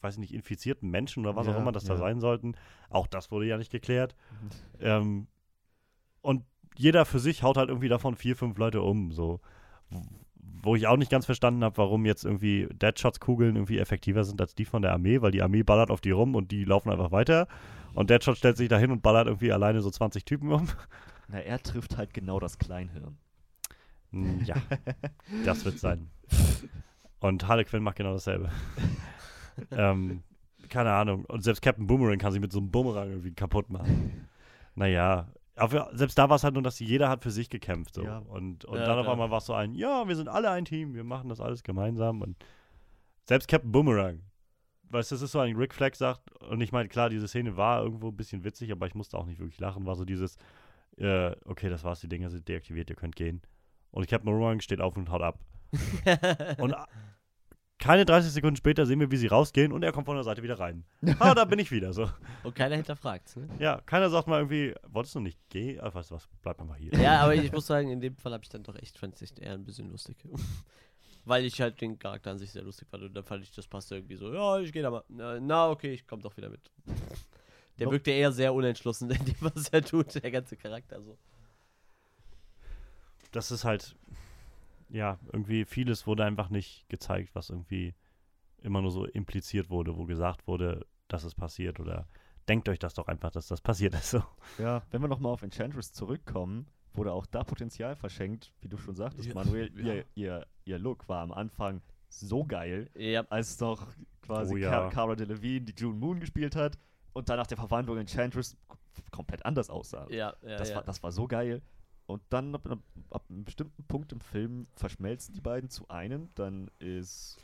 [0.01, 1.99] weiß ich nicht, infizierten Menschen oder was auch Ja, immer das da ja.
[1.99, 2.55] sein sollten.
[2.89, 4.17] Auch das wurde ja nicht geklärt.
[4.82, 5.28] Ähm,
[6.22, 6.43] und
[6.76, 9.13] jeder für sich haut halt irgendwie davon vier, fünf Leute um.
[9.13, 9.39] So.
[10.61, 14.53] Wo ich auch nicht ganz verstanden habe, warum jetzt irgendwie Deadshots-Kugeln irgendwie effektiver sind als
[14.55, 17.13] die von der Armee, weil die Armee ballert auf die rum und die laufen einfach
[17.13, 17.47] weiter.
[17.93, 20.67] Und Deadshot stellt sich da hin und ballert irgendwie alleine so 20 Typen um.
[21.30, 23.17] Na, er trifft halt genau das Kleinhirn.
[24.12, 24.55] Hm, Ja,
[25.45, 26.10] das wird sein.
[27.20, 28.49] Und Harley Quinn macht genau dasselbe.
[29.72, 30.24] ähm,
[30.70, 31.26] keine Ahnung.
[31.26, 34.28] Und selbst Captain Boomerang kann sie mit so einem Bumerang irgendwie kaputt machen.
[34.76, 37.95] Naja, aber selbst da war es halt nur, dass jeder hat für sich gekämpft.
[37.95, 38.03] So.
[38.03, 38.20] Ja.
[38.20, 40.64] Und, und Ja, dann auf einmal war es so ein, ja, wir sind alle ein
[40.66, 42.22] Team, wir machen das alles gemeinsam.
[42.22, 42.38] Und
[43.28, 44.22] selbst Captain Boomerang,
[44.89, 47.57] weißt du, das ist so ein Rick Flag sagt, und ich meine, klar, diese Szene
[47.57, 50.38] war irgendwo ein bisschen witzig, aber ich musste auch nicht wirklich lachen, war so dieses,
[50.97, 53.41] äh, okay, das war's, die Dinger sind deaktiviert, ihr könnt gehen.
[53.91, 55.39] Und Captain Boomerang steht auf und haut ab.
[56.59, 56.87] Und a-
[57.77, 60.43] keine 30 Sekunden später sehen wir, wie sie rausgehen und er kommt von der Seite
[60.43, 60.83] wieder rein.
[61.19, 61.93] Ah, da bin ich wieder.
[61.93, 62.09] So.
[62.43, 63.47] Und keiner hinterfragt ne?
[63.57, 65.79] Ja, keiner sagt mal irgendwie, wolltest du nicht gehen?
[65.79, 66.91] Ah, weißt du was, bleib mal hier.
[66.99, 69.21] Ja, aber ich muss sagen, in dem Fall habe ich dann doch echt, fand ich
[69.21, 70.17] echt eher ein bisschen lustig.
[71.23, 73.67] Weil ich halt den Charakter an sich sehr lustig fand und dann fand ich, das
[73.67, 75.03] passte irgendwie so, ja, ich gehe da mal.
[75.07, 76.69] Na, na, okay, ich komme doch wieder mit.
[77.77, 81.17] Der wirkte eher sehr unentschlossen in dem, was er tut, der ganze Charakter so.
[83.32, 83.95] Das ist halt,
[84.89, 87.93] ja, irgendwie vieles wurde einfach nicht gezeigt, was irgendwie
[88.61, 92.07] immer nur so impliziert wurde, wo gesagt wurde, dass es passiert oder
[92.47, 94.11] denkt euch das doch einfach, dass das passiert ist.
[94.11, 94.23] So.
[94.57, 98.95] Ja, wenn wir nochmal auf Enchantress zurückkommen, wurde auch da Potenzial verschenkt, wie du schon
[98.95, 99.71] sagtest, Ja, Manuel.
[99.80, 99.93] ja.
[99.93, 103.88] Ihr, ihr, ihr Look war am Anfang so geil, Ja, als noch
[104.23, 104.71] quasi Oh ja.
[104.71, 106.77] Ca- Cara Delevingne die June Moon gespielt hat
[107.13, 108.57] und dann nach der Verwandlung Enchantress
[109.11, 110.07] komplett anders aussah.
[110.09, 110.57] ja, ja.
[110.57, 110.77] das, ja.
[110.77, 111.61] War, das war so geil.
[112.10, 112.80] Und dann ab, ab,
[113.12, 116.30] ab einem bestimmten Punkt im Film verschmelzen die beiden zu einem.
[116.36, 117.38] Dann ist.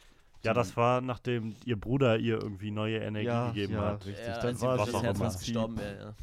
[0.44, 4.06] Ja, das war, nachdem ihr Bruder ihr irgendwie neue Energie Ja, gegeben ja, hat.
[4.06, 4.26] richtig.
[4.28, 5.30] ja, dann war sie auch immer.
[5.34, 6.16] gestorben wäre, ja.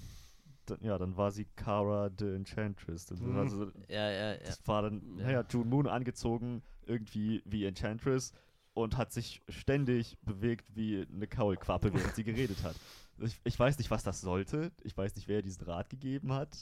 [0.66, 3.06] Dann, ja, dann war sie Cara the Enchantress.
[3.06, 3.34] Das, Mhm.
[3.36, 4.38] war so, Ja, ja, ja.
[4.44, 5.24] das war dann, Ja.
[5.24, 8.32] naja, June Moon angezogen, irgendwie wie Enchantress
[8.74, 12.74] und hat sich ständig bewegt wie eine Kaulquappe, während sie geredet hat.
[13.18, 14.72] Ich, ich weiß nicht, was das sollte.
[14.82, 16.56] Ich weiß nicht, wer diesen Rat gegeben hat.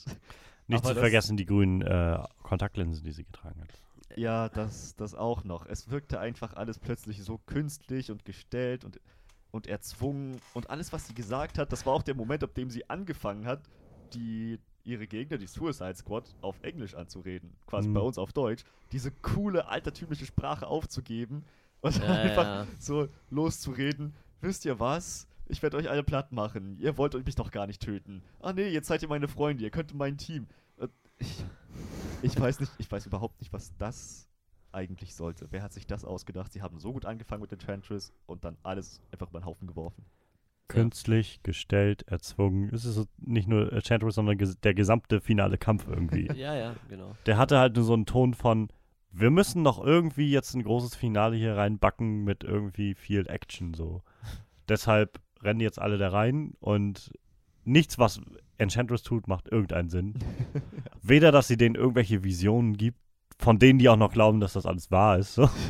[0.71, 3.69] Nicht Aber zu vergessen die grünen äh, Kontaktlinsen, die sie getragen hat.
[4.17, 5.67] Ja, das, das auch noch.
[5.67, 9.01] Es wirkte einfach alles plötzlich so künstlich und gestellt und,
[9.53, 10.41] und erzwungen.
[10.55, 13.47] Und alles, was sie gesagt hat, das war auch der Moment, ab dem sie angefangen
[13.47, 13.61] hat,
[14.15, 17.53] die, ihre Gegner, die Suicide Squad, auf Englisch anzureden.
[17.67, 17.95] Quasi Mhm.
[17.95, 18.65] bei uns auf Deutsch.
[18.93, 21.45] Diese coole, altertümliche Sprache aufzugeben
[21.81, 22.67] und Ja, einfach ja.
[22.81, 24.15] so loszureden.
[24.41, 25.29] Wisst ihr was?
[25.51, 26.79] Ich werde euch alle platt machen.
[26.79, 28.23] Ihr wollt mich doch gar nicht töten.
[28.41, 29.65] Ah nee, jetzt seid ihr meine Freunde.
[29.65, 30.47] Ihr könnt in mein Team.
[30.79, 30.89] Äh,
[31.19, 31.45] Ich,
[32.23, 34.29] ich weiß nicht, ich weiß überhaupt nicht, was das
[34.73, 35.49] eigentlich sollte.
[35.51, 36.53] Wer hat sich das ausgedacht?
[36.53, 40.05] Sie haben so gut angefangen mit Enchantress und dann alles einfach über den Haufen geworfen.
[40.69, 42.73] künstlich gestellt, erzwungen.
[42.73, 46.29] Es ist nicht nur Enchantress, sondern ges der gesamte finale Kampf irgendwie.
[46.37, 47.17] Ja, ja, genau.
[47.27, 48.69] der hatte halt nur so einen Ton von,
[49.11, 54.03] wir müssen noch irgendwie jetzt ein großes Finale hier reinbacken mit irgendwie viel Action so.
[54.69, 57.13] Deshalb rennen jetzt alle da rein und
[57.65, 58.21] nichts, was
[58.59, 60.15] Enchantress tut, macht irgendeinen Sinn.
[61.03, 62.99] Weder, dass sie denen irgendwelche Visionen gibt,
[63.39, 65.35] von denen die auch noch glauben, dass das alles wahr ist.
[65.35, 65.49] So.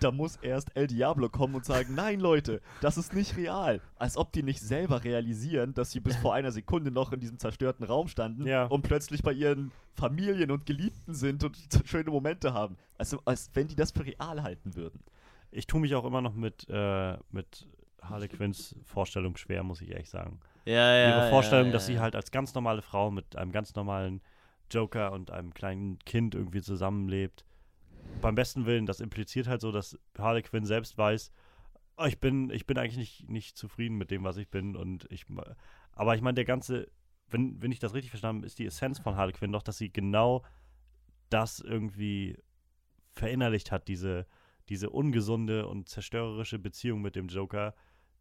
[0.00, 3.80] Da muss erst El Diablo kommen und sagen, nein Leute, das ist nicht real.
[3.94, 7.38] Als ob die nicht selber realisieren, dass sie bis vor einer Sekunde noch in diesem
[7.38, 8.64] zerstörten Raum standen Ja.
[8.66, 12.76] und plötzlich bei ihren Familien und Geliebten sind und schöne Momente haben.
[12.98, 15.00] Also als wenn die das für real halten würden.
[15.52, 17.68] Ich tue mich auch immer noch mit, äh, mit
[18.08, 20.40] Harley Quinns Vorstellung schwer, muss ich ehrlich sagen.
[20.64, 21.08] Ja, ja.
[21.08, 22.00] Ihre Vorstellung, ja, dass ja, sie ja.
[22.00, 24.22] halt als ganz normale Frau mit einem ganz normalen
[24.70, 27.44] Joker und einem kleinen Kind irgendwie zusammenlebt.
[28.20, 31.32] Beim besten Willen, das impliziert halt so, dass Harley Quinn selbst weiß,
[31.96, 34.76] "Oh, ich bin, ich bin eigentlich nicht, nicht zufrieden mit dem, was ich bin.
[34.76, 35.26] Und ich,
[35.92, 36.88] aber ich meine, der ganze,
[37.28, 39.78] wenn, wenn ich das richtig verstanden habe, ist die Essenz von Harley Quinn doch, dass
[39.78, 40.42] sie genau
[41.30, 42.38] das irgendwie
[43.12, 44.26] verinnerlicht hat, diese,
[44.68, 47.74] diese ungesunde und zerstörerische Beziehung mit dem Joker,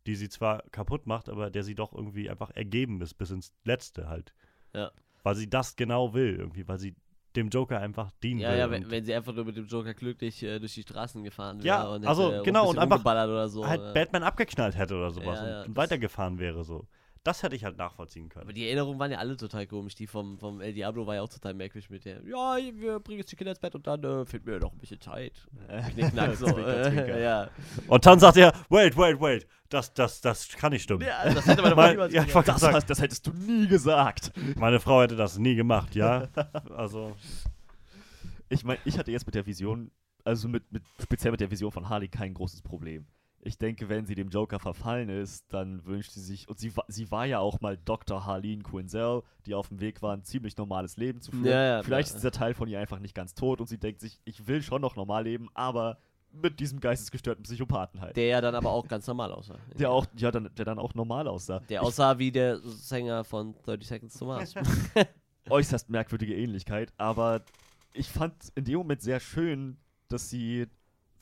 [0.05, 3.53] die sie zwar kaputt macht, aber der sie doch irgendwie einfach ergeben ist, bis ins
[3.63, 4.33] Letzte halt.
[4.73, 4.91] Ja.
[5.23, 6.95] Weil sie das genau will, irgendwie, weil sie
[7.35, 8.57] dem Joker einfach dienen Ja, will.
[8.57, 11.57] ja, wenn, wenn sie einfach nur mit dem Joker glücklich äh, durch die Straßen gefahren
[11.63, 13.65] wäre Ja, und also, hätte genau, und einfach oder so.
[13.65, 13.93] halt äh.
[13.93, 16.87] Batman abgeknallt hätte oder sowas Ja, und, und weitergefahren wäre so.
[17.25, 18.43] Das hätte ich halt nachvollziehen können.
[18.43, 19.95] Aber die Erinnerungen waren ja alle total komisch.
[19.95, 22.21] Die vom, vom El Diablo war ja auch total merkwürdig mit der.
[22.25, 24.77] Ja, wir bringen jetzt die Kinder ins Bett und dann äh, fehlt mir noch ein
[24.77, 25.31] bisschen Zeit.
[25.93, 26.47] Knickknack, so.
[26.47, 27.15] Zwinker, zwinker.
[27.17, 27.49] äh, ja.
[27.87, 31.01] Und dann sagt er, wait, wait, wait, das, das, das kann nicht stimmen.
[31.07, 32.47] ja, das hätte man doch Mein- niemals ja, ich gesagt.
[32.49, 34.33] Das, hast, das hättest du nie gesagt.
[34.57, 36.27] meine Frau hätte das nie gemacht, ja?
[36.75, 37.15] Also,
[38.49, 39.91] Ich meine, ich hatte jetzt mit der Vision,
[40.25, 43.05] also mit, mit speziell mit der Vision von Harley kein großes Problem.
[43.45, 47.11] Ich denke, wenn sie dem Joker verfallen ist, dann wünscht sie sich, und sie, sie
[47.11, 48.25] war ja auch mal Dr.
[48.25, 51.45] Harleen Quinzel, die auf dem Weg war, ein ziemlich normales Leben zu führen.
[51.45, 52.15] Ja, ja, Vielleicht ja.
[52.15, 54.61] ist dieser Teil von ihr einfach nicht ganz tot und sie denkt sich, ich will
[54.61, 55.97] schon noch normal leben, aber
[56.31, 58.15] mit diesem geistesgestörten Psychopathen halt.
[58.15, 59.59] Der ja dann aber auch ganz normal aussah.
[59.77, 61.59] Der auch, ja, dann, der dann auch normal aussah.
[61.69, 64.55] Der aussah wie der Sänger von 30 Seconds to Mars.
[65.49, 67.43] äußerst merkwürdige Ähnlichkeit, aber
[67.93, 69.77] ich fand in dem Moment sehr schön,
[70.07, 70.67] dass sie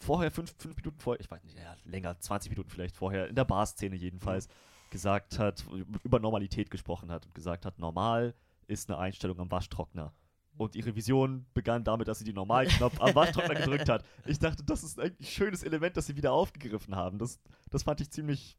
[0.02, 3.36] vorher, fünf, fünf Minuten vorher, ich weiß nicht, ja, länger, 20 Minuten vielleicht vorher, in
[3.36, 4.47] der Bar-Szene jedenfalls,
[4.89, 5.66] gesagt hat,
[6.04, 8.36] über Normalität gesprochen hat und gesagt hat, normal
[8.68, 10.14] ist eine Einstellung am Waschtrockner.
[10.58, 14.06] Und ihre Vision begann damit, dass sie den Normalknopf am Waschtrockner gedrückt hat.
[14.26, 17.18] Ich dachte, das ist ein schönes Element, das sie wieder aufgegriffen haben.
[17.18, 17.39] Das,
[17.70, 18.58] das fand ich ziemlich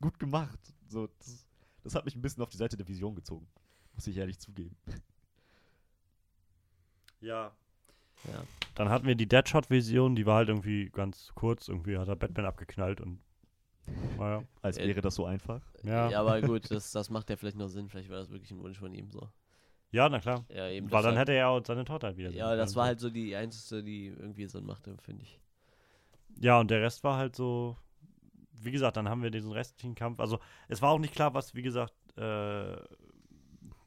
[0.00, 0.58] gut gemacht.
[0.86, 1.46] So, das,
[1.82, 3.48] das hat mich ein bisschen auf die Seite der Vision gezogen.
[3.94, 4.76] Muss ich ehrlich zugeben.
[7.20, 7.52] ja.
[8.24, 8.42] Ja.
[8.74, 11.68] Dann hatten wir die Deadshot-Vision, die war halt irgendwie ganz kurz.
[11.68, 13.20] Irgendwie hat er Batman abgeknallt und.
[14.18, 14.44] Naja.
[14.62, 15.60] Als Äh, wäre das so einfach.
[15.82, 16.10] Ja.
[16.10, 17.88] ja, aber gut, das, das macht ja vielleicht noch Sinn.
[17.88, 19.28] Vielleicht war das wirklich ein Wunsch von ihm so.
[19.90, 20.44] Ja, na klar.
[20.48, 20.90] Ja, eben.
[20.90, 22.30] Weil dann hätte er ja auch seine Tochter halt wieder.
[22.30, 25.40] Ja, sehen das war halt so die einzige, die irgendwie Sinn machte, finde ich.
[26.38, 27.76] Ja, und der Rest war halt so.
[28.62, 30.20] Wie gesagt, dann haben wir diesen restlichen Kampf.
[30.20, 32.76] Also, es war auch nicht klar, was, wie gesagt, äh,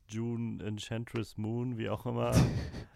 [0.07, 2.31] June Enchantress Moon, wie auch immer.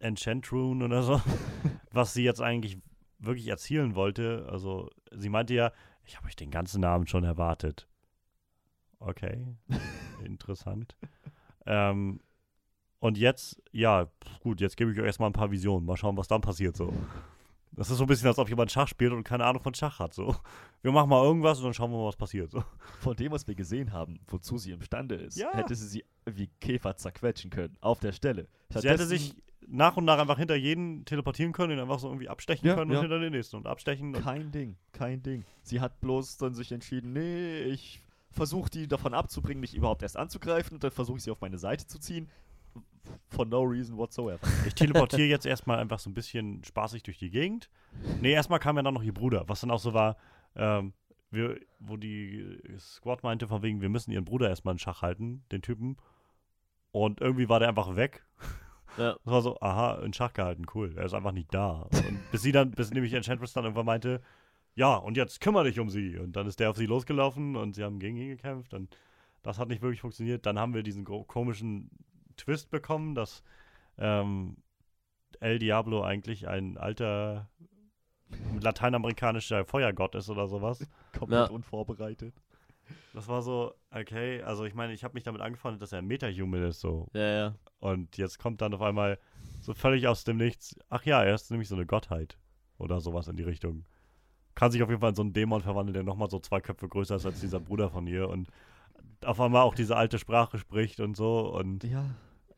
[0.00, 1.20] Enchantrune oder so.
[1.92, 2.78] was sie jetzt eigentlich
[3.18, 4.46] wirklich erzielen wollte.
[4.50, 5.72] Also, sie meinte ja,
[6.04, 7.86] ich habe euch den ganzen Namen schon erwartet.
[8.98, 9.46] Okay.
[10.24, 10.96] Interessant.
[11.66, 12.20] ähm,
[12.98, 14.10] und jetzt, ja,
[14.40, 15.86] gut, jetzt gebe ich euch erstmal ein paar Visionen.
[15.86, 16.92] Mal schauen, was dann passiert so.
[17.72, 20.00] Das ist so ein bisschen, als ob jemand Schach spielt und keine Ahnung von Schach
[20.00, 20.12] hat.
[20.12, 20.34] So.
[20.82, 22.50] Wir machen mal irgendwas und dann schauen wir mal, was passiert.
[22.50, 22.62] So.
[23.00, 25.50] Von dem, was wir gesehen haben, wozu sie imstande ist, Ja.
[25.54, 27.76] hätte sie sie wie Käfer zerquetschen können.
[27.80, 28.48] Auf der Stelle.
[28.74, 29.34] Sie hätte sich
[29.70, 32.90] nach und nach einfach hinter jeden teleportieren können, ihn einfach so irgendwie abstechen Ja, können
[32.90, 32.98] ja.
[32.98, 34.14] und hinter den nächsten und abstechen.
[34.14, 35.44] Und Kein Ding, kein Ding.
[35.62, 40.16] Sie hat bloß dann sich entschieden, nee, ich versuche die davon abzubringen, mich überhaupt erst
[40.16, 42.28] anzugreifen und dann versuche ich sie auf meine Seite zu ziehen.
[43.28, 44.40] For no reason whatsoever.
[44.66, 47.70] ich teleportiere jetzt erstmal einfach so ein bisschen spaßig durch die Gegend.
[48.20, 50.16] Nee, erstmal kam ja dann noch ihr Bruder, was dann auch so war,
[50.54, 50.92] ähm,
[51.30, 55.44] wir, wo die Squad meinte, von wegen, wir müssen ihren Bruder erstmal in Schach halten,
[55.52, 55.96] den Typen.
[56.92, 58.26] Und irgendwie war der einfach weg.
[58.96, 59.12] Ja.
[59.24, 60.92] Das war so, aha, in Schach gehalten, cool.
[60.96, 61.88] Er ist einfach nicht da.
[61.92, 64.20] Und bis sie dann, bis nämlich Enchantress dann irgendwann meinte,
[64.74, 66.16] ja, und jetzt kümmere dich um sie.
[66.18, 68.74] Und dann ist der auf sie losgelaufen und sie haben gegen ihn gekämpft.
[68.74, 68.96] Und
[69.42, 70.46] das hat nicht wirklich funktioniert.
[70.46, 71.90] Dann haben wir diesen komischen
[72.36, 73.42] Twist bekommen, dass
[73.98, 74.56] ähm,
[75.40, 77.48] El Diablo eigentlich ein alter
[78.60, 80.86] lateinamerikanischer Feuergott ist oder sowas.
[81.18, 81.54] Komplett Ja.
[81.54, 82.34] unvorbereitet.
[83.12, 86.06] Das war so, okay, also ich meine, ich habe mich damit angefreundet, dass er ein
[86.06, 87.08] Metahuman ist, so.
[87.12, 87.54] Ja, ja.
[87.80, 89.18] Und jetzt kommt dann auf einmal
[89.60, 92.36] so völlig aus dem Nichts, ach ja, er ist nämlich so eine Gottheit.
[92.78, 93.84] Oder sowas in die Richtung.
[94.54, 96.88] kann sich auf jeden Fall in so einen Dämon verwandeln, der nochmal so zwei Köpfe
[96.88, 98.48] größer ist als dieser Bruder von ihr und
[99.22, 102.04] auf einmal auch diese alte Sprache spricht und so und Ja.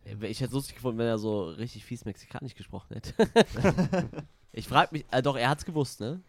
[0.04, 3.14] Ich hätte es lustig gefunden, wenn er so richtig fies Mexikanisch gesprochen hätte.
[4.52, 6.20] ich frage mich, äh, doch, er hat's gewusst, ne?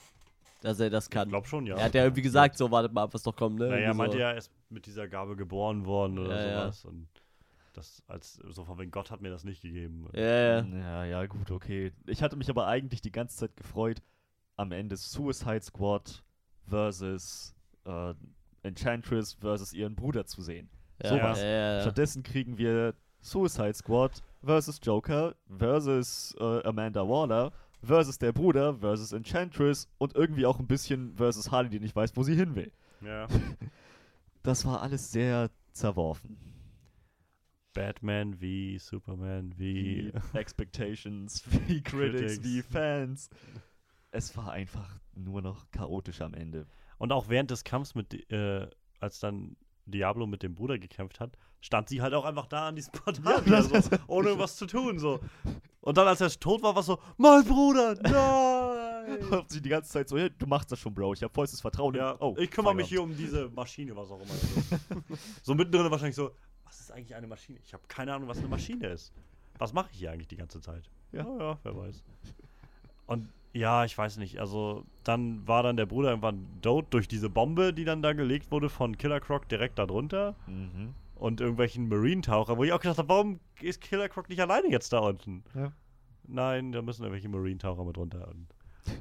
[0.64, 1.30] Dass er das ich kann.
[1.30, 1.76] glaube schon, ja.
[1.76, 3.68] Er hat ja irgendwie gesagt, so, wartet mal ab, was doch kommt, ne?
[3.68, 4.20] Naja, er meinte so.
[4.22, 6.62] ja, er ist mit dieser Gabe geboren worden oder Ja, ja.
[6.62, 7.08] sowas und
[7.74, 10.08] das als so von wegen Gott hat mir das nicht gegeben.
[10.14, 10.62] Ja, ja.
[10.62, 11.92] Ja, ja, gut, okay.
[12.06, 14.02] Ich hatte mich aber eigentlich die ganze Zeit gefreut,
[14.56, 16.24] am Ende Suicide Squad
[16.68, 17.54] versus
[17.86, 18.14] äh,
[18.62, 20.70] Enchantress versus ihren Bruder zu sehen.
[21.02, 21.42] Ja, Sowas.
[21.42, 21.82] Ja, ja, ja.
[21.82, 27.52] Stattdessen kriegen wir Suicide Squad versus Joker versus äh, Amanda Waller
[27.84, 32.16] versus der Bruder versus Enchantress und irgendwie auch ein bisschen versus Harley, die nicht weiß,
[32.16, 32.72] wo sie hin will.
[33.02, 33.28] Ja.
[34.46, 36.36] Das war alles sehr zerworfen.
[37.74, 42.44] Batman wie Superman wie Wie Expectations, wie Critics, Critics.
[42.44, 43.30] wie Fans.
[44.12, 46.68] Es war einfach nur noch chaotisch am Ende.
[46.98, 48.68] Und auch während des Kampfs mit, äh,
[49.00, 49.56] als dann
[49.86, 53.44] Diablo mit dem Bruder gekämpft hat, stand sie halt auch einfach da an diesem Portal,
[53.46, 55.20] Ja, so, ohne was zu tun, so.
[55.84, 59.20] Und dann, als er tot war, war es so, mein Bruder, nein!
[59.32, 61.60] Und sie die ganze Zeit so, hey, du machst das schon, Bro, ich habe vollstes
[61.60, 61.94] Vertrauen.
[61.94, 64.34] ja, oh, ich kümmere mich hier um diese Maschine, was auch immer.
[64.34, 65.20] ist.
[65.44, 66.32] so mittendrin wahrscheinlich so,
[66.64, 67.60] was ist eigentlich eine Maschine?
[67.66, 69.12] Ich habe keine Ahnung, was eine Maschine ist.
[69.58, 70.90] Was mache ich hier eigentlich die ganze Zeit?
[71.12, 71.26] Ja.
[71.28, 72.02] Oh ja, wer weiß.
[73.08, 74.40] Und ja, ich weiß nicht.
[74.40, 78.50] Also, dann war dann der Bruder irgendwann tot durch diese Bombe, die dann da gelegt
[78.52, 80.96] wurde von Killer Croc direkt darunter Mhm.
[81.24, 84.92] Und irgendwelchen Marine-Taucher, wo ich auch gedacht habe, warum ist Killer Croc nicht alleine jetzt
[84.92, 85.46] da unten?
[85.56, 85.72] Ja.
[86.28, 88.28] Nein, da müssen irgendwelche Marine-Taucher mit runter.
[88.28, 88.48] Und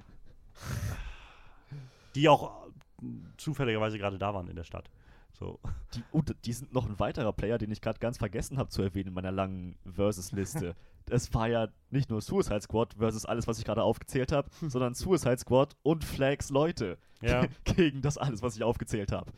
[2.14, 2.68] die auch
[3.02, 3.06] äh,
[3.38, 4.88] zufälligerweise gerade da waren in der Stadt.
[5.32, 5.58] So.
[5.96, 8.82] Die, oh, die sind noch ein weiterer Player, den ich gerade ganz vergessen habe zu
[8.82, 10.76] erwähnen in meiner langen Versus-Liste.
[11.10, 14.94] Es war ja nicht nur Suicide Squad versus alles, was ich gerade aufgezählt habe, sondern
[14.94, 17.46] Suicide Squad und Flags Leute Ja.
[17.64, 19.32] gegen das alles, was ich aufgezählt habe.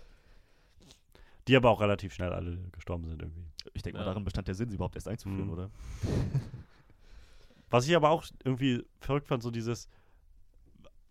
[1.49, 3.45] Die aber auch relativ schnell alle gestorben sind irgendwie.
[3.75, 4.05] Ich denke Ja.
[4.05, 5.53] mal, darin bestand der Sinn, sie überhaupt erst einzuführen, Mhm.
[5.53, 5.71] oder?
[7.71, 9.89] Was ich aber auch irgendwie verrückt fand, so dieses,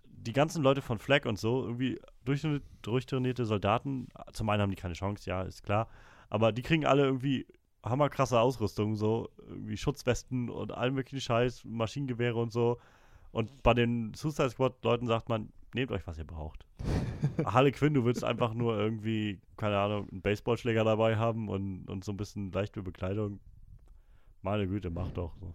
[0.05, 4.77] die ganzen Leute von Flag und so, irgendwie durchtraini- durchtrainierte Soldaten, zum einen haben die
[4.77, 5.87] keine Chance, ja, ist klar,
[6.29, 7.45] aber die kriegen alle irgendwie
[7.83, 12.79] hammerkrasse Ausrüstung, so irgendwie Schutzwesten und allen möglichen Scheiß, Maschinengewehre und so.
[13.33, 16.65] Und bei den Suicide Squad-Leuten sagt man, nehmt euch, was ihr braucht.
[17.45, 22.03] Harley Quinn, du willst einfach nur irgendwie, keine Ahnung, einen Baseballschläger dabei haben und, und
[22.03, 23.39] so ein bisschen leichte Bekleidung.
[24.41, 25.35] Meine Güte, mach doch.
[25.39, 25.53] So.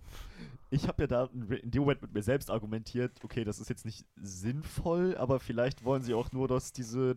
[0.71, 1.25] Ich habe ja da
[1.63, 5.85] in dem Moment mit mir selbst argumentiert, okay, das ist jetzt nicht sinnvoll, aber vielleicht
[5.85, 7.17] wollen sie auch nur, dass diese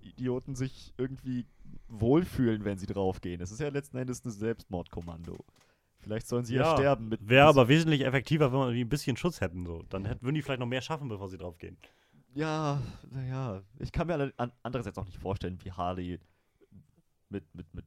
[0.00, 1.46] Idioten sich irgendwie
[1.88, 3.40] wohlfühlen, wenn sie draufgehen.
[3.40, 5.36] Es ist ja letzten Endes ein Selbstmordkommando.
[6.04, 7.28] Vielleicht sollen sie ja, Ja, sterben mit.
[7.28, 9.64] Wäre aber wesentlich effektiver, wenn wir ein bisschen Schutz hätten.
[9.66, 9.82] So.
[9.88, 11.76] Dann hätten, würden die vielleicht noch mehr schaffen, bevor sie draufgehen.
[12.34, 13.62] Ja, naja.
[13.78, 16.20] Ich kann mir an, andererseits auch nicht vorstellen, wie Harley
[17.30, 17.84] mit, mit, mit,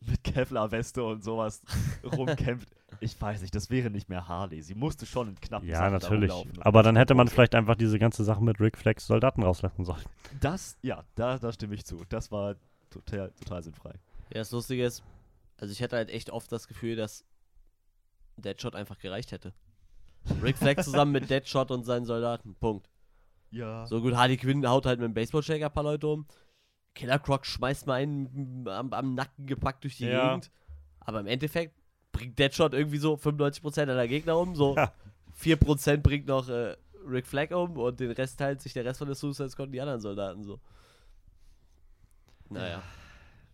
[0.00, 1.62] mit Kevlar-Weste und sowas
[2.16, 2.68] rumkämpft.
[3.00, 4.62] Ich weiß nicht, das wäre nicht mehr Harley.
[4.62, 6.32] Sie musste schon in knappen Ja, Sachen natürlich.
[6.60, 10.02] Aber dann hätte man vielleicht einfach diese ganze Sache mit Rick Flex Soldaten rauslassen sollen.
[10.40, 12.02] Das, ja, da, da stimme ich zu.
[12.08, 12.56] Das war
[12.90, 13.92] total, total sinnfrei.
[14.30, 15.02] Ja, das Lustige ist,
[15.58, 17.24] also ich hatte halt echt oft das Gefühl, dass
[18.36, 19.52] Deadshot einfach gereicht hätte.
[20.42, 22.54] Rick Flag zusammen mit Deadshot und seinen Soldaten.
[22.54, 22.88] Punkt.
[23.50, 23.86] Ja.
[23.86, 26.26] So gut, Harley Quinn haut halt mit dem Baseballschläger ein paar Leute um.
[26.94, 30.28] Killer Croc schmeißt mal einen am, am Nacken gepackt durch die Ja.
[30.28, 30.50] Gegend.
[31.00, 31.74] Aber im Endeffekt
[32.12, 34.54] bringt Deadshot irgendwie so 95% aller Gegner um.
[34.54, 34.92] So Ja.
[35.40, 39.08] 4% bringt noch äh, Rick Flag um und den Rest teilt sich der Rest von
[39.08, 40.60] der Suicide Squad und die anderen Soldaten so.
[42.48, 42.82] Naja.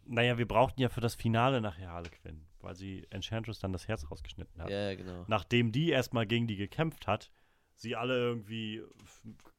[0.07, 3.89] Naja, wir brauchten ja für das Finale nachher Harley Quinn, weil sie Enchantress dann das
[3.89, 4.71] Herz rausgeschnitten hat.
[4.71, 5.25] Ja, genau.
[5.27, 7.31] Nachdem die erstmal gegen die gekämpft hat,
[7.75, 8.83] sie alle irgendwie,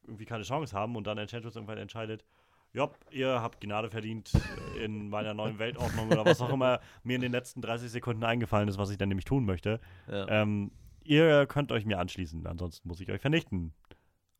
[0.04, 2.24] irgendwie keine Chance haben und dann Enchantress irgendwann entscheidet,
[2.74, 4.32] ja, ihr habt Gnade verdient
[4.82, 8.68] in meiner neuen Weltordnung oder was auch immer mir in den letzten 30 Sekunden eingefallen
[8.68, 9.78] ist, was ich dann nämlich tun möchte.
[10.08, 10.26] Ja.
[10.28, 10.70] Ähm,
[11.04, 13.74] ihr könnt euch mir anschließen, ansonsten muss ich euch vernichten.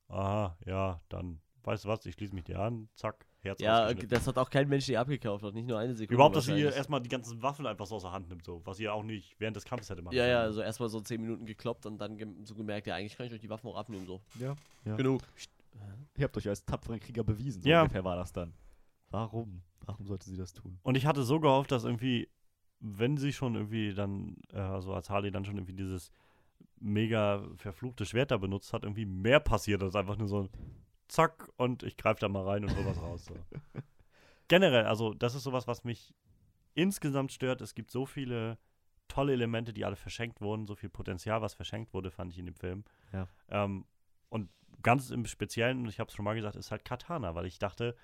[0.09, 4.27] Aha, ja, dann, weißt du was, ich schließe mich dir an, zack, Herz Ja, das
[4.27, 6.15] hat auch kein Mensch ihr abgekauft, auch nicht nur eine Sekunde.
[6.15, 8.61] Überhaupt, dass sie ihr erstmal die ganzen Waffen einfach so aus der Hand nimmt, so,
[8.65, 10.47] was ihr auch nicht während des Kampfes hätte machen Ja, ja, können.
[10.47, 13.41] also erstmal so 10 Minuten gekloppt und dann so gemerkt, ja, eigentlich kann ich euch
[13.41, 14.21] die Waffen auch abnehmen, so.
[14.39, 14.55] Ja.
[14.85, 14.97] ja.
[14.97, 15.23] Genug.
[16.17, 17.63] Ihr habt euch als tapferen Krieger bewiesen.
[17.63, 17.83] So Ja.
[17.83, 18.53] ungefähr war das dann.
[19.11, 19.63] Warum?
[19.87, 20.79] Warum sollte sie das tun?
[20.83, 22.29] Und ich hatte so gehofft, dass irgendwie,
[22.79, 26.13] wenn sie schon irgendwie dann, äh, so als Harley dann schon irgendwie dieses
[26.79, 30.51] mega verfluchte Schwert da benutzt hat, irgendwie mehr passiert als einfach nur so ein
[31.13, 33.25] Zack und ich greife da mal rein und hol was raus.
[33.27, 33.35] So.
[34.49, 36.15] Generell, also das ist sowas, was mich
[36.75, 37.61] insgesamt stört.
[37.61, 38.59] Es gibt so viele
[39.09, 42.47] tolle Elemente, die alle verschenkt wurden, so viel Potenzial, was verschenkt wurde, fand ich in
[42.47, 42.85] dem Film.
[43.13, 43.29] Ja.
[43.49, 43.85] Ähm,
[44.31, 44.49] und
[44.83, 47.59] ganz im Speziellen, und ich habe es schon mal gesagt, ist halt Katana, weil ich
[47.59, 47.95] dachte,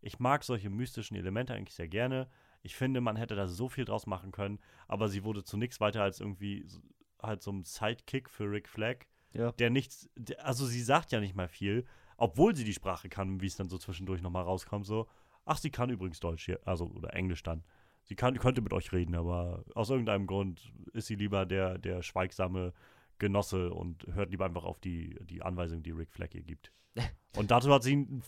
[0.00, 2.28] ich mag solche mystischen Elemente eigentlich sehr gerne.
[2.62, 4.58] Ich finde, man hätte da so viel draus machen können,
[4.88, 6.80] aber sie wurde zu nichts weiter als irgendwie so-
[7.22, 9.04] halt so ein Sidekick für Rick Flag,
[9.34, 9.52] Ja.
[9.52, 10.08] der nichts,
[10.38, 11.84] also sie sagt ja nicht mal viel,
[12.16, 15.06] obwohl sie die Sprache kann, wie es dann so zwischendurch nochmal rauskommt, so,
[15.44, 17.64] ach, sie kann übrigens Deutsch hier, also, oder Englisch dann.
[18.04, 22.02] Sie kann, könnte mit euch reden, aber aus irgendeinem Grund ist sie lieber der, der
[22.02, 22.72] schweigsame
[23.18, 26.70] Genosse und hört lieber einfach auf die, die Anweisung, die Rick Flag ihr gibt.
[27.36, 28.22] Und dazu hat sie ein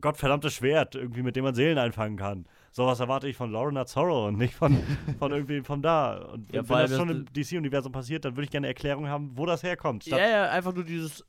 [0.00, 2.46] gottverdammtes Schwert, irgendwie, mit dem man Seelen einfangen kann.
[2.70, 4.78] Sowas erwarte ich von Lorna Zorro und nicht von,
[5.18, 6.16] von irgendwie von da.
[6.26, 9.36] Und Ja, wenn, das schon im DC-Universum passiert, dann würde ich gerne eine Erklärung haben,
[9.36, 10.06] wo das herkommt.
[10.06, 11.24] Ja, ja, einfach nur dieses,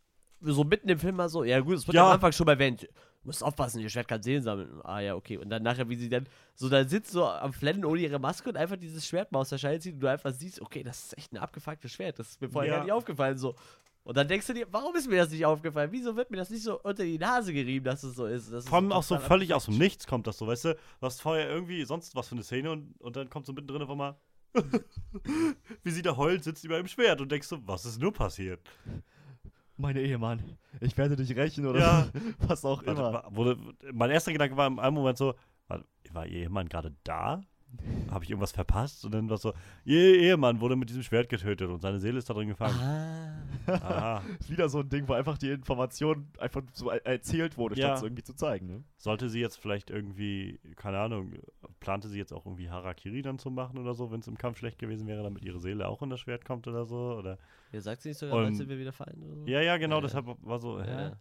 [0.52, 2.08] so mitten im Film mal so, ja gut, es wird Ja.
[2.08, 2.88] am Anfang schon mal erwähnt, du
[3.24, 4.82] musst aufpassen, ihr Schwert kann Seelen sammeln.
[4.84, 5.38] Ah ja, okay.
[5.38, 8.50] Und dann nachher, wie sie dann so da sitzt, so am Flennen ohne ihre Maske
[8.50, 11.06] und einfach dieses Schwert mal aus der Scheide zieht und du einfach siehst, okay, das
[11.06, 12.78] ist echt ein abgefucktes Schwert, das ist mir vorher Ja.
[12.78, 13.56] gar nicht aufgefallen so.
[14.06, 15.90] Und dann denkst du dir, warum ist mir das nicht aufgefallen?
[15.94, 18.52] Wieso wird mir das nicht so unter die Nase gerieben, dass es so ist?
[18.52, 19.78] Das Vor allem auch so völlig aus dem.
[19.78, 20.74] Nichts kommt das so, weißt du?
[20.74, 23.82] Du hast vorher irgendwie sonst was für eine Szene und, und dann kommt so mittendrin
[23.82, 24.18] einfach mal,
[25.84, 28.60] wie sie da heult, sitzt über im Schwert und denkst so, was ist nur passiert?
[29.84, 30.42] Meine Ehemann,
[30.80, 32.08] ich werde dich rächen oder Ja.
[32.48, 33.14] was auch Warte, immer.
[33.14, 33.58] wa- wurde,
[33.92, 35.36] mein erster Gedanke war in einem Moment so,
[35.68, 35.84] warte,
[36.14, 37.42] war ihr Ehemann gerade da?
[38.12, 39.04] Habe ich irgendwas verpasst?
[39.06, 39.54] Und dann war es so,
[39.86, 42.76] ihr Ehemann wurde mit diesem Schwert getötet und seine Seele ist da drin gefangen.
[42.80, 43.34] Ah.
[43.68, 44.22] Aha.
[44.48, 47.88] Wieder so ein Ding, wo einfach die Information einfach so er- erzählt wurde, Ja.
[47.88, 48.68] statt es irgendwie zu zeigen.
[48.68, 48.84] Ne?
[48.98, 51.34] Sollte sie jetzt vielleicht irgendwie, keine Ahnung,
[51.80, 54.58] plante sie jetzt auch irgendwie Harakiri dann zu machen oder so, wenn es im Kampf
[54.60, 57.16] schlecht gewesen wäre, damit ihre Seele auch in das Schwert kommt oder so?
[57.18, 57.38] Oder
[57.72, 59.46] Ja, sagt sie nicht sogar, Und- dann sind wir wieder fein oder so?
[59.48, 60.80] Ja, ja, genau, Ja, deshalb war so?
[60.80, 61.14] Ja.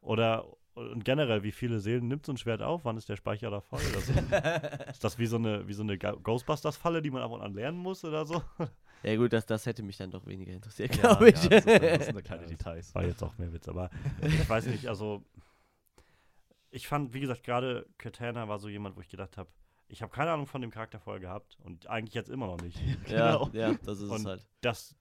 [0.00, 0.44] Oder
[0.78, 2.84] und generell, wie viele Seelen nimmt so ein Schwert auf?
[2.84, 3.80] Wann ist der Speicher da voll?
[3.80, 4.12] So?
[4.90, 7.78] ist das wie so eine, wie so eine Ghostbusters-Falle, die man ab und an lernen
[7.78, 8.42] muss oder so?
[9.04, 11.40] Ja gut, das, das hätte mich dann doch weniger interessiert, Ja, glaube ich.
[11.44, 12.92] ja, das, ist, das sind kleine Ja, Details.
[12.96, 13.90] War jetzt auch mehr Witz, aber
[14.22, 15.22] ich weiß nicht, also
[16.70, 19.48] ich fand, wie gesagt, gerade Katana war so jemand, wo ich gedacht habe,
[19.86, 22.76] ich habe keine Ahnung von dem Charakter vorher gehabt und eigentlich jetzt immer noch nicht.
[23.08, 23.50] ja, Genau.
[23.52, 24.46] ja, das ist es Und halt.
[24.62, 24.96] das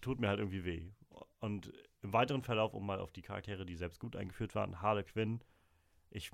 [0.00, 0.92] tut mir halt irgendwie weh.
[1.40, 5.04] Und im weiteren Verlauf, um mal auf die Charaktere, die selbst gut eingeführt waren, Harley
[5.04, 5.40] Quinn.
[6.10, 6.30] Ich,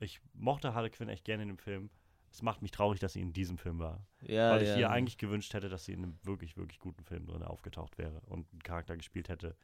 [0.00, 1.90] ich mochte Harley Quinn echt gerne in dem Film.
[2.30, 4.06] Es macht mich traurig, dass sie in diesem Film war.
[4.22, 4.78] Ja, weil ich ja.
[4.78, 8.20] ihr eigentlich gewünscht hätte, dass sie in einem wirklich, wirklich guten Film drin aufgetaucht wäre
[8.26, 9.56] und einen Charakter gespielt hätte.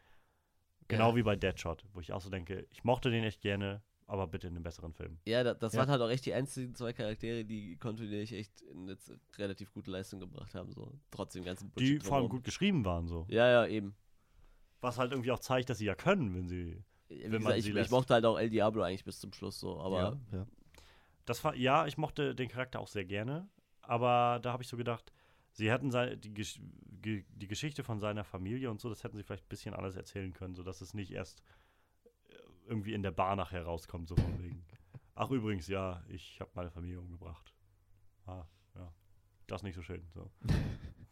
[0.89, 1.16] Genau Ja.
[1.16, 4.48] wie bei Deadshot, wo ich auch so denke, ich mochte den echt gerne, aber bitte
[4.48, 5.18] in einem besseren Film.
[5.26, 5.81] Ja, da, das Ja.
[5.81, 9.90] waren halt auch echt die einzigen zwei Charaktere, die kontinuierlich echt in jetzt relativ gute
[9.90, 13.26] Leistung gebracht haben, so trotz dem ganzen Die Bullshit vor allem gut geschrieben waren so.
[13.28, 13.94] Ja, ja, eben.
[14.85, 17.70] Was halt irgendwie auch zeigt, dass sie ja können, wenn sie Wie man gesagt, sie
[17.70, 19.98] ich, ich mochte halt auch El Diablo eigentlich bis zum Schluss so, aber
[20.31, 20.47] ja, ja.
[21.24, 23.48] Das war, ja, ich mochte den Charakter auch sehr gerne,
[23.81, 25.11] aber da habe ich so gedacht,
[25.52, 25.90] sie hätten
[26.20, 29.74] die, Gesch die Geschichte von seiner Familie und so, das hätten sie vielleicht ein bisschen
[29.74, 31.43] anders erzählen können, sodass es nicht erst
[32.05, 32.35] äh,
[32.66, 34.66] irgendwie in der Bar nachher rauskommt, so von wegen.
[35.15, 37.55] Ach, übrigens, ja, ich habe meine Familie umgebracht.
[38.27, 38.44] Ah,
[38.74, 38.93] ja.
[39.47, 40.06] Das ist nicht so schön.
[40.12, 40.31] So.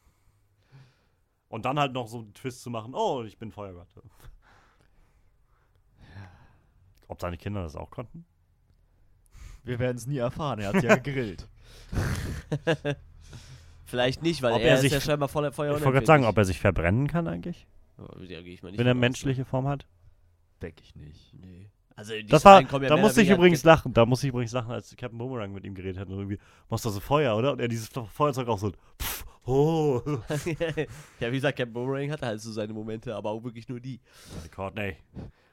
[1.53, 3.87] Und dann halt noch so einen Twist zu machen, oh, ich bin Feuergott.
[7.09, 8.25] Ob seine Kinder das auch konnten?
[9.63, 11.47] Wir werden es nie erfahren, er hat ja gegrillt.
[13.85, 16.07] vielleicht nicht, weil Ob er, er ist sich- ja scheinbar voller Feuer Ich wollte gerade
[16.07, 17.67] sagen, ob er sich verbrennen kann eigentlich,
[17.99, 19.87] Ja, gehe ich mal nicht wenn er aus, menschliche Form hat.
[20.63, 21.35] Denke ich nicht.
[21.35, 21.47] Ne?
[21.47, 21.71] Nee.
[21.95, 23.93] Also die Das war, ja da musste ich übrigens lachen.
[23.93, 26.39] Da musste ich übrigens lachen, als Captain Boomerang mit ihm geredet hat und irgendwie,
[26.71, 27.53] machst du so Feuer, oder?
[27.53, 30.01] Und er dieses Feuerzeug auch so, pff, oh.
[31.21, 34.01] ja, wie gesagt, Captain Boomerang hatte halt so seine Momente, aber auch wirklich nur die.
[34.55, 34.97] Courtney.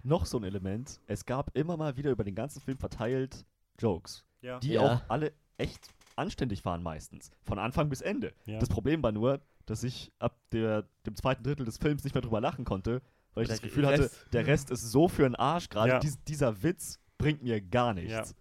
[0.04, 3.46] Noch so ein Element, es gab immer mal wieder über den ganzen Film verteilt
[3.78, 4.60] Jokes, Ja.
[4.60, 4.82] die Ja.
[4.82, 7.32] auch alle echt anständig waren meistens.
[7.44, 8.34] Von Anfang bis Ende.
[8.46, 8.60] Ja.
[8.60, 12.22] Das Problem war nur, dass ich ab der, dem zweiten Drittel des Films nicht mehr
[12.22, 13.02] drüber lachen konnte,
[13.34, 14.26] weil ich Der das Gefühl hatte, Rest.
[14.34, 15.90] der Rest ist so für den Arsch gerade.
[15.92, 16.00] Ja.
[16.00, 18.36] Dies, dieser Witz bringt mir gar nichts.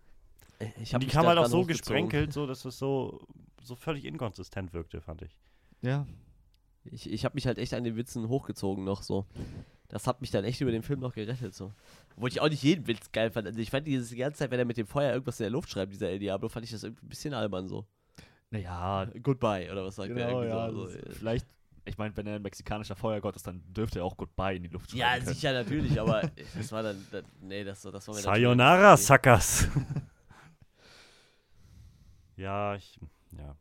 [0.60, 3.20] Ich Und hab die kam halt auch so gesprenkelt, so dass es so,
[3.68, 5.38] so völlig inkonsistent wirkte, fand ich.
[5.82, 6.06] Ja.
[6.84, 9.26] Ich, ich habe mich halt echt an den Witzen hochgezogen noch so.
[9.88, 11.72] Das hat mich dann echt über den Film noch gerettet so.
[12.16, 13.46] Obwohl ich auch nicht jeden Witz geil fand.
[13.46, 15.50] Also ich fand dieses die ganze Zeit, wenn er mit dem Feuer irgendwas in der
[15.50, 17.86] Luft schreibt, dieser El Diablo, fand ich das irgendwie ein bisschen albern so.
[18.50, 20.70] Naja, Goodbye oder was sagt er genau, irgendwie ja.
[20.72, 20.84] so.
[20.84, 20.98] das- so.
[20.98, 21.12] äh.
[21.12, 21.46] vielleicht,
[21.84, 24.68] ich meine, wenn er ein mexikanischer Feuergott ist, dann dürfte er auch Goodbye in die
[24.70, 25.26] Luft schreiben Ja, können.
[25.26, 26.22] sicher natürlich, aber
[26.56, 29.68] das war dann, dann nee, das, das war mir Sayonara, Suckers.
[32.36, 32.98] ja, ich,
[33.36, 33.56] ja.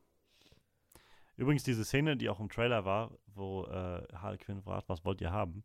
[1.36, 5.22] Übrigens, diese Szene, die auch im Trailer war, wo äh, Harley Quinn fragt, was wollt
[5.22, 5.64] ihr haben,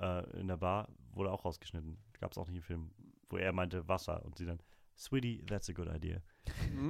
[0.00, 1.98] äh, in der Bar, wurde auch rausgeschnitten.
[2.18, 2.90] Gab es auch nicht im Film,
[3.28, 4.60] wo er meinte Wasser und sie dann,
[4.96, 6.22] Sweetie, that's a good idea.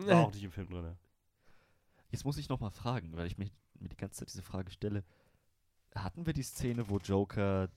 [0.07, 0.97] War auch nicht im Film drin.
[2.11, 3.51] Jetzt muss ich noch mal fragen, weil ich mich,
[3.81, 5.05] mir die ganze Zeit diese Frage stelle.
[5.95, 7.69] Hatten wir die Szene, wo Joker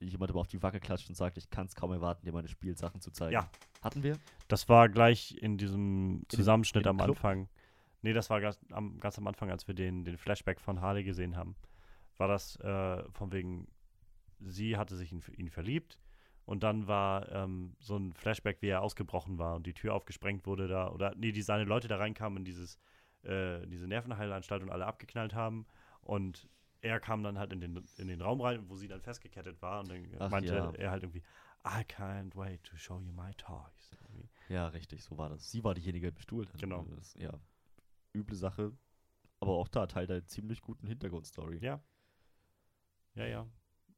[0.00, 2.48] jemand immer auf die Wacke klatscht und sagt, ich kann es kaum erwarten, dir meine
[2.48, 3.34] Spielsachen zu zeigen.
[3.34, 3.50] Ja.
[3.82, 4.18] Hatten wir?
[4.48, 7.16] Das war gleich in diesem Zusammenschnitt in am dem Club?
[7.16, 7.48] Anfang.
[8.04, 11.04] Nee, das war ganz am, ganz am Anfang, als wir den, den Flashback von Harley
[11.04, 11.56] gesehen haben.
[12.18, 13.66] War das äh, von wegen,
[14.40, 15.98] sie hatte sich in ihn verliebt
[16.44, 20.44] und dann war ähm, so ein Flashback, wie er ausgebrochen war und die Tür aufgesprengt
[20.44, 20.90] wurde da.
[20.90, 22.78] Oder nee, die seine Leute da reinkamen in dieses,
[23.22, 25.64] äh, diese Nervenheilanstalt und alle abgeknallt haben.
[26.02, 26.46] Und
[26.82, 29.80] er kam dann halt in den, in den Raum rein, wo sie dann festgekettet war
[29.80, 30.70] und dann Ach meinte ja.
[30.72, 31.22] er halt irgendwie,
[31.66, 33.96] I can't wait to show you my toys.
[34.50, 35.50] Ja, richtig, so war das.
[35.50, 36.60] Sie war diejenige, die bestuhlt hat.
[36.60, 36.84] Genau.
[36.94, 37.32] Das, ja,
[38.14, 38.72] üble Sache.
[39.40, 41.58] Aber auch da Teil der ziemlich guten Hintergrundstory.
[41.58, 41.82] Ja.
[43.14, 43.46] Ja, ja.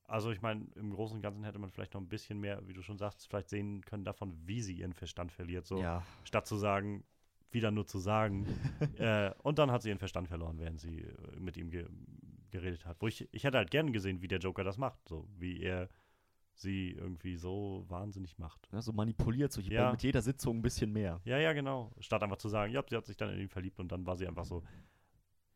[0.04, 2.72] Also ich meine, im Großen und Ganzen hätte man vielleicht noch ein bisschen mehr, wie
[2.72, 5.66] du schon sagst, vielleicht sehen können davon, wie sie ihren Verstand verliert.
[5.66, 7.04] So, Ja, statt zu sagen,
[7.50, 8.46] wieder nur zu sagen.
[8.98, 11.88] äh, und dann hat sie ihren Verstand verloren, während sie äh, mit ihm ge
[12.50, 13.02] geredet hat.
[13.02, 15.08] Wo ich, ich hätte halt gerne gesehen, wie der Joker das macht.
[15.08, 15.88] So, wie er
[16.58, 18.68] sie irgendwie so wahnsinnig macht.
[18.72, 19.90] ja, so manipuliert, so Ja.
[19.92, 21.20] mit jeder Sitzung ein bisschen mehr.
[21.24, 21.92] Ja, ja, genau.
[22.00, 24.16] Statt einfach zu sagen, ja, sie hat sich dann in ihn verliebt und dann war
[24.16, 24.62] sie einfach so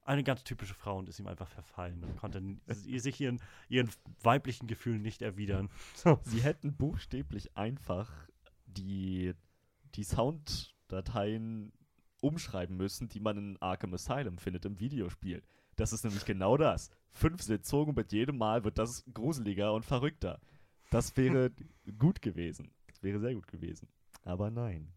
[0.03, 3.91] eine ganz typische Frau und ist ihm einfach verfallen und konnte sich ihren, ihren
[4.23, 5.69] weiblichen Gefühlen nicht erwidern.
[6.23, 8.11] Sie hätten buchstäblich einfach
[8.67, 9.35] die,
[9.95, 11.73] die Sounddateien
[12.21, 15.43] umschreiben müssen, die man in Arkham Asylum findet im Videospiel.
[15.77, 16.91] Das ist nämlich genau das.
[17.11, 20.41] Fünf Sitzungen mit jedem Mal wird das gruseliger und verrückter.
[20.91, 21.51] Das wäre
[21.99, 22.71] gut gewesen.
[22.89, 23.89] Das wäre sehr gut gewesen.
[24.25, 24.93] Aber nein.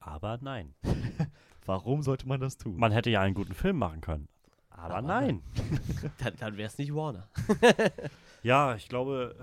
[0.00, 0.74] Aber nein.
[1.66, 2.76] Warum sollte man das tun?
[2.76, 4.28] Man hätte ja einen guten Film machen können.
[4.70, 5.42] Aber, Aber nein.
[6.18, 7.28] Dann, dann wäre es nicht Warner.
[8.42, 9.34] Ja, ich glaube,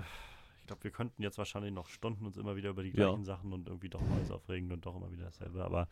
[0.60, 3.08] ich glaube, wir könnten jetzt wahrscheinlich noch Stunden uns immer wieder über die Ja.
[3.08, 5.64] gleichen Sachen und irgendwie doch Neues aufregen und doch immer wieder dasselbe.
[5.66, 5.88] Aber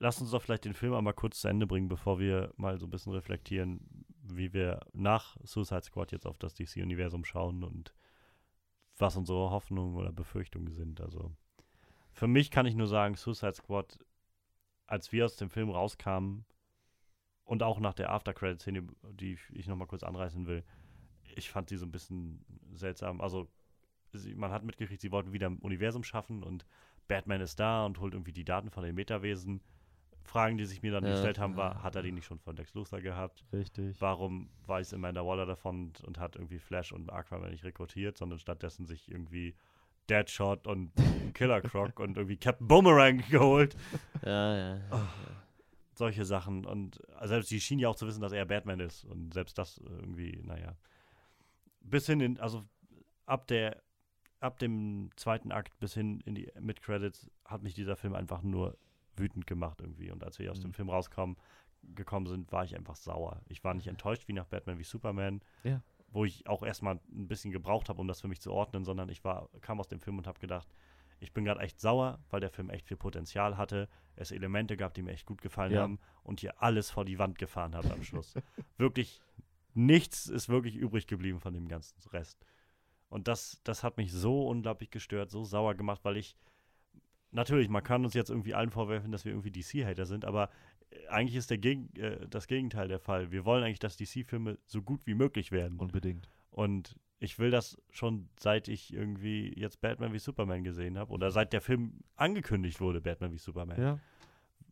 [0.00, 2.86] lass uns doch vielleicht den Film einmal kurz zu Ende bringen, bevor wir mal so
[2.86, 3.80] ein bisschen reflektieren,
[4.22, 7.94] wie wir nach Suicide Squad jetzt auf das DC-Universum schauen und
[9.00, 11.00] was unsere Hoffnungen oder Befürchtungen sind.
[11.00, 11.32] Also
[12.12, 13.98] für mich kann ich nur sagen, Suicide Squad,
[14.86, 16.44] als wir aus dem Film rauskamen
[17.44, 20.64] und auch nach der After-Credit-Szene, die ich nochmal kurz anreißen will,
[21.34, 23.20] ich fand die so ein bisschen seltsam.
[23.20, 23.48] Also,
[24.12, 26.66] sie, man hat mitgekriegt, sie wollten wieder ein Universum schaffen und
[27.08, 29.62] Batman ist da und holt irgendwie die Daten von den Metawesen.
[30.30, 31.10] Fragen, die sich mir dann Ja.
[31.10, 33.44] gestellt haben, war, hat er die nicht schon von Lex Luthor gehabt?
[33.52, 34.00] Richtig.
[34.00, 38.38] Warum weiß Amanda Waller davon und, und hat irgendwie Flash und Aquaman nicht rekrutiert, sondern
[38.38, 39.54] stattdessen sich irgendwie
[40.08, 40.92] Deadshot und
[41.34, 43.76] Killer Croc und irgendwie Captain Boomerang geholt?
[44.24, 44.76] Ja, ja.
[44.90, 45.08] ja.
[45.94, 46.64] solche Sachen.
[46.66, 49.04] Und selbst sie schien ja auch zu wissen, dass er Batman ist.
[49.04, 50.76] Und selbst das irgendwie, naja.
[51.80, 52.64] Bis hin in, also
[53.26, 53.82] ab der,
[54.40, 58.76] ab dem zweiten Akt bis hin in die Mid-Credits hat mich dieser Film einfach nur
[59.20, 60.10] wütend gemacht irgendwie.
[60.10, 60.62] Und als wir aus Mhm.
[60.62, 61.36] dem Film rauskommen,
[61.94, 63.40] gekommen sind, war ich einfach sauer.
[63.48, 65.40] Ich war nicht enttäuscht wie nach Batman wie Superman.
[65.62, 65.80] Ja.
[66.08, 69.08] Wo ich auch erstmal ein bisschen gebraucht habe, um das für mich zu ordnen, sondern
[69.08, 70.68] ich war, kam aus dem Film und habe gedacht,
[71.20, 74.92] ich bin gerade echt sauer, weil der Film echt viel Potenzial hatte, es Elemente gab,
[74.94, 75.82] die mir echt gut gefallen Ja.
[75.82, 78.34] haben und hier alles vor die Wand gefahren hat am Schluss.
[78.78, 79.20] wirklich
[79.74, 82.44] nichts ist wirklich übrig geblieben von dem ganzen Rest.
[83.08, 86.36] Und das, das hat mich so unglaublich gestört, so sauer gemacht, weil ich
[87.32, 90.50] natürlich, man kann uns jetzt irgendwie allen vorwerfen, dass wir irgendwie DC-Hater sind, aber
[90.90, 93.30] äh, eigentlich ist der Geg äh, das Gegenteil der Fall.
[93.30, 95.78] Wir wollen eigentlich, dass DC-Filme so gut wie möglich werden.
[95.78, 96.28] Unbedingt.
[96.50, 101.30] Und ich will das schon seit ich irgendwie jetzt Batman wie Superman gesehen habe oder
[101.30, 103.98] seit der Film angekündigt wurde, Batman wie Superman, Ja.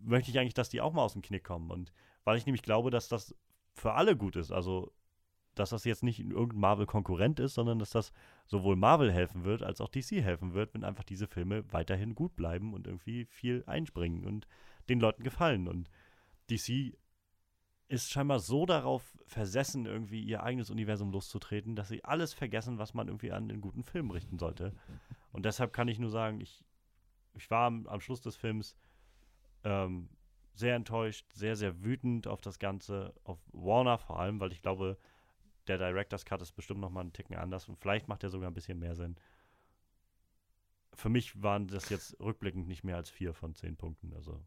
[0.01, 1.71] möchte ich eigentlich, dass die auch mal aus dem Knick kommen.
[1.71, 1.93] Und
[2.25, 3.35] weil ich nämlich glaube, dass das
[3.75, 4.93] für alle gut ist, also
[5.59, 8.13] dass das jetzt nicht irgendein Marvel-Konkurrent ist, sondern dass das
[8.47, 12.37] sowohl Marvel helfen wird, als auch DC helfen wird, wenn einfach diese Filme weiterhin gut
[12.37, 14.47] bleiben und irgendwie viel einspringen und
[14.89, 15.69] den Leuten gefallen.
[15.69, 15.91] Und
[16.51, 16.97] DC
[17.89, 22.95] ist scheinbar so darauf versessen, irgendwie ihr eigenes Universum loszutreten, dass sie alles vergessen, was
[22.95, 24.75] man irgendwie an den guten Filmen richten sollte.
[25.33, 26.65] Und deshalb kann ich nur sagen, ich,
[27.35, 28.77] ich war am, am Schluss des Films
[29.65, 30.11] ähm,
[30.55, 34.99] sehr enttäuscht, sehr, sehr wütend auf das Ganze, auf Warner vor allem, weil ich glaube,
[35.69, 38.51] der Director's Cut ist bestimmt noch mal einen Ticken anders und vielleicht macht er sogar
[38.51, 39.17] ein bisschen mehr Sinn.
[40.95, 44.13] Für mich waren das jetzt rückblickend nicht mehr als vier von zehn Punkten.
[44.15, 44.43] Also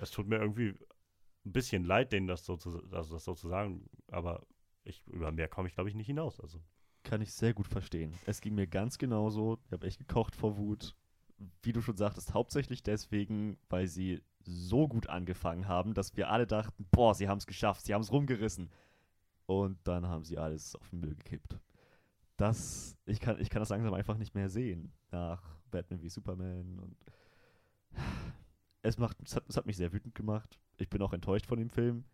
[0.00, 0.74] es tut mir irgendwie
[1.44, 4.46] ein bisschen leid, denen das so zu, also das so zu sagen, aber
[4.84, 6.40] ich, über mehr komme ich, glaube ich, nicht hinaus.
[6.40, 6.60] Also
[7.02, 8.14] Kann ich sehr gut verstehen.
[8.26, 9.58] Es ging mir ganz genauso.
[9.66, 10.94] Ich habe echt gekocht vor Wut.
[11.62, 16.46] Wie du schon sagtest, hauptsächlich deswegen, weil sie so gut angefangen haben, dass wir alle
[16.46, 18.70] dachten, boah, sie haben es geschafft, sie haben es rumgerissen.
[19.46, 21.58] Und dann haben sie alles auf den Müll gekippt.
[22.36, 24.92] Das, ich kann, ich kann das langsam einfach nicht mehr sehen.
[25.10, 26.96] Nach Batman wie Superman und
[28.82, 30.58] es macht, es hat, es hat mich sehr wütend gemacht.
[30.78, 32.04] Ich bin auch enttäuscht von dem Film.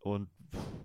[0.00, 0.30] Und,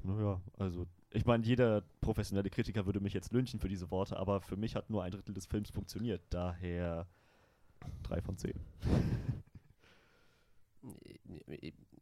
[0.03, 4.41] naja, also Ich meine, jeder professionelle Kritiker würde mich jetzt lynchen für diese Worte, aber
[4.41, 6.21] für mich hat nur ein Drittel des Films funktioniert.
[6.29, 7.07] Daher
[8.03, 8.59] drei von zehn.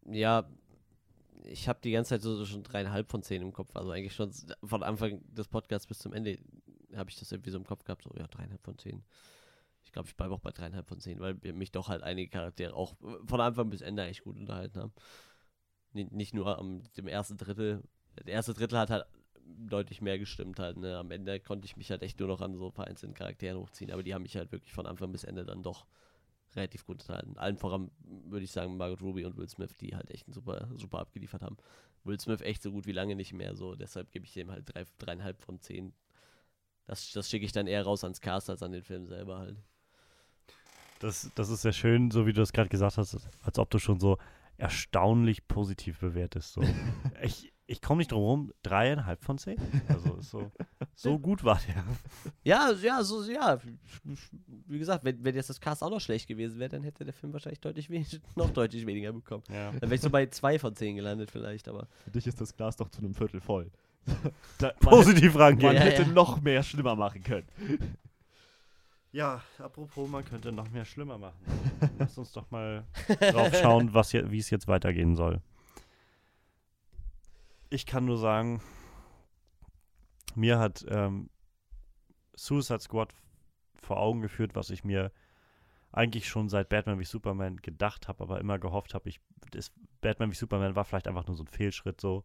[0.05, 0.43] Ja,
[1.45, 3.76] ich habe die ganze Zeit so, so schon dreieinhalb von zehn im Kopf.
[3.76, 4.32] Also eigentlich schon
[4.64, 6.38] von Anfang des Podcasts bis zum Ende
[6.95, 8.03] habe ich das irgendwie so im Kopf gehabt.
[8.03, 9.03] So, ja, dreieinhalb von zehn.
[9.84, 12.74] Ich glaube, ich bleibe auch bei dreieinhalb von zehn, weil mich doch halt einige Charaktere
[12.74, 12.95] auch
[13.26, 14.94] von Anfang bis Ende eigentlich gut unterhalten haben.
[15.91, 17.84] Nicht, nicht nur am dem ersten Drittel.
[18.26, 19.06] Der erste Drittel hat halt
[19.45, 20.78] deutlich mehr gestimmt halt.
[20.78, 20.98] Ne?
[20.98, 24.03] Am Ende konnte ich mich halt echt nur noch an so vereinzelten Charakteren hochziehen, aber
[24.03, 25.86] die haben mich halt wirklich von Anfang bis Ende dann doch
[26.55, 27.38] relativ gut unterhalten.
[27.38, 27.91] Allen voran
[28.25, 31.57] würde ich sagen Margot Ruby und Will Smith, die halt echt super, super abgeliefert haben.
[32.03, 34.73] Will Smith echt so gut wie lange nicht mehr, so deshalb gebe ich dem halt
[34.73, 35.93] drei, dreieinhalb von zehn.
[36.85, 39.57] Das, das schicke ich dann eher raus ans Cast als an den Film selber halt.
[40.99, 43.80] Das, das ist sehr schön, so wie du das gerade gesagt hast, als ob du
[43.80, 44.17] schon so
[44.57, 46.53] erstaunlich positiv bewertest.
[46.53, 46.61] So.
[47.21, 49.57] ich ich komme nicht drum herum, dreieinhalb von zehn.
[49.89, 50.51] Also so,
[50.95, 51.83] so gut war der.
[52.43, 53.59] Ja, ja, so, ja.
[54.67, 57.13] Wie gesagt, wenn, wenn jetzt das Cast auch noch schlecht gewesen wäre, dann hätte der
[57.13, 59.43] Film wahrscheinlich deutlich wenig, noch deutlich weniger bekommen.
[59.49, 59.71] Ja.
[59.71, 61.87] Dann wäre ich so bei zwei von zehn gelandet vielleicht, aber.
[62.05, 63.71] Für dich ist das Glas doch zu einem Viertel voll.
[64.59, 65.73] da, Positiv rangehen.
[65.73, 66.07] Man Ja, hätte ja.
[66.07, 67.47] noch mehr schlimmer machen können.
[69.11, 71.37] Ja, apropos, man könnte noch mehr schlimmer machen.
[71.99, 72.83] Lass uns doch mal
[73.19, 75.41] drauf schauen, was hier, wie es jetzt weitergehen soll.
[77.73, 78.61] Ich kann nur sagen,
[80.35, 81.31] mir hat ähm,
[82.35, 83.15] Suicide Squad
[83.73, 85.11] vor Augen geführt, was ich mir
[85.91, 89.19] eigentlich schon seit Batman wie Superman gedacht habe, aber immer gehofft habe, ich
[89.49, 89.71] das
[90.01, 92.23] Batman wie Superman war vielleicht einfach nur so ein Fehlschritt so.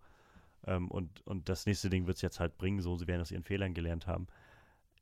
[0.67, 3.31] Ähm, und, und das nächste Ding wird es jetzt halt bringen, so sie werden aus
[3.31, 4.27] ihren Fehlern gelernt haben.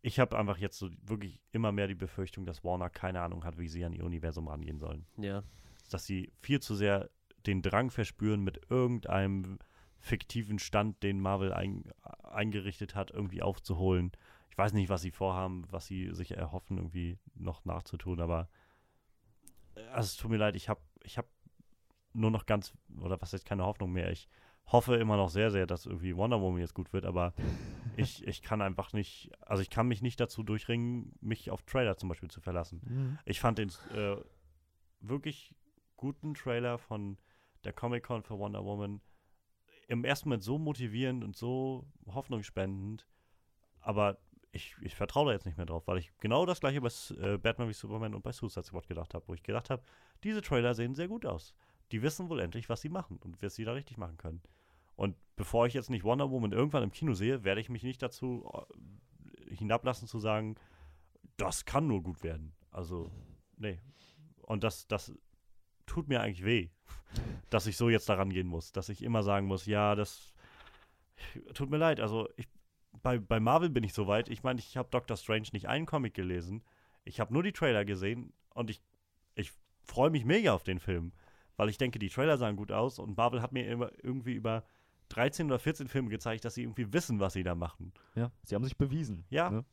[0.01, 3.59] Ich habe einfach jetzt so wirklich immer mehr die Befürchtung, dass Warner keine Ahnung hat,
[3.59, 5.07] wie sie an ihr Universum rangehen sollen.
[5.17, 5.43] Ja.
[5.91, 7.11] Dass sie viel zu sehr
[7.47, 9.59] den Drang verspüren, mit irgendeinem
[10.01, 11.85] fiktiven Stand, den Marvel ein,
[12.23, 14.13] eingerichtet hat, irgendwie aufzuholen.
[14.51, 18.49] Ich weiß nicht, was sie vorhaben, was sie sich erhoffen, irgendwie noch nachzutun, aber
[19.75, 21.27] äh, also es tut mir leid, ich habe ich hab
[22.13, 24.11] nur noch ganz, oder was heißt keine Hoffnung mehr.
[24.11, 24.29] Ich
[24.67, 27.35] hoffe immer noch sehr, sehr, dass irgendwie Wonder Woman jetzt gut wird, aber
[27.97, 31.97] ich, ich kann einfach nicht, also ich kann mich nicht dazu durchringen, mich auf Trailer
[31.97, 32.81] zum Beispiel zu verlassen.
[33.25, 34.17] Ich fand den äh,
[35.01, 35.55] wirklich
[35.97, 37.19] guten Trailer von
[37.65, 39.01] der Comic-Con für Wonder Woman
[39.89, 43.07] im ersten Moment so motivierend und so hoffnungsspendend,
[43.81, 44.19] aber
[44.53, 46.89] ich, ich vertraue da jetzt nicht mehr drauf, weil ich genau das gleiche bei
[47.21, 49.83] äh, Batman wie Superman und bei Suicide Squad gedacht habe, wo ich gedacht habe,
[50.25, 51.55] diese Trailer sehen sehr gut aus.
[51.93, 54.43] Die wissen wohl endlich, was sie machen und was sie da richtig machen können.
[54.97, 58.03] Und bevor ich jetzt nicht Wonder Woman irgendwann im Kino sehe, werde ich mich nicht
[58.03, 60.57] dazu äh, hinablassen zu sagen,
[61.37, 62.55] das kann nur gut werden.
[62.71, 63.11] Also,
[63.59, 63.81] nee.
[64.39, 65.13] Und das, das
[65.87, 66.69] tut mir eigentlich weh,
[67.51, 70.33] dass ich so jetzt daran gehen muss, dass ich immer sagen muss, ja, das
[71.55, 72.01] tut mir leid.
[72.01, 72.47] Also ich,
[73.03, 74.29] bei, bei Marvel bin ich so weit.
[74.29, 76.63] Ich meine, ich habe Doctor Strange nicht einen Comic gelesen.
[77.05, 78.83] Ich habe nur die Trailer gesehen und ich,
[79.35, 79.53] ich
[79.85, 81.13] freue mich mega auf den Film,
[81.57, 84.65] weil ich denke, die Trailer sahen gut aus und Marvel hat mir immer irgendwie über
[85.11, 87.93] 13 oder 14 Filme gezeigt, dass sie irgendwie wissen, was sie da machen.
[88.17, 89.25] Ja, sie haben sich bewiesen.
[89.31, 89.51] Ja.
[89.51, 89.65] Ne?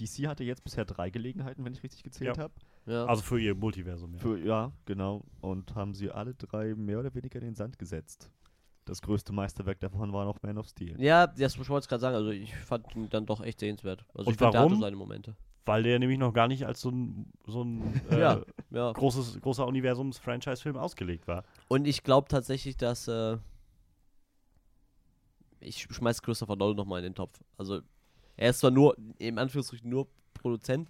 [0.00, 2.44] DC hatte jetzt bisher drei Gelegenheiten, wenn ich richtig gezählt Ja.
[2.44, 2.54] habe.
[2.86, 3.04] Ja.
[3.06, 4.12] Also für ihr Multiversum.
[4.14, 4.18] Ja.
[4.18, 5.22] Für, ja, genau.
[5.40, 8.30] Und haben sie alle drei mehr oder weniger in den Sand gesetzt.
[8.84, 11.00] Das größte Meisterwerk davon war noch Man of Steel.
[11.00, 12.16] ja, das wollte ich gerade sagen.
[12.16, 14.04] Also ich fand ihn dann doch echt sehenswert.
[14.14, 14.80] Also Und ich finde, der hatte warum?
[14.80, 15.36] seine Momente.
[15.64, 18.40] Weil der nämlich noch gar nicht als so ein, so ein äh, Ja,
[18.70, 18.90] ja.
[18.92, 21.44] großes, großer Universums-Franchise-Film ausgelegt war.
[21.68, 23.38] Und ich glaube tatsächlich, dass äh,
[25.60, 27.40] ich schmeiß Christopher Nolan nochmal in den Topf.
[27.56, 27.80] Also
[28.36, 30.88] er ist zwar nur, im Anführungsstrichen nur Produzent,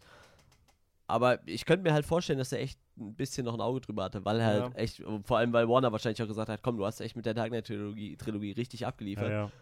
[1.12, 4.04] aber ich könnte mir halt vorstellen, dass er echt ein bisschen noch ein Auge drüber
[4.04, 4.80] hatte, weil er halt Ja.
[4.80, 7.34] echt, vor allem weil Warner wahrscheinlich auch gesagt hat, komm, du hast echt mit der
[7.34, 9.30] Dark Knight Trilogie, Trilogie richtig abgeliefert.
[9.30, 9.52] Ja, ja.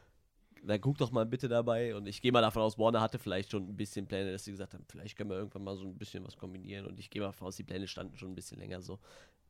[0.62, 1.94] Dann guck doch mal bitte dabei.
[1.96, 4.50] Und ich gehe mal davon aus, Warner hatte vielleicht schon ein bisschen Pläne, dass sie
[4.52, 6.86] gesagt haben, vielleicht können wir irgendwann mal so ein bisschen was kombinieren.
[6.86, 8.98] Und ich gehe mal davon aus, die Pläne standen schon ein bisschen länger so.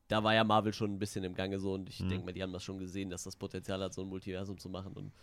[0.07, 2.09] Da war ja Marvel schon ein bisschen im Gange so und ich Mhm.
[2.09, 4.69] denke mal, die haben das schon gesehen, dass das Potenzial hat, so ein Multiversum zu
[4.69, 4.93] machen.
[4.93, 5.13] Und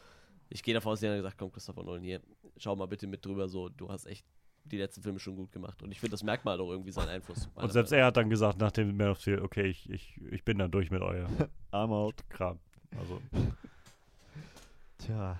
[0.50, 2.20] ich gehe davon aus, die haben gesagt, komm, Christopher Nolan hier,
[2.56, 4.24] schau mal bitte mit drüber, so, du hast echt
[4.68, 5.82] die letzten Filme schon gut gemacht.
[5.82, 7.48] Und ich finde, das merkt man halt auch irgendwie seinen Einfluss.
[7.54, 10.44] Und selbst er hat dann gesagt, nach dem Man of Steel, okay, ich, ich, ich
[10.44, 11.28] bin dann durch mit euer
[11.72, 12.28] I'm out.
[12.28, 12.58] Kram.
[12.98, 13.20] Also,
[14.98, 15.38] Tja,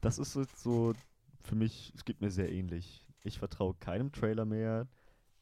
[0.00, 0.94] das ist jetzt so
[1.42, 3.06] für mich, es geht mir sehr ähnlich.
[3.22, 4.88] Ich vertraue keinem Trailer mehr.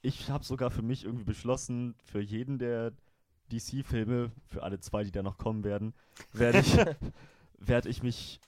[0.03, 2.93] Ich habe sogar für mich irgendwie beschlossen, für jeden der
[3.51, 5.95] DC-Filme, für alle zwei, die da noch kommen werden,
[6.33, 6.77] werde ich,
[7.59, 8.41] werde ich mich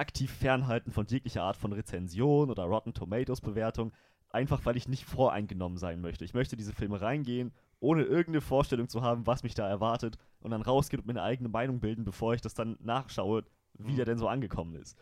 [0.00, 3.92] aktiv fernhalten von jeglicher Art von Rezension oder Rotten Tomatoes Bewertung,
[4.30, 6.24] einfach weil ich nicht voreingenommen sein möchte.
[6.24, 10.50] Ich möchte diese Filme reingehen, ohne irgendeine Vorstellung zu haben, was mich da erwartet und
[10.50, 13.44] dann rausgehen und mir eine eigene Meinung bilden, bevor ich das dann nachschaue,
[13.74, 13.96] wie Mhm.
[13.96, 14.98] der denn so angekommen ist.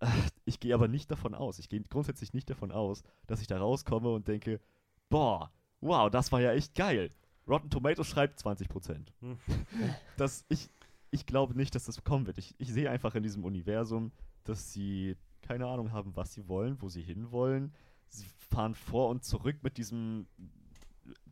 [0.46, 3.58] Ich gehe aber nicht davon aus, ich gehe grundsätzlich nicht davon aus, dass ich da
[3.58, 4.58] rauskomme und denke,
[5.08, 7.10] boah, wow, das war ja echt geil.
[7.46, 9.12] Rotten Tomatoes schreibt 20%.
[9.20, 9.38] Hm.
[10.16, 10.68] Das, ich,
[11.10, 12.38] ich glaube nicht, dass das kommen wird.
[12.38, 14.12] Ich, ich sehe einfach in diesem Universum,
[14.44, 17.72] dass sie keine Ahnung haben, was sie wollen, wo sie hinwollen.
[18.08, 20.26] Sie fahren vor und zurück mit diesem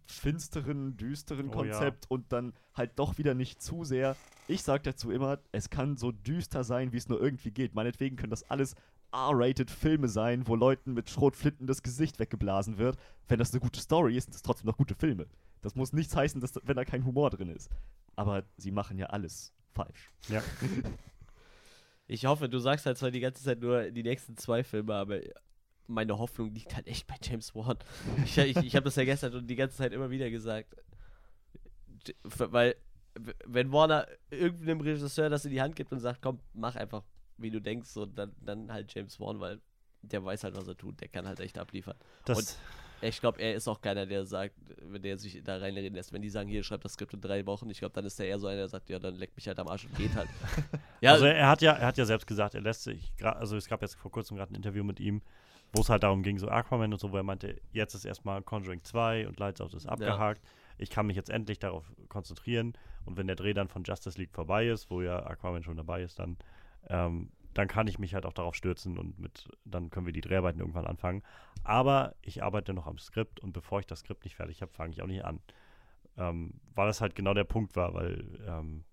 [0.07, 1.73] finsteren, düsteren Oh ja.
[1.73, 4.17] Konzept und dann halt doch wieder nicht zu sehr.
[4.47, 7.75] Ich sage dazu immer, es kann so düster sein, wie es nur irgendwie geht.
[7.75, 8.75] Meinetwegen können das alles
[9.13, 12.99] R-rated Filme sein, wo Leuten mit Schrotflinten das Gesicht weggeblasen wird.
[13.27, 15.27] Wenn das eine gute Story ist, sind es trotzdem noch gute Filme.
[15.61, 17.71] Das muss nichts heißen, dass, wenn da kein Humor drin ist.
[18.17, 19.53] Aber sie machen ja alles
[19.85, 20.11] falsch.
[20.29, 20.43] Ja.
[22.11, 25.21] Ich hoffe, du sagst halt zwar die ganze Zeit nur die nächsten zwei Filme, aber
[25.89, 27.77] meine Hoffnung liegt halt echt bei James Wan.
[28.25, 30.75] Ich, ich, ich habe das ja gestern und die ganze Zeit immer wieder gesagt.
[32.23, 32.77] Weil,
[33.45, 37.05] wenn Warner irgendeinem Regisseur das in die Hand gibt und sagt, komm, mach einfach,
[37.37, 39.61] wie du denkst, so, dann, dann halt James Wan, weil
[40.01, 40.99] der weiß halt, was er tut.
[41.03, 41.97] Der kann halt echt abliefern.
[42.25, 42.57] Das, Und-
[43.01, 46.23] Ich glaube, er ist auch keiner, der sagt, wenn der sich da reinreden lässt, wenn
[46.23, 48.39] die sagen, hier, schreib das Skript in drei Wochen, ich glaube, dann ist der eher
[48.39, 50.29] so einer, der sagt, ja, dann leck mich halt am Arsch und geht halt.
[51.01, 53.69] ja, also er hat ja, er hat ja selbst gesagt, er lässt sich, also es
[53.69, 55.23] gab jetzt vor kurzem gerade ein Interview mit ihm,
[55.73, 58.43] wo es halt darum ging, so Aquaman und so, wo er meinte, jetzt ist erstmal
[58.43, 60.43] Conjuring 2 und Lights Out ist abgehakt.
[60.79, 64.33] Ich kann mich jetzt endlich darauf konzentrieren und wenn der Dreh dann von Justice League
[64.33, 66.37] vorbei ist, wo ja Aquaman schon dabei ist, dann,
[66.89, 70.21] ähm, dann kann ich mich halt auch darauf stürzen und mit, dann können wir die
[70.21, 71.25] Dreharbeiten irgendwann anfangen.
[71.65, 74.93] Aber ich arbeite noch am Skript und bevor ich das Skript nicht fertig habe, fange
[74.93, 75.41] ich auch nicht an.
[76.17, 78.85] Ähm, weil das halt genau der Punkt war, weil ähm,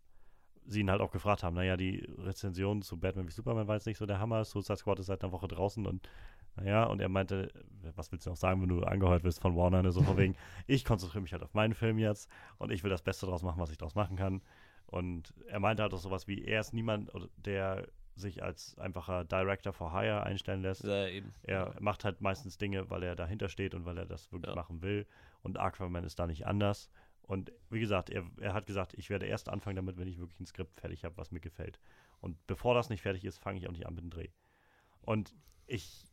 [0.66, 3.86] sie ihn halt auch gefragt haben, naja, die Rezension zu Batman wie Superman war jetzt
[3.86, 6.10] nicht so der Hammer, Suicide Squad ist seit einer Woche draußen und
[6.56, 7.52] naja, und er meinte,
[7.96, 9.92] was willst du noch sagen, wenn du angehört wirst von Warner, ne?
[9.92, 10.36] so von wegen,
[10.66, 13.62] ich konzentriere mich halt auf meinen Film jetzt und ich will das Beste draus machen,
[13.62, 14.42] was ich draus machen kann.
[14.88, 19.74] Und er meinte halt auch sowas wie, er ist niemand, der sich als einfacher Director
[19.74, 20.84] for Hire einstellen lässt.
[20.84, 21.32] ja, eben.
[21.44, 24.56] Er macht halt meistens Dinge, weil er dahinter steht und weil er das wirklich Ja.
[24.56, 25.06] machen will.
[25.44, 26.90] Und Aquaman ist da nicht anders.
[27.24, 30.40] Und wie gesagt, er, er hat gesagt, ich werde erst anfangen damit, wenn ich wirklich
[30.40, 31.80] ein Skript fertig habe, was mir gefällt.
[32.22, 34.30] Und bevor das nicht fertig ist, fange ich auch nicht an mit dem Dreh.
[35.02, 35.36] Und
[35.68, 36.06] ich,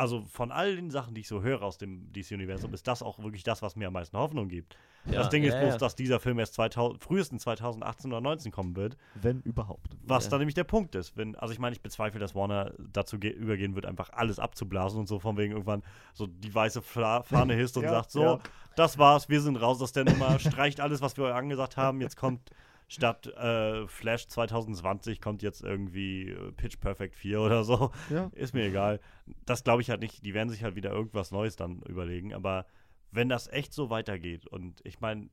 [0.00, 3.18] also von all den Sachen, die ich so höre aus dem DC-Universum, ist das auch
[3.18, 4.76] wirklich das, was mir am meisten Hoffnung gibt.
[5.06, 5.78] Ja, das Ding ist ja, bloß, ja.
[5.78, 8.96] dass dieser Film erst 2000, frühestens 2018 oder 19 kommen wird.
[9.14, 9.96] Wenn überhaupt.
[10.04, 10.30] Was Ja.
[10.30, 11.16] dann nämlich der Punkt ist.
[11.16, 14.98] Wenn, also ich meine, ich bezweifle, dass Warner dazu ge- übergehen wird, einfach alles abzublasen
[15.00, 15.82] und so von wegen irgendwann
[16.14, 18.38] so die weiße Fla Fahne hisst und Ja, sagt, so, ja.
[18.76, 22.00] das war's, wir sind raus aus der Nummer, streicht alles, was wir euch angesagt haben,
[22.00, 22.50] jetzt kommt
[22.90, 27.92] statt äh, Flash 2020 kommt jetzt irgendwie äh, Pitch Perfect 4 oder so.
[28.10, 28.30] Ja.
[28.34, 29.00] Ist mir egal.
[29.46, 30.24] Das glaube ich halt nicht.
[30.24, 32.34] Die werden sich halt wieder irgendwas Neues dann überlegen.
[32.34, 32.66] Aber
[33.12, 35.30] wenn das echt so weitergeht und ich meine,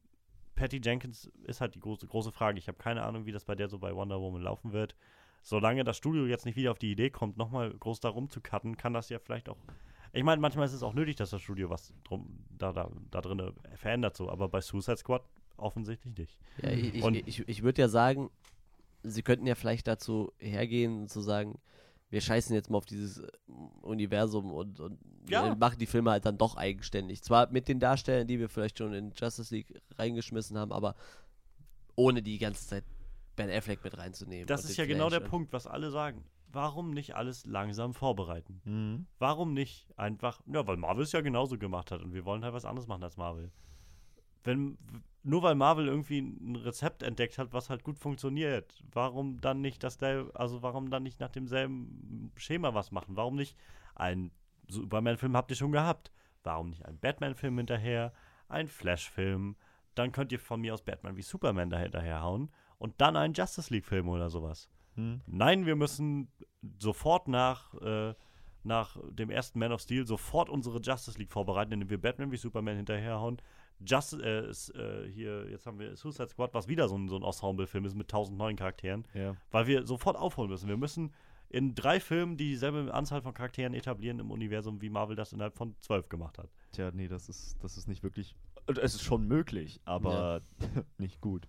[0.56, 2.60] Patty Jenkins ist halt die große, große Frage.
[2.60, 4.96] Ich habe keine Ahnung, wie das bei der so bei Wonder Woman laufen wird.
[5.42, 8.94] Solange das Studio jetzt nicht wieder auf die Idee kommt, nochmal groß da rumzucutten, kann
[8.94, 9.58] das ja vielleicht auch.
[10.14, 13.22] Ich meine, manchmal ist es auch nötig, dass das Studio was drum, da, da, da
[13.22, 14.30] drin verändert, so.
[14.30, 15.24] Aber bei Suicide Squad
[15.58, 16.40] offensichtlich nicht.
[16.62, 18.30] Ja, ich, ich, Und- ich, ich würde ja sagen,
[19.04, 21.60] sie könnten ja vielleicht dazu hergehen und zu sagen,
[22.10, 23.28] wir scheißen jetzt mal auf dieses äh,
[23.82, 24.98] Universum und, und
[25.30, 25.54] Ja.
[25.56, 27.22] machen die Filme halt dann doch eigenständig.
[27.22, 30.96] Zwar mit den Darstellern, die wir vielleicht schon in Justice League reingeschmissen haben, aber
[31.96, 32.84] ohne die ganze Zeit
[33.36, 34.48] Ben Affleck mit reinzunehmen.
[34.48, 36.24] Das ist ja genau Flash der und- Punkt, was alle sagen.
[36.54, 38.62] Warum nicht alles langsam vorbereiten?
[38.64, 39.06] Mhm.
[39.20, 42.54] Warum nicht einfach, ja, weil Marvel es ja genauso gemacht hat und wir wollen halt
[42.54, 43.52] was anderes machen als Marvel.
[44.46, 44.78] Wenn,
[45.28, 49.84] nur weil Marvel irgendwie ein Rezept entdeckt hat, was halt gut funktioniert, warum dann nicht
[49.84, 53.18] das, also warum dann nicht nach demselben Schema was machen?
[53.18, 53.58] Warum nicht
[53.94, 54.32] ein
[54.70, 56.14] Superman-Film habt ihr schon gehabt?
[56.44, 58.14] Warum nicht ein Batman-Film hinterher,
[58.48, 59.58] ein Flash-Film?
[59.96, 63.74] Dann könnt ihr von mir aus Batman wie Superman da hinterherhauen und dann einen Justice
[63.74, 64.70] League-Film oder sowas.
[64.96, 65.20] Mhm.
[65.26, 66.32] Nein, wir müssen
[66.80, 68.14] sofort nach, äh,
[68.64, 72.38] nach dem ersten Man of Steel sofort unsere Justice League vorbereiten, indem wir Batman wie
[72.38, 73.42] Superman hinterherhauen.
[73.86, 77.16] Just, äh, s- äh, hier, jetzt haben wir Suicide Squad, was wieder so ein, so
[77.18, 79.36] ein Ensemble-Film ist mit tausend neuen Charakteren, Ja.
[79.52, 80.68] weil wir sofort aufholen müssen.
[80.68, 81.14] Wir müssen
[81.50, 85.76] in drei Filmen dieselbe Anzahl von Charakteren etablieren im Universum, wie Marvel das innerhalb von
[85.82, 86.50] zwölf gemacht hat.
[86.74, 88.36] Tja, nee, das ist, das ist nicht wirklich.
[88.66, 90.42] Es ist schon möglich, aber
[90.98, 91.48] nicht gut.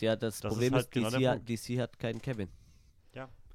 [0.00, 1.48] Ja, das, Das ist Problem halt ist, genau DC, hat.
[1.48, 2.48] DC hat keinen Kevin.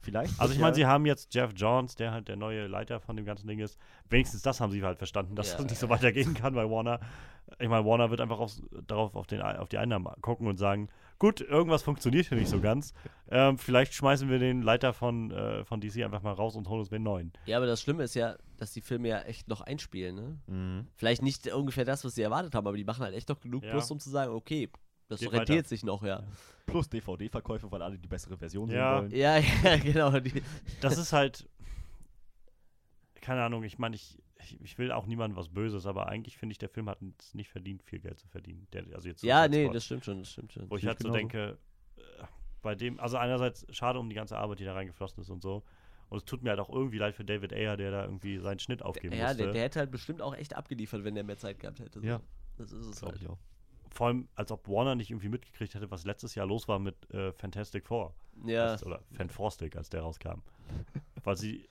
[0.06, 0.40] Vielleicht.
[0.40, 3.16] Also ich meine, ja- sie haben jetzt Jeff Johns, der halt der neue Leiter von
[3.16, 3.78] dem ganzen Ding ist.
[4.10, 5.58] Wenigstens das haben sie halt verstanden, dass Ja.
[5.58, 7.00] das nicht so weitergehen kann bei Warner.
[7.60, 10.90] Ich meine, Warner wird einfach aufs, darauf auf, den, auf die Einnahmen gucken und sagen,
[11.20, 12.94] gut, irgendwas funktioniert hier nicht so ganz.
[13.30, 16.80] Ähm, vielleicht schmeißen wir den Leiter von, äh, von DC einfach mal raus und holen
[16.82, 17.34] uns den neuen.
[17.46, 20.40] Ja, aber das Schlimme ist ja, dass die Filme ja echt noch einspielen, ne?
[20.48, 20.88] Mhm.
[20.96, 23.64] Vielleicht nicht ungefähr das, was sie erwartet haben, aber die machen halt echt noch genug
[23.64, 23.72] Ja.
[23.72, 24.70] Plus, um zu sagen, okay,
[25.08, 25.68] das Geht rentiert weiter.
[25.70, 26.24] sich noch, ja.
[26.66, 29.02] Plus DVD-Verkäufe, weil alle die bessere Version Ja.
[29.02, 29.20] sehen wollen.
[29.20, 30.20] Ja, ja, genau.
[30.20, 30.42] Die,
[30.82, 31.48] Das ist halt,
[33.22, 36.54] keine Ahnung, ich meine, ich, ich, ich will auch niemandem was Böses, aber eigentlich finde
[36.54, 38.68] ich, der Film hat es nicht verdient, viel Geld zu verdienen.
[38.74, 39.76] Der, also jetzt Ja, nee, Squad.
[39.76, 40.70] das stimmt schon, das stimmt schon.
[40.70, 41.58] Wo ich halt ich so denke,
[41.98, 42.02] äh,
[42.62, 45.64] bei dem, also einerseits schade um die ganze Arbeit, die da reingeflossen ist und so.
[46.10, 48.60] Und es tut mir halt auch irgendwie leid für David Ayer, der da irgendwie seinen
[48.60, 49.44] Schnitt aufgeben ja, musste.
[49.44, 52.00] der, der hätte halt bestimmt auch echt abgeliefert, wenn der mehr Zeit gehabt hätte.
[52.00, 52.06] so.
[52.06, 52.22] Ja.
[52.58, 53.22] Das ist es Glaube halt.
[53.24, 53.40] ich auch.
[53.96, 57.10] Vor allem, als ob Warner nicht irgendwie mitgekriegt hätte, was letztes Jahr los war mit
[57.14, 58.14] äh, Fantastic Four.
[58.46, 60.42] Ja, Als, oder Fantastic, als der rauskam.
[61.24, 61.70] Weil sie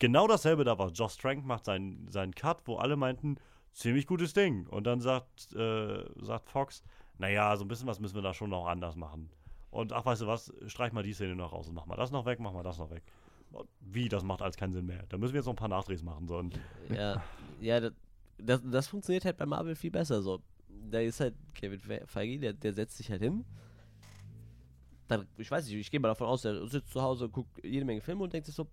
[0.00, 0.90] genau dasselbe da war.
[0.90, 3.36] Josh Trank macht seinen, seinen Cut, wo alle meinten,
[3.72, 4.66] ziemlich gutes Ding.
[4.66, 6.82] Und dann sagt, äh, sagt Fox,
[7.18, 9.30] naja, so ein bisschen was müssen wir da schon noch anders machen.
[9.70, 12.10] Und ach, weißt du was, streich mal die Szene noch raus und mach mal das
[12.10, 13.04] noch weg, mach mal das noch weg.
[13.52, 15.04] Und Wie, das macht alles keinen Sinn mehr.
[15.08, 16.26] Da müssen wir jetzt noch ein paar Nachdrehs machen.
[16.26, 16.42] So.
[16.92, 17.22] Ja,
[17.60, 17.92] ja das,
[18.38, 20.40] das, das funktioniert halt bei Marvel viel besser so.
[20.88, 23.44] Da ist halt Kevin Fe- Feige, der, der setzt sich halt hin.
[25.08, 27.84] Dann, ich weiß nicht, ich gehe mal davon aus, der sitzt zu Hause, guckt jede
[27.84, 28.66] Menge Filme und denkt sich so,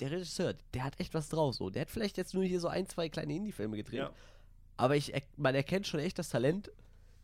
[0.00, 1.56] der Regisseur, der hat echt was draus.
[1.56, 1.70] So.
[1.70, 3.98] Der hat vielleicht jetzt nur hier so ein, zwei kleine Indie-Filme gedreht.
[3.98, 4.10] Ja.
[4.76, 6.70] Aber ich, er- man erkennt schon echt das Talent.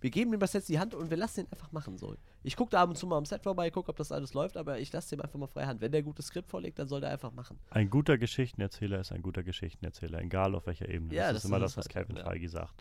[0.01, 1.97] Wir geben ihm das jetzt in die Hand und wir lassen ihn einfach machen.
[1.97, 2.17] So.
[2.43, 4.57] Ich gucke da ab und zu mal am Set vorbei, gucke, ob das alles läuft,
[4.57, 5.81] aber ich lasse ihm einfach mal freie Hand.
[5.81, 7.59] Wenn der gutes Skript vorlegt, dann soll der einfach machen.
[7.71, 11.15] Ein guter Geschichtenerzähler ist ein guter Geschichtenerzähler, egal auf welcher Ebene.
[11.15, 12.25] Ja, das, das ist immer das, was halt, Kevin ja.
[12.25, 12.75] Feige sagt.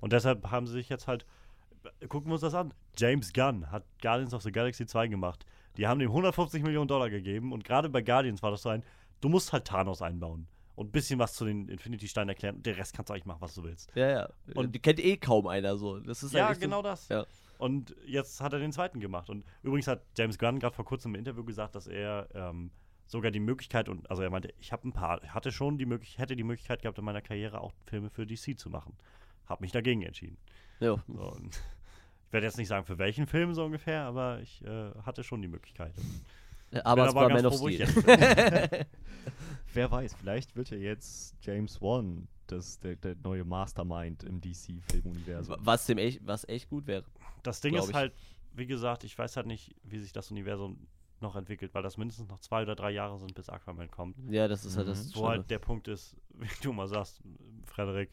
[0.00, 1.26] Und deshalb haben sie sich jetzt halt,
[2.08, 2.72] gucken wir uns das an.
[2.96, 5.44] James Gunn hat Guardians of the Galaxy 2 gemacht.
[5.76, 8.82] Die haben dem 150 Millionen Dollar gegeben und gerade bei Guardians war das so ein,
[9.20, 12.74] du musst halt Thanos einbauen und ein bisschen was zu den Infinity-Steinen erklären und den
[12.74, 13.90] Rest kannst du eigentlich machen, was du willst.
[13.94, 14.28] Ja, ja.
[14.54, 15.98] Und- die kennt eh kaum einer so.
[16.00, 17.08] Das ist Ja, halt echt so- genau das.
[17.08, 17.24] Ja.
[17.58, 19.28] Und jetzt hat er den zweiten gemacht.
[19.28, 22.70] Und übrigens hat James Gunn gerade vor kurzem im Interview gesagt, dass er ähm,
[23.06, 26.18] sogar die Möglichkeit und also er meinte, ich habe ein paar, hatte schon die Möglichkeit,
[26.20, 28.96] hätte die Möglichkeit gehabt in meiner Karriere auch Filme für DC zu machen.
[29.50, 30.38] Hab mich dagegen entschieden.
[30.78, 31.02] Ja.
[31.08, 31.36] So,
[32.26, 35.42] ich werde jetzt nicht sagen für welchen Film so ungefähr, aber ich äh, hatte schon
[35.42, 35.92] die Möglichkeit.
[36.84, 38.86] Aber Bin es war ganz Man of Steel.
[39.74, 45.56] Wer weiß, vielleicht wird ja jetzt James Wan das, der, der neue Mastermind im DC-Filmuniversum.
[45.60, 47.04] was dem echt, was echt gut wäre.
[47.42, 47.94] Das Ding ist ich.
[47.94, 48.12] halt,
[48.54, 50.86] wie gesagt, ich weiß halt nicht, wie sich das Universum
[51.20, 54.16] noch entwickelt, weil das mindestens noch zwei oder drei Jahre sind, bis Aquaman kommt.
[54.30, 54.90] Ja, das ist halt Mhm.
[54.90, 55.14] das.
[55.14, 57.20] Wo halt der Punkt ist, wie du mal sagst,
[57.66, 58.10] Frederik,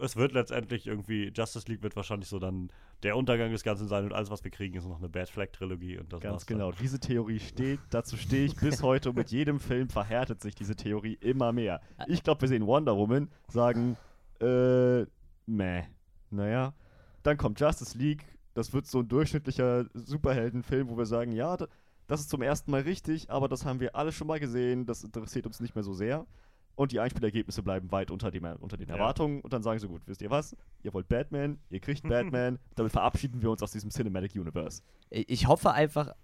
[0.00, 2.70] es wird letztendlich irgendwie, Justice League wird wahrscheinlich so dann
[3.02, 5.98] der Untergang des Ganzen sein und alles, was wir kriegen, ist noch eine Bad Flag-Trilogie
[5.98, 6.58] und das Ganz dann.
[6.58, 6.72] genau.
[6.72, 10.74] Diese Theorie steht, dazu stehe ich bis heute und mit jedem Film verhärtet sich diese
[10.76, 11.80] Theorie immer mehr.
[12.06, 13.96] Ich glaube, wir sehen Wonder Woman, sagen,
[14.40, 15.04] äh,
[15.46, 15.82] meh.
[16.30, 16.74] Naja,
[17.22, 18.24] dann kommt Justice League,
[18.54, 21.68] das wird so ein durchschnittlicher Superheldenfilm, wo wir sagen, ja, da-
[22.06, 25.04] das ist zum ersten Mal richtig, aber das haben wir alle schon mal gesehen, das
[25.04, 26.26] interessiert uns nicht mehr so sehr.
[26.74, 28.94] Und die Einspielergebnisse bleiben weit unter, dem, unter den Ja.
[28.96, 29.40] Erwartungen.
[29.42, 30.56] Und dann sagen sie, gut, wisst ihr was?
[30.82, 34.82] Ihr wollt Batman, ihr kriegt Batman, damit verabschieden wir uns aus diesem Cinematic Universe.
[35.10, 36.14] Ich ich hoffe einfach,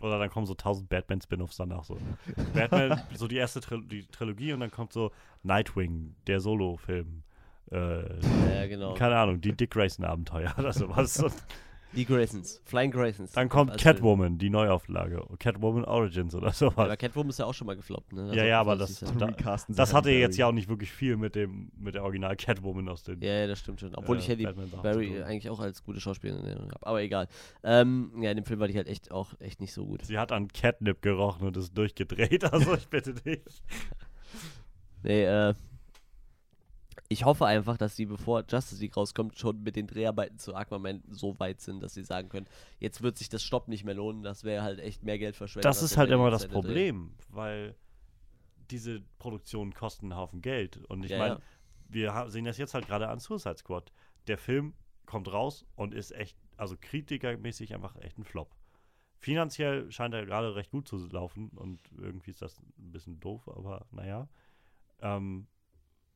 [0.00, 1.98] Oder dann kommen so tausend Batman-Spin-Offs danach so.
[2.54, 5.10] Batman, so die erste Tril die Trilogie und dann kommt so
[5.42, 7.22] Nightwing, der Solo-Film.
[7.70, 8.20] Äh,
[8.54, 8.94] ja genau.
[8.94, 11.22] Keine Ahnung, die Dick Grayson-Abenteuer oder sowas.
[11.92, 13.32] Die Graysons, Flying Graysons.
[13.32, 13.94] dann kommt als Film.
[13.96, 15.24] Catwoman, die Neuauflage.
[15.38, 16.76] Catwoman Origins oder Ja, sowas.
[16.76, 18.34] aber Catwoman ist ja auch schon mal gefloppt, ne?
[18.34, 19.00] Ja, ja, aber das-.
[19.18, 22.88] Da- Das hatte jetzt ja auch nicht wirklich viel mit dem mit der Original Catwoman
[22.90, 23.94] aus den Ja, ja, das stimmt schon.
[23.94, 24.46] Obwohl äh, ich ja die
[24.82, 26.86] Barry eigentlich auch als gute Schauspielerin habe.
[26.86, 27.26] Aber egal.
[27.64, 30.04] Ähm, ja, in dem Film war die halt echt auch echt nicht so gut.
[30.04, 33.40] Sie hat an Catnip gerochen und ist durchgedreht, also ich bitte dich.
[35.02, 35.54] Nee, äh.
[37.08, 41.02] Ich hoffe einfach, dass die, bevor Justice League rauskommt, schon mit den Dreharbeiten zu Aquaman
[41.08, 42.46] so weit sind, dass sie sagen können,
[42.78, 45.64] jetzt wird sich das Stopp nicht mehr lohnen, das wäre halt echt mehr Geld verschwendet.
[45.64, 46.60] Das ist halt immer das Zeit drehen.
[46.62, 47.74] Problem, weil
[48.70, 50.76] diese Produktionen kosten einen Haufen Geld.
[50.88, 51.40] Und ich Ja, meine, ja.
[51.88, 53.92] wir sehen das jetzt halt gerade an Suicide Squad.
[54.26, 54.74] Der Film
[55.06, 58.54] kommt raus und ist echt, also kritikermäßig einfach echt ein Flop.
[59.16, 63.48] Finanziell scheint er gerade recht gut zu laufen und irgendwie ist das ein bisschen doof,
[63.48, 64.28] aber naja.
[65.00, 65.46] Ähm,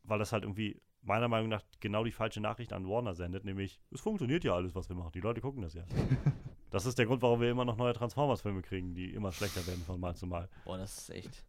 [0.05, 3.81] weil das halt irgendwie meiner Meinung nach genau die falsche Nachricht an Warner sendet, nämlich
[3.91, 5.13] es funktioniert ja alles, was wir machen.
[5.13, 5.83] Die Leute gucken das ja.
[6.71, 9.83] das ist der Grund, warum wir immer noch neue Transformers-Filme kriegen, die immer schlechter werden
[9.85, 10.49] von Mal zu Mal.
[10.65, 11.45] Boah, das ist echt.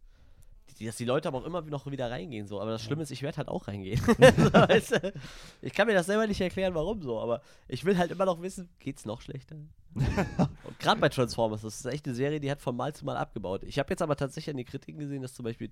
[0.80, 2.60] Die, dass die Leute aber auch immer noch wieder reingehen, so.
[2.60, 4.00] Aber das Schlimme ist, ich werde halt auch reingehen.
[4.00, 4.14] so,
[4.54, 5.14] weißt du?
[5.62, 7.20] Ich kann mir das selber nicht erklären, warum so.
[7.20, 9.58] Aber ich will halt immer noch wissen, geht's noch schlechter?
[9.94, 13.18] Und gerade bei Transformers, das ist echt eine Serie, die hat von Mal zu Mal
[13.18, 13.64] abgebaut.
[13.64, 15.72] Ich habe jetzt aber tatsächlich an die Kritiken gesehen, dass zum Beispiel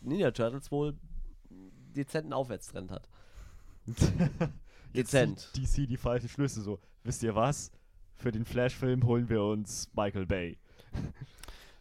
[0.00, 0.96] Ninja Turtles wohl
[1.92, 3.08] dezenten Aufwärtstrend hat.
[4.94, 5.50] Dezent.
[5.56, 6.78] DC die falschen Schlüsse so.
[7.04, 7.70] Wisst ihr was?
[8.14, 10.58] Für den Flash-Film holen wir uns Michael Bay.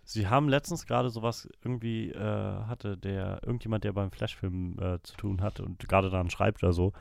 [0.03, 5.15] Sie haben letztens gerade sowas irgendwie äh, hatte der irgendjemand, der beim Flashfilm äh, zu
[5.17, 6.93] tun hat und gerade daran schreibt oder so,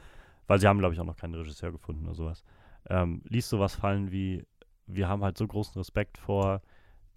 [0.47, 2.45] weil sie haben glaube ich auch noch keinen Regisseur gefunden oder sowas,
[2.91, 4.45] ähm, ließ sowas fallen wie
[4.87, 6.61] wir haben halt so großen Respekt vor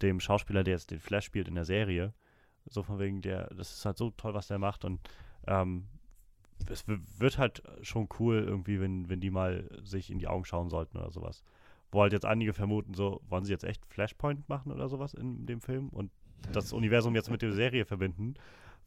[0.02, 2.14] dem Schauspieler, der jetzt den Flash spielt in der Serie
[2.66, 5.00] So von wegen der, das ist halt so toll, was der macht und
[5.46, 5.86] ähm,
[6.70, 10.70] es wird halt schon cool irgendwie, wenn, wenn die mal sich in die Augen schauen
[10.70, 11.42] sollten oder sowas.
[11.90, 15.46] Wo halt jetzt einige vermuten, so, wollen sie jetzt echt Flashpoint machen oder sowas in
[15.46, 16.10] dem Film und
[16.52, 18.34] das Universum jetzt mit der Serie verbinden.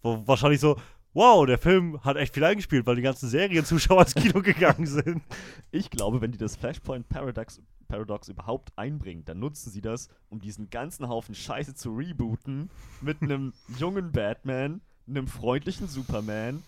[0.02, 0.78] Wo wahrscheinlich so,
[1.14, 5.24] wow, der Film hat echt viel eingespielt, weil die ganzen Serienzuschauer ins Kino gegangen sind.
[5.72, 10.40] Ich glaube, wenn die das Flashpoint Paradox, Paradox überhaupt einbringen, dann nutzen sie das, um
[10.40, 12.70] diesen ganzen Haufen Scheiße zu rebooten
[13.02, 16.64] mit einem jungen Batman, einem freundlichen Superman,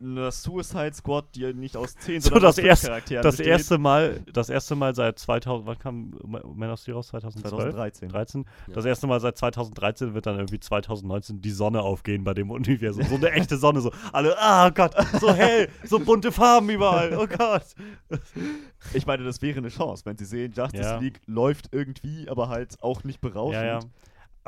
[0.00, 3.22] einer Suicide Squad, die ja nicht aus zehn, So, sondern das aus fünf erste- Charakteren
[3.24, 3.50] Das besteht.
[3.52, 6.14] erste Mal, das erste Mal seit 2000, wann kam
[6.54, 7.08] Man of Steel raus?
[7.08, 7.50] 2012?
[7.74, 8.08] 2013.
[8.08, 8.44] 13.
[8.68, 8.74] Ja.
[8.74, 13.02] Das erste Mal seit 2013 wird dann irgendwie 2019 die Sonne aufgehen bei dem Universum.
[13.06, 17.26] So eine echte Sonne, so alle, ah Gott, so hell, so bunte Farben überall, oh
[17.26, 17.64] Gott.
[18.94, 20.98] Ich meine, das wäre eine Chance, wenn sie sehen, Justice Ja.
[20.98, 23.64] League läuft irgendwie, aber halt auch nicht berauschend.
[23.64, 23.80] Ja, ja.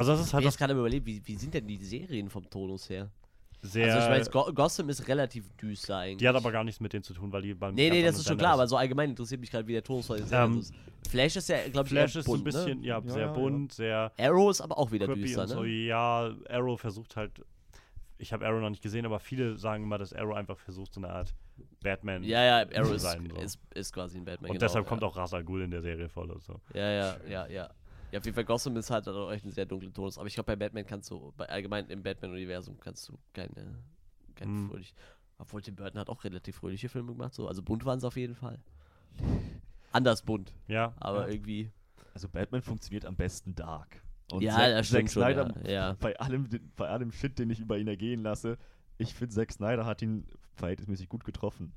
[0.01, 1.77] Also das ist Ich halt habe jetzt das gerade überlegt, wie, wie sind denn die
[1.77, 3.11] Serien vom Tonus her?
[3.63, 6.17] sehr, also ich meine, Go Gotham ist relativ düster eigentlich.
[6.17, 8.17] die hat aber gar nichts mit denen zu tun, weil die beim Nee, nee, das
[8.17, 10.53] ist schon klar, aber so allgemein interessiert mich gerade, wie der Tonus von den Serien
[10.55, 10.73] Ähm, ist.
[11.11, 12.87] Flash ist ja, glaube ich, Flash eher ist so ein bunt, bisschen, ne?
[12.87, 15.63] ja, Ja, sehr ja, bunt, sehr Arrow ist aber auch wieder düster, und so.
[15.63, 15.69] ne?
[15.69, 17.33] Ja, Arrow versucht halt,
[18.17, 21.01] ich habe Arrow noch nicht gesehen, aber viele sagen immer, dass Arrow einfach versucht, so
[21.03, 21.35] eine Art
[21.83, 23.29] Batman Ja, ja, Arrow zu ist, sein.
[23.29, 23.43] So.
[23.43, 24.51] ist, ist quasi ein Batman.
[24.53, 24.89] und genau, deshalb ja.
[24.89, 26.59] kommt auch Ra's al Ghul in der Serie voll und so.
[26.73, 27.71] Ja, ja, ja, ja.
[28.13, 30.19] Ja, auf jeden Fall Gotham ist halt auch echt ein sehr dunkler Tonus.
[30.19, 33.79] Aber ich glaube, bei Batman kannst du, bei allgemein im Batman-Universum kannst du keine,
[34.35, 34.69] keine Hm.
[34.69, 34.95] fröhlich.
[35.39, 37.47] Obwohl Tim Burton hat auch relativ fröhliche Filme gemacht, so.
[37.49, 38.59] Also bunt waren sie auf jeden Fall.
[39.93, 41.35] Anders bunt, Ja, aber ja.
[41.35, 41.71] irgendwie.
[42.15, 44.03] Also Batman funktioniert am besten dark.
[44.31, 45.23] Und ja, Zack- das stimmt Zack schon.
[45.23, 45.93] Snyder, ja, ja.
[46.01, 48.59] bei allem, bei allem Shit, den ich über ihn ergehen lasse,
[48.99, 51.73] ich finde, Zack Snyder hat ihn verhältnismäßig gut getroffen.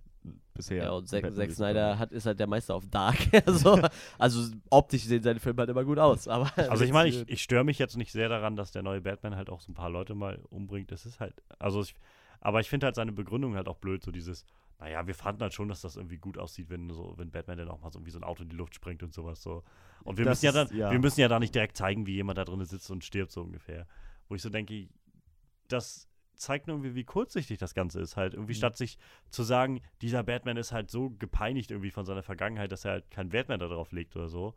[0.53, 0.83] Bisher.
[0.83, 1.51] Ja, und Zack, Zack.
[1.51, 3.17] Snyder hat, ist halt der Meister auf Dark.
[3.45, 3.81] also,
[4.19, 6.27] also optisch sehen seine Filme halt immer gut aus.
[6.27, 9.01] Aber Also ich meine, ich, ich störe mich jetzt nicht sehr daran, dass der neue
[9.01, 10.91] Batman halt auch so ein paar Leute mal umbringt.
[10.91, 11.95] Das ist halt, also ich,
[12.39, 14.45] aber ich finde halt seine Begründung halt auch blöd, so dieses,
[14.79, 17.69] naja, wir fanden halt schon, dass das irgendwie gut aussieht, wenn so, wenn Batman dann
[17.69, 19.63] auch mal so irgendwie so ein Auto in die Luft sprengt und sowas so.
[20.03, 20.91] Und wir Das müssen ja dann, ist- ja.
[20.91, 23.41] wir müssen ja da nicht direkt zeigen, wie jemand da drin sitzt und stirbt, so
[23.41, 23.87] ungefähr.
[24.29, 24.87] Wo ich so denke,
[25.67, 28.17] das zeigt nur irgendwie, wie kurzsichtig das Ganze ist.
[28.17, 28.57] Halt irgendwie, Mhm.
[28.57, 28.97] statt sich
[29.29, 33.11] zu sagen, dieser Batman ist halt so gepeinigt irgendwie von seiner Vergangenheit, dass er halt
[33.11, 34.53] keinen Wert mehr darauf legt oder so,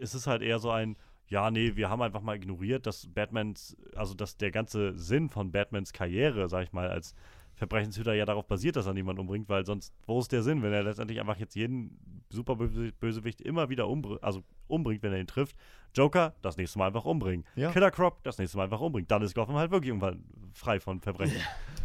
[0.00, 0.96] ist es halt eher so ein,
[1.28, 5.52] ja, nee, wir haben einfach mal ignoriert, dass Batmans, also dass der ganze Sinn von
[5.52, 7.14] Batmans Karriere, sag ich mal, als
[7.54, 10.72] Verbrechenshüter ja darauf basiert, dass er niemanden umbringt, weil sonst, wo ist der Sinn, wenn
[10.72, 15.26] er letztendlich einfach jetzt jeden super Bösewicht immer wieder umbr also umbringt, wenn er ihn
[15.26, 15.56] trifft.
[15.94, 17.44] Joker, das nächste Mal einfach umbringen.
[17.54, 17.70] Ja.
[17.70, 19.06] Killer Croc, das nächste Mal einfach umbringen.
[19.08, 21.40] Dann ist Gotham halt wirklich irgendwann frei von Verbrechen.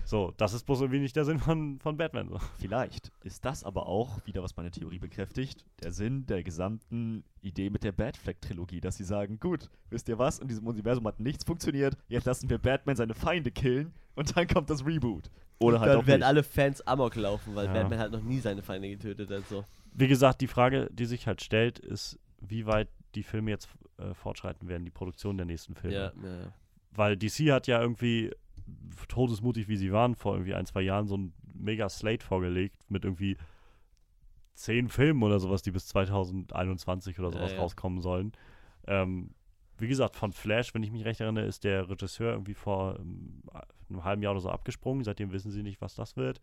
[0.05, 2.29] so, das ist bloß irgendwie nicht der Sinn von, von Batman.
[2.29, 2.39] So.
[2.57, 7.69] Vielleicht ist das aber auch, wieder was meine Theorie bekräftigt, der Sinn der gesamten Idee
[7.69, 11.43] mit der Batfleck-Trilogie, dass sie sagen, gut, wisst ihr was, in diesem Universum hat nichts
[11.43, 15.29] funktioniert, jetzt lassen wir Batman seine Feinde killen und dann kommt das Reboot.
[15.59, 16.27] Oder halt dann auch werden nicht.
[16.27, 17.73] alle Fans amok laufen, weil Ja.
[17.73, 19.45] Batman halt noch nie seine Feinde getötet hat.
[19.47, 19.65] So.
[19.93, 24.13] Wie gesagt, die Frage, die sich halt stellt, ist, wie weit die Filme jetzt äh,
[24.13, 25.95] fortschreiten werden, die Produktion der nächsten Filme.
[25.95, 26.53] Ja, ja, ja.
[26.91, 28.31] Weil DC hat ja irgendwie,
[29.07, 33.03] todesmutig wie sie waren, vor irgendwie ein, zwei Jahren so ein mega Slate vorgelegt mit
[33.03, 33.37] irgendwie
[34.53, 38.33] zehn Filmen oder sowas, die bis 2021 oder sowas rauskommen sollen.
[38.87, 39.31] Ähm,
[39.77, 43.41] wie gesagt, von Flash, wenn ich mich recht erinnere, ist der Regisseur irgendwie vor ähm,
[43.89, 45.03] einem halben Jahr oder so abgesprungen.
[45.03, 46.41] Seitdem wissen sie nicht, was das wird.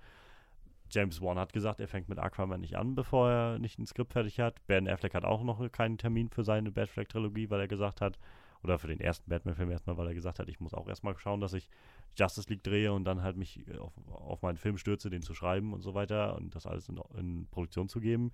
[0.90, 4.12] James Wan hat gesagt, er fängt mit Aquaman nicht an, bevor er nicht ein Skript
[4.12, 4.64] fertig hat.
[4.66, 8.18] Ben Affleck hat auch noch keinen Termin für seine Batfleck-Trilogie, weil er gesagt hat,
[8.62, 11.40] oder für den ersten Batman-Film erstmal, weil er gesagt hat, ich muss auch erstmal schauen,
[11.40, 11.68] dass ich
[12.16, 15.34] Justice League drehe und dann halt mich äh, auf, auf meinen Film stürze, den zu
[15.34, 18.32] schreiben und so weiter und das alles in, in Produktion zu geben.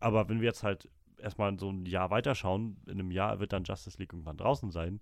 [0.00, 3.64] Aber wenn wir jetzt halt erstmal so ein Jahr weiterschauen, in einem Jahr wird dann
[3.64, 5.00] Justice League irgendwann draußen sein.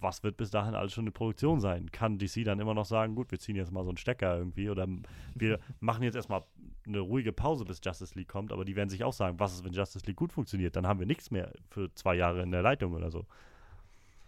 [0.00, 1.90] Was wird bis dahin alles schon in Produktion sein?
[1.92, 4.68] Kann DC dann immer noch sagen, gut, wir ziehen jetzt mal so einen Stecker irgendwie
[4.68, 4.86] oder
[5.34, 6.42] wir machen jetzt erstmal
[6.86, 9.64] eine ruhige Pause, bis Justice League kommt, aber die werden sich auch sagen, was ist,
[9.64, 10.74] wenn Justice League gut funktioniert?
[10.74, 13.26] Dann haben wir nichts mehr für zwei Jahre in der Leitung oder so.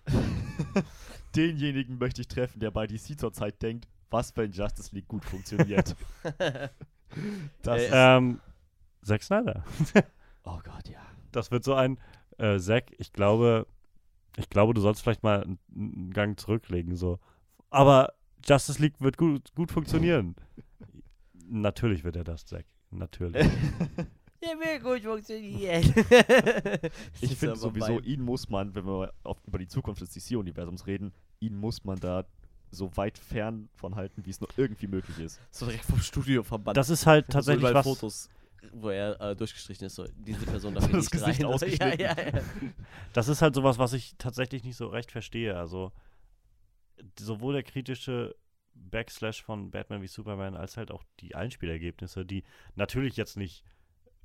[1.36, 5.96] Denjenigen möchte ich treffen, der bei DC zurzeit denkt, was, wenn Justice League gut funktioniert.
[7.62, 8.40] das Äh, Ähm,
[9.02, 9.64] Zack Snyder.
[10.44, 11.00] oh Gott, ja.
[11.32, 11.98] Das wird so ein,
[12.38, 13.66] äh, Zack, ich glaube,
[14.36, 17.18] ich glaube, du sollst vielleicht mal einen, Gang zurücklegen, so.
[17.70, 20.36] Aber Justice League wird gut, gut funktionieren.
[21.48, 22.66] Natürlich wird er das, Zack.
[22.90, 23.34] Natürlich.
[24.42, 25.82] Der will gut funktionieren.
[27.20, 31.12] Ich finde sowieso, ihn muss man, wenn wir auf, über die Zukunft des DC-Universums reden,
[31.40, 32.24] ihn muss man da
[32.70, 35.40] so weit fern von halten, wie es nur irgendwie möglich ist.
[35.50, 36.76] So direkt vom Studio verbannt.
[36.76, 37.86] Das ist halt so tatsächlich überall was.
[37.86, 38.28] Fotos,
[38.72, 39.94] wo er äh, durchgestrichen ist.
[39.94, 41.98] So, diese Person darf Das nicht Gesicht rein.
[41.98, 42.40] Ja, ja, ja.
[43.12, 45.56] Das ist halt sowas, was ich tatsächlich nicht so recht verstehe.
[45.56, 45.92] Also,
[47.18, 48.34] sowohl der kritische
[48.74, 53.64] Backslash von Batman wie Superman als halt auch die Einspielergebnisse, die natürlich jetzt nicht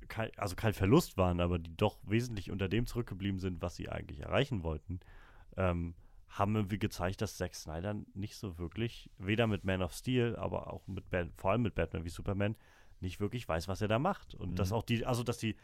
[0.08, 3.88] kein, also kein Verlust waren, aber die doch wesentlich unter dem zurückgeblieben sind, was sie
[3.88, 5.00] eigentlich erreichen wollten,
[5.56, 5.94] ähm,
[6.28, 10.72] haben irgendwie gezeigt, dass Zack Snyder nicht so wirklich, weder mit Man of Steel, aber
[10.72, 12.56] auch mit Bat vor allem mit Batman wie Superman,
[13.00, 14.34] nicht wirklich weiß, was er da macht.
[14.34, 14.56] Und Mhm.
[14.56, 15.56] dass auch die, also dass die,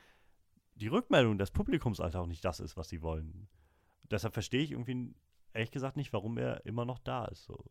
[0.74, 3.48] die Rückmeldung des Publikums halt auch nicht das ist, was sie wollen.
[4.10, 5.14] Deshalb verstehe ich irgendwie
[5.52, 7.44] ehrlich gesagt nicht, warum er immer noch da ist.
[7.44, 7.64] So.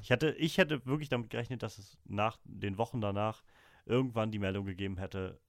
[0.00, 3.42] Ich hätte, ich hätte wirklich damit gerechnet, dass es nach den Wochen danach
[3.84, 5.40] irgendwann die Meldung gegeben hätte,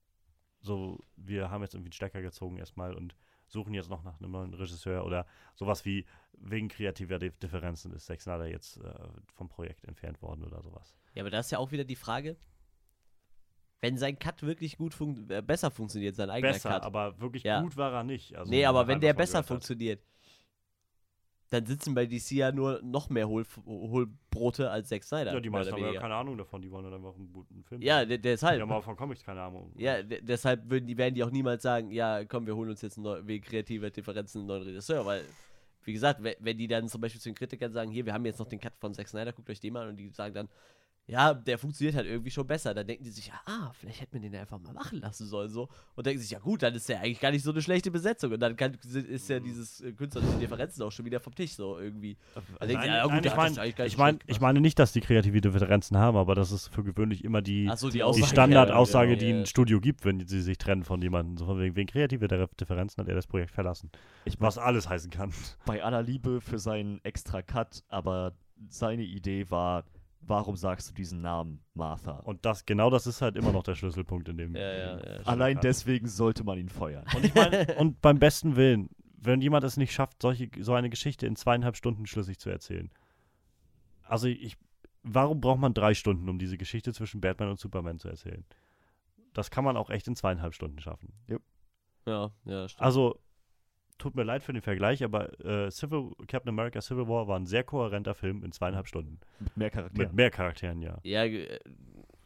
[0.59, 3.15] so, wir haben jetzt irgendwie einen Stecker gezogen erstmal und
[3.47, 8.05] suchen jetzt noch nach einem neuen Regisseur oder sowas wie wegen kreativer Dif- Differenzen ist
[8.05, 8.93] Zack Snyder jetzt äh,
[9.33, 10.95] vom Projekt entfernt worden oder sowas.
[11.13, 12.37] Ja, aber da ist ja auch wieder die Frage,
[13.83, 16.83] wenn sein Cut wirklich gut fun äh, besser funktioniert, sein eigener Besser, Cut.
[16.83, 17.59] aber wirklich Ja.
[17.61, 18.33] gut war er nicht.
[18.33, 20.01] Also, nee, aber wenn der besser funktioniert,
[21.49, 25.33] dann sitzen bei DC ja nur noch mehr Hohl Hohlbrote als Zack Snyder.
[25.33, 27.81] Ja, die meisten haben ja keine Ahnung davon, die wollen dann einfach einen guten Film.
[27.81, 28.59] Ja, de- die deshalb.
[28.61, 29.71] haben auch von Comics keine Ahnung.
[29.77, 32.81] Ja, de deshalb würden die, werden die auch niemals sagen, ja, komm, wir holen uns
[32.81, 35.23] jetzt neu- wegen kreativer Differenzen einen neuen Regisseur, weil,
[35.83, 38.25] wie gesagt, we- wenn die dann zum Beispiel zu den Kritikern sagen, hier, wir haben
[38.25, 40.33] jetzt noch den Cut von Zack Snyder, guckt euch den mal an und die sagen
[40.33, 40.47] dann,
[41.05, 42.73] ja, der funktioniert halt irgendwie schon besser.
[42.73, 45.25] Dann denken die sich, ja, ah, vielleicht hätten wir den ja einfach mal machen lassen
[45.27, 45.67] sollen, so.
[45.95, 48.31] Und denken sich, ja gut, dann ist der eigentlich gar nicht so eine schlechte Besetzung.
[48.31, 51.77] Und dann kann, ist ja dieses äh, künstlerische Differenzen auch schon wieder vom Tisch, so
[51.77, 52.15] irgendwie.
[52.61, 54.41] Denken Nein, sie, ja, gut, nein, ich ich mein, ich gemacht.
[54.41, 57.87] meine nicht, dass die kreative Differenzen haben, aber das ist für gewöhnlich immer die, so,
[57.89, 59.35] die die Aussage, Standardaussage, ja, die ja.
[59.39, 61.37] ein Studio gibt, wenn sie sich trennen von jemandem.
[61.37, 63.91] So von wegen, wegen kreative Differ- Differenzen hat er das Projekt verlassen.
[64.23, 65.33] Ich mein, Was alles heißen kann.
[65.65, 68.31] bei aller Liebe für seinen extra Cut, aber
[68.69, 69.83] seine Idee war,
[70.27, 72.19] warum sagst du diesen Namen, Martha?
[72.19, 74.55] Und das, genau das ist halt immer noch der Schlüsselpunkt in dem.
[74.55, 75.23] Ja, ja, ja.
[75.25, 77.05] Allein deswegen sollte man ihn feuern.
[77.15, 80.89] Und ich meine, und beim besten Willen, wenn jemand es nicht schafft, solche, so eine
[80.89, 82.91] Geschichte in zweieinhalb Stunden schlüssig zu erzählen.
[84.03, 84.57] Also ich,
[85.03, 88.45] warum braucht man drei Stunden, um diese Geschichte zwischen Batman und Superman zu erzählen?
[89.33, 91.13] Das kann man auch echt in zweieinhalb Stunden schaffen.
[92.05, 92.81] Ja, ja, stimmt.
[92.81, 93.19] Also,
[93.97, 97.45] tut mir leid für den Vergleich, aber äh, Civil, Captain America Civil War war ein
[97.45, 99.19] sehr kohärenter Film in zweieinhalb Stunden.
[99.39, 100.07] Mit mehr Charakteren.
[100.07, 100.97] Mit mehr Charakteren, ja.
[101.03, 101.59] Ja, äh,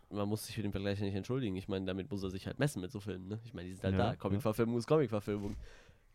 [0.09, 1.55] man muss sich für den Vergleich ja nicht entschuldigen.
[1.55, 3.27] Ich meine, damit muss er sich halt messen mit so Filmen.
[3.27, 3.39] Ne?
[3.43, 4.15] Ich meine, die sind halt Ja, da.
[4.15, 5.55] Comic-Verfilmung ist Comic-Verfilmung.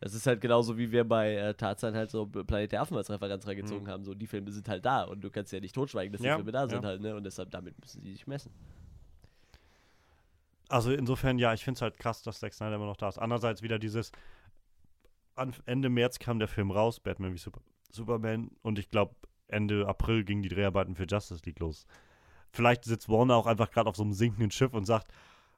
[0.01, 3.09] Das ist halt genauso, wie wir bei äh, Tarzan halt so Planet der Affen als
[3.09, 4.03] Referenz reingezogen haben.
[4.03, 6.37] So, die Filme sind halt da und du kannst ja nicht totschweigen, dass die Ja,
[6.37, 6.89] Filme da sind ja.
[6.89, 7.15] halt, ne?
[7.15, 8.51] Und deshalb, damit müssen sie sich messen.
[10.69, 13.19] Also insofern, ja, ich finde es halt krass, dass Zack Snyder immer noch da ist.
[13.19, 14.11] Andererseits wieder dieses,
[15.67, 17.61] Ende März kam der Film raus, Batman wie Super,
[17.91, 19.15] Superman, und ich glaube,
[19.49, 21.87] Ende April gingen die Dreharbeiten für Justice League los.
[22.51, 25.13] Vielleicht sitzt Warner auch einfach gerade auf so einem sinkenden Schiff und sagt,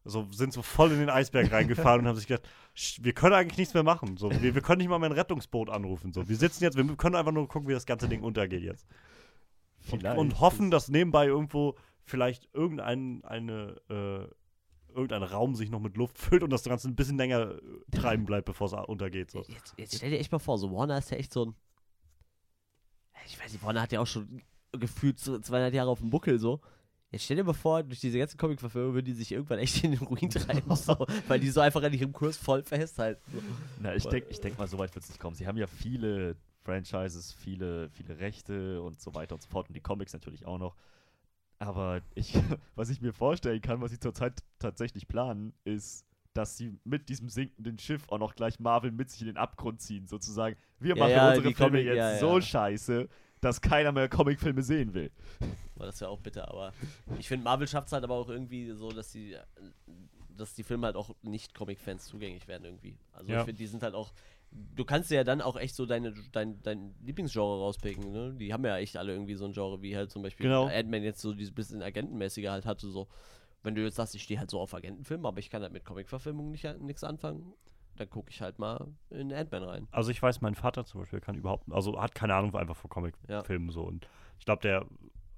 [0.04, 3.34] so sind so voll in den Eisberg reingefahren und haben sich gedacht, "Sch, wir können
[3.34, 4.16] eigentlich nichts mehr machen.
[4.18, 6.12] So, wir, wir können nicht mal mehr ein Rettungsboot anrufen.
[6.12, 8.86] So, wir sitzen jetzt, wir können einfach nur gucken, wie das ganze Ding untergeht jetzt.
[9.90, 11.74] Und, und hoffen, dass nebenbei irgendwo
[12.04, 14.34] vielleicht irgendein eine, äh,
[14.94, 18.24] irgendein Raum sich noch mit Luft füllt und das Ganze ein bisschen länger äh, treiben
[18.24, 19.30] bleibt, bevor es untergeht.
[19.30, 19.42] So.
[19.48, 21.54] Jetzt, jetzt stell dir echt mal vor, so Warner ist ja echt so ein.
[23.26, 24.42] Ich weiß nicht, Warner hat ja auch schon
[24.72, 26.60] gefühlt so 200 Jahre auf dem Buckel so.
[27.10, 29.92] Jetzt stell dir mal vor, durch diese ganzen Comic-Verfilmungen würden die sich irgendwann echt in
[29.92, 33.22] den Ruin treiben, so, weil die so einfach an ihrem Kurs voll festhalten.
[33.32, 33.40] So.
[33.80, 35.36] Na, ich denke ich denk mal, so weit wird es nicht kommen.
[35.36, 39.74] Sie haben ja viele Franchises, viele, viele Rechte und so weiter und so fort und
[39.74, 40.74] die Comics natürlich auch noch.
[41.66, 42.34] Aber ich,
[42.74, 46.04] was ich mir vorstellen kann, was sie zurzeit tatsächlich planen, ist,
[46.34, 49.80] dass sie mit diesem sinkenden Schiff auch noch gleich Marvel mit sich in den Abgrund
[49.80, 50.56] ziehen, sozusagen.
[50.80, 53.08] Wir Ja, machen ja, unsere Filme Comic- jetzt ja, so scheiße,
[53.40, 55.10] dass keiner mehr Comicfilme sehen will.
[55.76, 56.72] War das ja auch bitter, aber
[57.18, 59.36] ich finde, Marvel schafft es halt aber auch irgendwie so, dass die,
[60.36, 62.96] dass die Filme halt auch nicht Comic-Fans zugänglich werden irgendwie.
[63.12, 64.12] Also ich finde, die sind halt auch,
[64.54, 68.34] du kannst ja dann auch echt so deine, dein, dein Lieblingsgenre rauspicken, ne?
[68.38, 70.66] Die haben ja echt alle irgendwie so ein Genre, wie halt zum Beispiel Genau.
[70.66, 73.08] Ant-Man jetzt so dieses bisschen Agentenmäßige halt hatte, so.
[73.62, 75.84] Wenn du jetzt sagst, ich stehe halt so auf Agentenfilme, aber ich kann halt mit
[75.84, 77.52] Comic-Verfilmungen nicht nichts anfangen,
[77.96, 79.88] dann gucke ich halt mal in Ant-Man rein.
[79.90, 82.90] Also ich weiß, mein Vater zum Beispiel kann überhaupt, also hat keine Ahnung einfach von
[82.90, 84.06] Comicfilmen so und
[84.38, 84.84] ich glaube, der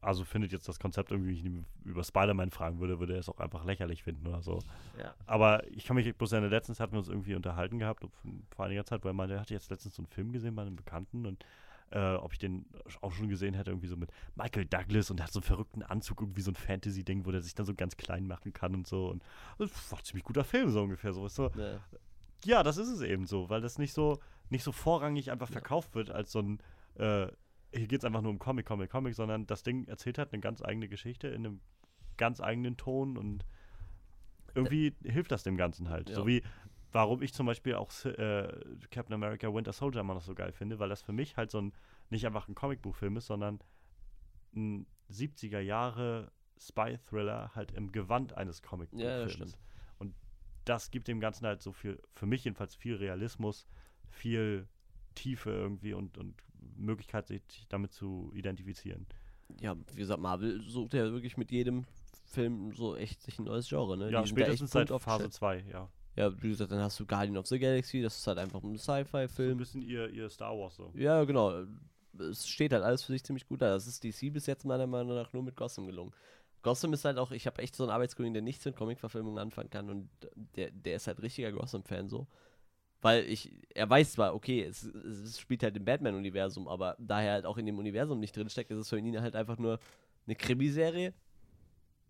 [0.07, 3.20] also findet jetzt das Konzept irgendwie, wenn ich ihn über Spider-Man fragen würde, würde er
[3.20, 4.61] es auch einfach lächerlich finden oder so.
[4.99, 5.15] Ja.
[5.27, 8.07] Aber ich kann mich bloß erinnern, letztens hatten wir uns irgendwie unterhalten gehabt,
[8.55, 10.62] vor einiger Zeit, weil er meinte, er hatte jetzt letztens so einen Film gesehen bei
[10.62, 11.45] einem Bekannten und
[11.91, 12.66] äh, ob ich den
[13.01, 15.83] auch schon gesehen hätte, irgendwie so mit Michael Douglas und er hat so einen verrückten
[15.83, 18.87] Anzug, irgendwie so ein Fantasy-Ding, wo der sich dann so ganz klein machen kann und
[18.87, 19.09] so.
[19.09, 19.23] Und
[19.59, 21.12] das war ein ziemlich guter Film, so ungefähr.
[21.12, 21.51] So, so.
[21.57, 21.81] Ja.
[22.45, 24.20] Ja, das ist es eben so, weil das nicht so,
[24.51, 26.59] nicht so vorrangig einfach verkauft wird als so ein,
[26.97, 27.28] äh,
[27.72, 30.40] hier geht es einfach nur um Comic, Comic, Comic, sondern das Ding erzählt hat eine
[30.40, 31.60] ganz eigene Geschichte in einem
[32.16, 33.44] ganz eigenen Ton und
[34.55, 36.09] irgendwie hilft das dem Ganzen halt.
[36.09, 36.16] Ja.
[36.16, 36.43] So wie,
[36.93, 38.48] warum ich zum Beispiel auch äh,
[38.90, 41.60] Captain America Winter Soldier immer noch so geil finde, weil das für mich halt so
[41.60, 41.72] ein,
[42.09, 43.60] nicht einfach ein Comicbuchfilm ist, sondern
[44.55, 49.59] ein 70er Jahre Spy-Thriller halt im Gewand eines comic Ja, das.
[49.98, 50.14] Und
[50.64, 53.66] das gibt dem Ganzen halt so viel, für mich jedenfalls viel Realismus,
[54.09, 54.66] viel
[55.14, 56.43] Tiefe irgendwie und, und
[56.78, 59.07] Möglichkeit, sich damit zu identifizieren.
[59.61, 61.85] Ja, wie gesagt, Marvel sucht ja wirklich mit jedem
[62.27, 64.11] Film so echt sich ein neues Genre, ne?
[64.11, 65.32] ja, Die spätestens seit Phase aufgestellt.
[65.32, 65.89] 2, ja.
[66.16, 68.77] Ja, wie gesagt, dann hast du Guardian of the Galaxy, das ist halt einfach ein
[68.77, 69.59] So ein Sci-Fi-Film.
[69.59, 70.90] bisschen ihr, ihr Star Wars so.
[70.94, 71.65] Ja, genau.
[72.19, 73.69] Es steht halt alles für sich ziemlich gut da.
[73.70, 76.12] Das ist DC bis jetzt meiner Meinung nach nur mit Gotham gelungen.
[76.62, 79.70] Gotham ist halt auch, ich habe echt so einen Arbeitskollegen, der nichts mit Comic-Verfilmungen anfangen
[79.70, 80.09] kann und
[80.57, 82.27] der, der ist halt richtiger Gotham-Fan so.
[83.02, 87.32] Weil ich, er weiß zwar, okay, es, es spielt halt im Batman-Universum, aber da er
[87.35, 89.78] halt auch in dem Universum nicht drinsteckt, ist es für ihn halt einfach nur
[90.27, 91.12] eine Krimiserie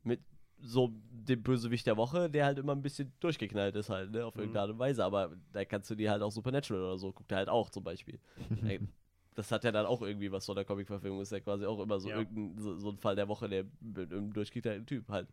[0.05, 0.21] mit
[0.61, 4.35] so dem Bösewicht der Woche, der halt immer ein bisschen durchgeknallt ist halt, ne, auf
[4.37, 4.41] Mhm.
[4.43, 5.05] irgendeine Art und Weise.
[5.05, 7.85] Aber da kannst du dir halt auch Supernatural oder so, guckt er halt auch zum
[7.85, 8.19] Beispiel.
[9.35, 12.01] Das hat ja dann auch irgendwie was von der Comic-Verfilmung, ist ja quasi auch immer
[12.01, 12.21] so, Ja.
[12.21, 15.29] irgendein, so, so ein Fall der Woche, der mit einem durchgeknallten Typ halt.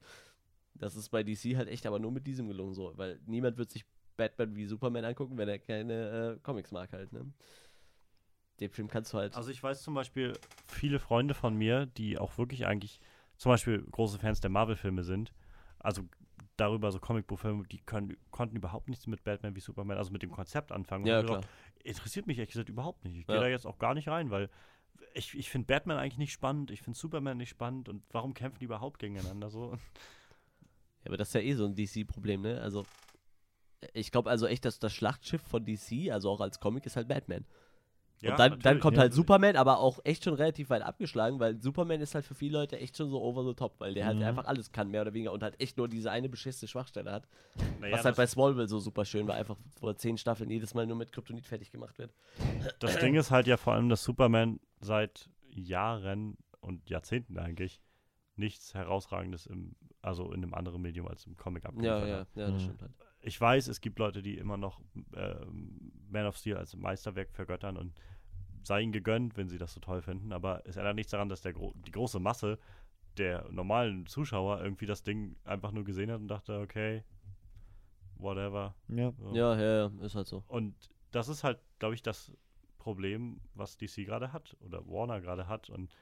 [0.73, 3.71] Das ist bei DC halt echt aber nur mit diesem gelungen so, weil niemand wird
[3.71, 3.85] sich
[4.15, 7.25] Batman wie Superman angucken, wenn er keine äh, Comics mag halt, ne.
[8.59, 9.35] Den Film kannst du halt.
[9.35, 10.33] Also ich weiß zum Beispiel,
[10.67, 12.99] viele Freunde von mir, die auch wirklich eigentlich
[13.37, 15.33] zum Beispiel große Fans der Marvel-Filme sind,
[15.79, 16.03] also
[16.55, 20.31] darüber so Comicbuchfilme, die können, konnten überhaupt nichts mit Batman wie Superman, also mit dem
[20.31, 21.05] Konzept anfangen.
[21.05, 21.41] Ja, klar.
[21.41, 21.53] gesagt,
[21.83, 23.17] interessiert mich ehrlich gesagt überhaupt nicht.
[23.17, 23.41] Ich gehe Ja.
[23.41, 24.49] da jetzt auch gar nicht rein, weil
[25.13, 28.59] ich, ich finde Batman eigentlich nicht spannend, ich finde Superman nicht spannend und warum kämpfen
[28.59, 29.73] die überhaupt gegeneinander so?
[29.73, 32.61] Ja, aber das ist ja eh so ein DC-Problem, ne?
[32.61, 32.85] Also,
[33.93, 37.07] ich glaube also echt, dass das Schlachtschiff von DC, also auch als Comic, ist halt
[37.07, 37.45] Batman.
[38.21, 39.13] Ja, und dann, dann kommt ja, halt.
[39.13, 42.79] Superman, aber auch echt schon relativ weit abgeschlagen, weil Superman ist halt für viele Leute
[42.79, 44.23] echt schon so over the top, weil der halt Mhm.
[44.23, 47.27] einfach alles kann, mehr oder weniger, und halt echt nur diese eine beschissene Schwachstelle hat.
[47.79, 50.87] Naja, was halt bei Smallville so super schön war, einfach vor zehn Staffeln jedes Mal
[50.87, 52.13] nur mit Kryptonit fertig gemacht wird.
[52.79, 57.81] das Ding ist halt ja vor allem, dass Superman seit Jahren und Jahrzehnten eigentlich
[58.37, 62.27] nichts Herausragendes im, also in einem anderen Medium als im Comic Ja, abgeliefert ja, hat.
[62.35, 62.65] ja, das Mhm.
[62.65, 62.91] stimmt halt.
[63.23, 64.81] Ich weiß, es gibt Leute, die immer noch
[65.15, 67.93] ähm, Man of Steel als Meisterwerk vergöttern und
[68.63, 71.41] sei ihnen gegönnt, wenn sie das so toll finden, aber es ändert nichts daran, dass
[71.41, 72.59] der gro die große Masse
[73.17, 77.03] der normalen Zuschauer irgendwie das Ding einfach nur gesehen hat und dachte, okay,
[78.15, 78.75] whatever.
[78.87, 79.13] Ja.
[79.19, 79.35] So.
[79.35, 80.43] Ja, ja, ja, ist halt so.
[80.47, 80.75] Und
[81.11, 82.31] das ist halt, glaube ich, das
[82.79, 85.93] Problem, was DC gerade hat oder Warner gerade hat und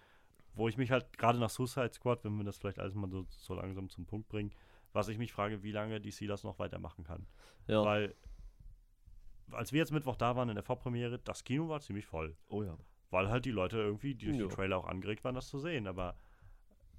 [0.53, 3.25] wo ich mich halt gerade nach Suicide Squad, wenn wir das vielleicht alles mal so,
[3.29, 4.51] so langsam zum Punkt bringen,
[4.93, 7.25] was ich mich frage, wie lange DC das noch weitermachen kann.
[7.67, 7.83] Ja.
[7.83, 8.15] Weil,
[9.51, 12.35] als wir jetzt Mittwoch da waren in der Vorpremiere, das Kino war ziemlich voll.
[12.49, 12.77] Oh ja.
[13.09, 14.43] Weil halt die Leute irgendwie durch Ja.
[14.47, 15.87] die Trailer auch angeregt waren, das zu sehen.
[15.87, 16.15] Aber,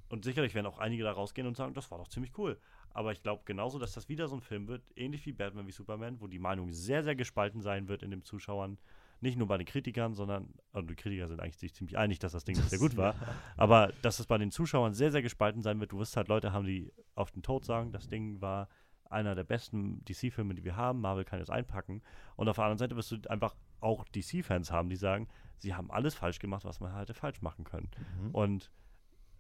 [0.08, 2.58] und sicherlich werden auch einige da rausgehen und sagen, das war doch ziemlich cool.
[2.90, 5.72] Aber ich glaube genauso, dass das wieder so ein Film wird, ähnlich wie Batman wie
[5.72, 8.78] Superman, wo die Meinung sehr, sehr gespalten sein wird in den Zuschauern.
[9.22, 12.32] Nicht nur bei den Kritikern, sondern, also die Kritiker sind eigentlich sich ziemlich einig, dass
[12.32, 13.14] das Ding sehr gut war.
[13.56, 15.92] Aber dass es bei den Zuschauern sehr, sehr gespalten sein wird.
[15.92, 18.68] Du wirst halt Leute haben, die auf den Tod sagen, das Ding war
[19.08, 21.00] einer der besten DC-Filme, die wir haben.
[21.00, 22.02] Marvel kann jetzt einpacken.
[22.34, 25.28] Und auf der anderen Seite wirst du einfach auch DC-Fans haben, die sagen,
[25.58, 27.90] sie haben alles falsch gemacht, was man hätte falsch machen können.
[28.20, 28.30] Mhm.
[28.32, 28.70] Und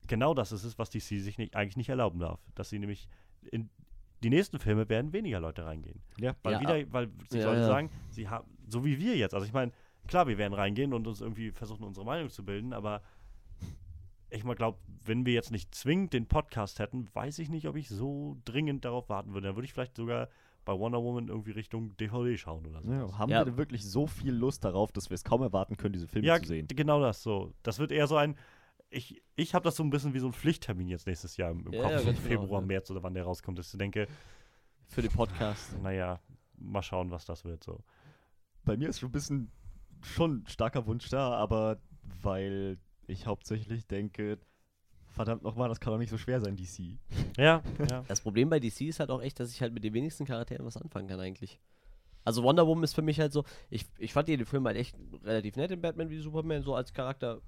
[0.06, 2.40] genau das ist es, was DC sich nicht, eigentlich nicht erlauben darf.
[2.54, 3.08] Dass sie nämlich
[3.50, 3.68] in
[4.22, 6.00] die nächsten Filme werden weniger Leute reingehen.
[6.18, 6.34] Ja.
[6.42, 7.66] Weil Ja, wieder, weil sich ja, Leute ja.
[7.66, 9.34] sagen, sie haben, so wie wir jetzt.
[9.34, 9.72] Also ich meine,
[10.06, 13.02] klar, wir werden reingehen und uns irgendwie versuchen, unsere Meinung zu bilden, aber
[14.30, 17.76] ich mal glaube, wenn wir jetzt nicht zwingend den Podcast hätten, weiß ich nicht, ob
[17.76, 19.48] ich so dringend darauf warten würde.
[19.48, 20.28] Dann würde ich vielleicht sogar
[20.64, 22.90] bei Wonder Woman irgendwie Richtung DVD schauen oder so.
[22.92, 23.40] Ja, haben Ja.
[23.40, 26.26] wir denn wirklich so viel Lust darauf, dass wir es kaum erwarten können, diese Filme
[26.28, 26.66] Ja, zu sehen?
[26.68, 27.52] g- genau das so.
[27.62, 28.36] Das wird eher so ein.
[28.92, 31.66] Ich, ich habe das so ein bisschen wie so ein Pflichttermin jetzt nächstes Jahr im,
[31.66, 32.66] im Ja, Kopf, ja, so genau, Februar, ja.
[32.66, 34.06] März oder wann der rauskommt, dass ich denke,
[34.86, 35.80] Für den Podcast.
[35.82, 36.20] naja,
[36.58, 37.82] mal schauen, was das wird so.
[38.64, 39.50] Bei mir ist schon ein bisschen
[40.02, 41.80] schon ein starker Wunsch da, aber
[42.22, 44.38] weil ich hauptsächlich denke,
[45.08, 46.98] verdammt nochmal, das kann doch nicht so schwer sein, DC.
[47.36, 48.04] Ja, ja.
[48.08, 50.66] Das Problem bei DC ist halt auch echt, dass ich halt mit den wenigsten Charakteren
[50.66, 51.60] was anfangen kann eigentlich.
[52.24, 54.96] Also Wonder Woman ist für mich halt so, ich, ich fand den Film halt echt
[55.24, 57.40] relativ nett in Batman wie Superman, so als Charakter.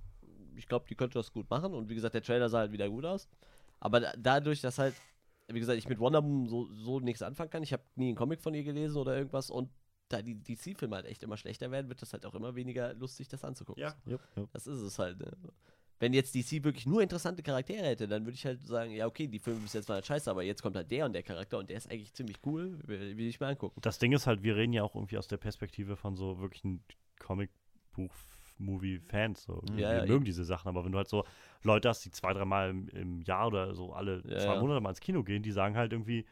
[0.57, 2.89] Ich glaube, die könnte das gut machen und wie gesagt, der Trailer sah halt wieder
[2.89, 3.29] gut aus.
[3.81, 4.95] Aber da, dadurch, dass halt,
[5.49, 8.17] wie gesagt, ich mit Wonder Woman so, so nichts anfangen kann, ich habe nie einen
[8.17, 9.71] Comic von ihr gelesen oder irgendwas und
[10.09, 13.29] da die DC-Filme halt echt immer schlechter werden, wird das halt auch immer weniger lustig,
[13.29, 13.83] das anzugucken.
[13.83, 13.95] Ja.
[14.07, 14.51] Jupp, jupp.
[14.53, 15.33] Das ist es halt, ne?
[16.01, 19.29] Wenn jetzt DC wirklich nur interessante Charaktere hätte, dann würde ich halt sagen, ja, okay,
[19.29, 21.57] die Filme bis jetzt waren halt scheiße, aber jetzt kommt halt der und der Charakter
[21.59, 23.81] und der ist eigentlich ziemlich cool, will, will ich mir angucken.
[23.81, 26.85] Das Ding ist halt, wir reden ja auch irgendwie aus der Perspektive von so wirklichen
[28.59, 29.43] Comic-Buch-Movie-Fans.
[29.43, 29.63] So.
[29.71, 31.25] Ja, wir ja, mögen diese Sachen, aber wenn du halt so
[31.63, 34.61] Leute hast, die zwei, dreimal im, im Jahr oder so alle Ja, zwei ja.
[34.61, 36.25] Monate mal ins Kino gehen, die sagen halt irgendwie,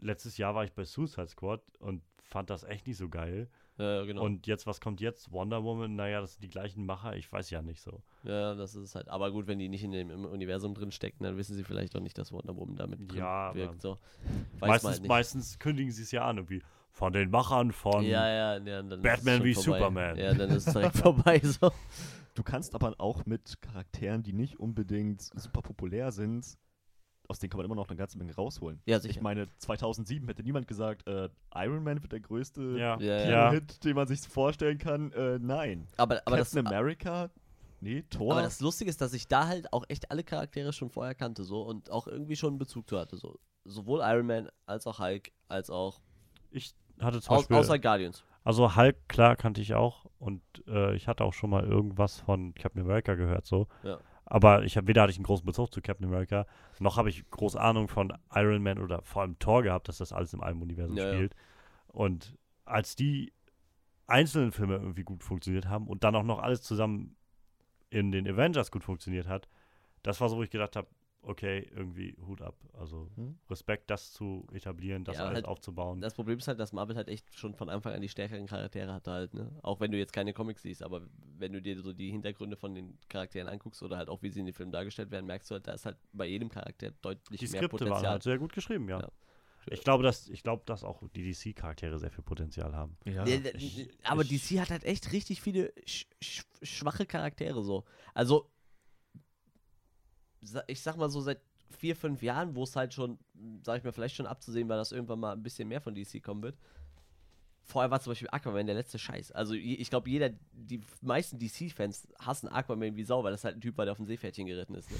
[0.00, 3.48] letztes Jahr war ich bei Suicide Squad und fand das echt nicht so geil.
[3.78, 4.24] Ja, genau.
[4.24, 5.30] Und jetzt, was kommt jetzt?
[5.32, 8.02] Wonder Woman, naja, das sind die gleichen Macher, ich weiß ja nicht so.
[8.22, 9.08] ja, das ist halt.
[9.08, 11.94] Aber gut, wenn die nicht in dem im Universum drin stecken, dann wissen sie vielleicht
[11.94, 13.82] auch nicht, dass Wonder Woman damit Ja, wirkt.
[13.82, 13.98] So.
[14.60, 16.62] Weiß man meistens, halt meistens kündigen sie es ja an, irgendwie
[16.96, 18.04] von den Machern von.
[18.04, 19.78] ja, ja, ja, Batman wie vorbei.
[19.78, 20.16] Superman.
[20.16, 21.40] Ja, dann ist es direkt vorbei.
[21.44, 21.70] So.
[22.34, 26.58] Du kannst aber auch mit Charakteren, die nicht unbedingt super populär sind,
[27.28, 28.80] aus denen kann man immer noch eine ganze Menge rausholen.
[28.86, 29.22] Ja, Ich sicher.
[29.22, 32.98] meine, 2007 hätte niemand gesagt, äh, Iron Man wird der größte Ja.
[32.98, 33.50] Ja.
[33.52, 35.12] Hit, den man sich vorstellen kann.
[35.12, 35.86] Äh, nein.
[35.98, 37.30] Aber, aber, das, Captain America?
[37.80, 38.32] Nee, Thor?
[38.32, 41.44] aber das Lustige ist, dass ich da halt auch echt alle Charaktere schon vorher kannte
[41.44, 43.16] so und auch irgendwie schon einen Bezug zu hatte.
[43.18, 43.38] So.
[43.64, 46.00] Sowohl Iron Man als auch Hulk, als auch
[46.50, 47.56] Ich hatte zum au Beispiel.
[47.56, 48.24] außer Guardians.
[48.44, 50.06] Also Hulk, klar, kannte ich auch.
[50.18, 53.66] Und äh, ich hatte auch schon mal irgendwas von Captain America gehört, so.
[53.82, 53.98] Ja.
[54.24, 56.46] Aber ich hab, weder hatte ich einen großen Bezug zu Captain America,
[56.80, 60.12] noch habe ich groß Ahnung von Iron Man oder vor allem Thor gehabt, dass das
[60.12, 61.14] alles in einem Universum Ja, ja.
[61.14, 61.36] spielt.
[61.88, 63.32] Und als die
[64.08, 67.16] einzelnen Filme irgendwie gut funktioniert haben und dann auch noch alles zusammen
[67.90, 69.48] in den Avengers gut funktioniert hat,
[70.02, 70.88] das war so, wo ich gedacht habe,
[71.26, 72.56] okay, irgendwie Hut ab.
[72.72, 73.36] Also Hm?
[73.50, 76.00] Respekt, das zu etablieren, das Ja, alles halt aufzubauen.
[76.00, 78.92] Das Problem ist halt, dass Marvel halt echt schon von Anfang an die stärkeren Charaktere
[78.92, 79.50] hatte halt, ne?
[79.62, 81.02] Auch wenn du jetzt keine Comics siehst, aber
[81.38, 84.40] wenn du dir so die Hintergründe von den Charakteren anguckst oder halt auch wie sie
[84.40, 87.40] in den Filmen dargestellt werden, merkst du halt, da ist halt bei jedem Charakter deutlich
[87.40, 88.12] die mehr Skripte waren Potenzial.
[88.12, 89.00] halt sehr gut geschrieben, ja.
[89.00, 89.08] Ja.
[89.68, 92.96] Ich glaube, dass, ich glaube, dass auch die DC-Charaktere sehr viel Potenzial haben.
[93.04, 93.24] ja.
[94.04, 97.84] Aber ich- DC hat halt echt richtig viele sch sch schwache Charaktere so.
[98.14, 98.48] Also,
[100.66, 101.40] ich sag mal so seit
[101.78, 103.18] vier, fünf Jahren, wo es halt schon,
[103.62, 106.22] sag ich mal, vielleicht schon abzusehen war, dass irgendwann mal ein bisschen mehr von DC
[106.22, 106.56] kommen wird.
[107.64, 109.32] Vorher war zum Beispiel Aquaman der letzte Scheiß.
[109.32, 113.60] Also ich glaube, jeder, die meisten DC-Fans hassen Aquaman wie Sau, weil das halt ein
[113.60, 114.88] Typ war, der auf ein Seepferdchen geritten ist.
[114.90, 114.96] Ne?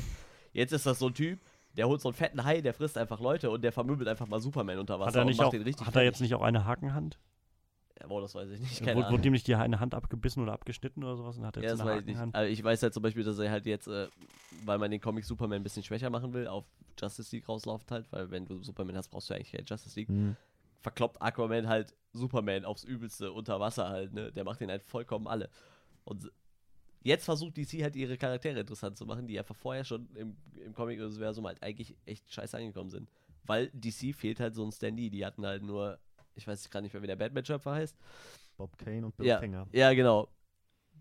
[0.53, 1.39] Jetzt ist das so ein Typ,
[1.77, 4.41] der holt so einen fetten Hai, der frisst einfach Leute und der vermöbelt einfach mal
[4.41, 6.35] Superman unter Wasser Hat er, und nicht macht auch, den richtig hat er jetzt nicht
[6.35, 7.19] auch eine Hakenhand?
[8.01, 8.85] Ja, boah, das weiß ich nicht.
[8.85, 11.57] Keine Wurde, wurde ihm nicht die eine Hand abgebissen oder abgeschnitten oder sowas und hat
[11.57, 12.17] er Ja, jetzt das eine weiß ich nicht.
[12.17, 12.35] Hakenhand?
[12.35, 14.09] Also ich weiß halt zum Beispiel, dass er halt jetzt, äh,
[14.65, 16.65] weil man den Comic Superman ein bisschen schwächer machen will, auf
[17.01, 20.09] Justice League rauslauft halt, weil wenn du Superman hast, brauchst du eigentlich keine Justice League.
[20.09, 20.37] Hm.
[20.83, 24.31] Verkloppt Aquaman halt Superman aufs Übelste unter Wasser halt, ne?
[24.33, 25.49] Der macht den halt vollkommen alle.
[26.05, 26.31] Und
[27.03, 30.75] jetzt versucht DC halt ihre Charaktere interessant zu machen, die einfach vorher schon im, im
[30.75, 33.09] Comic-Universum halt eigentlich echt scheiße angekommen sind.
[33.45, 35.99] Weil DC fehlt halt so ein Standy, die hatten halt nur,
[36.37, 37.97] ich weiß gerade nicht mehr, wie der Batman-Schöpfer heißt.
[38.57, 39.67] Bob Kane und Bill Ja, Finger.
[39.73, 40.29] ja, genau.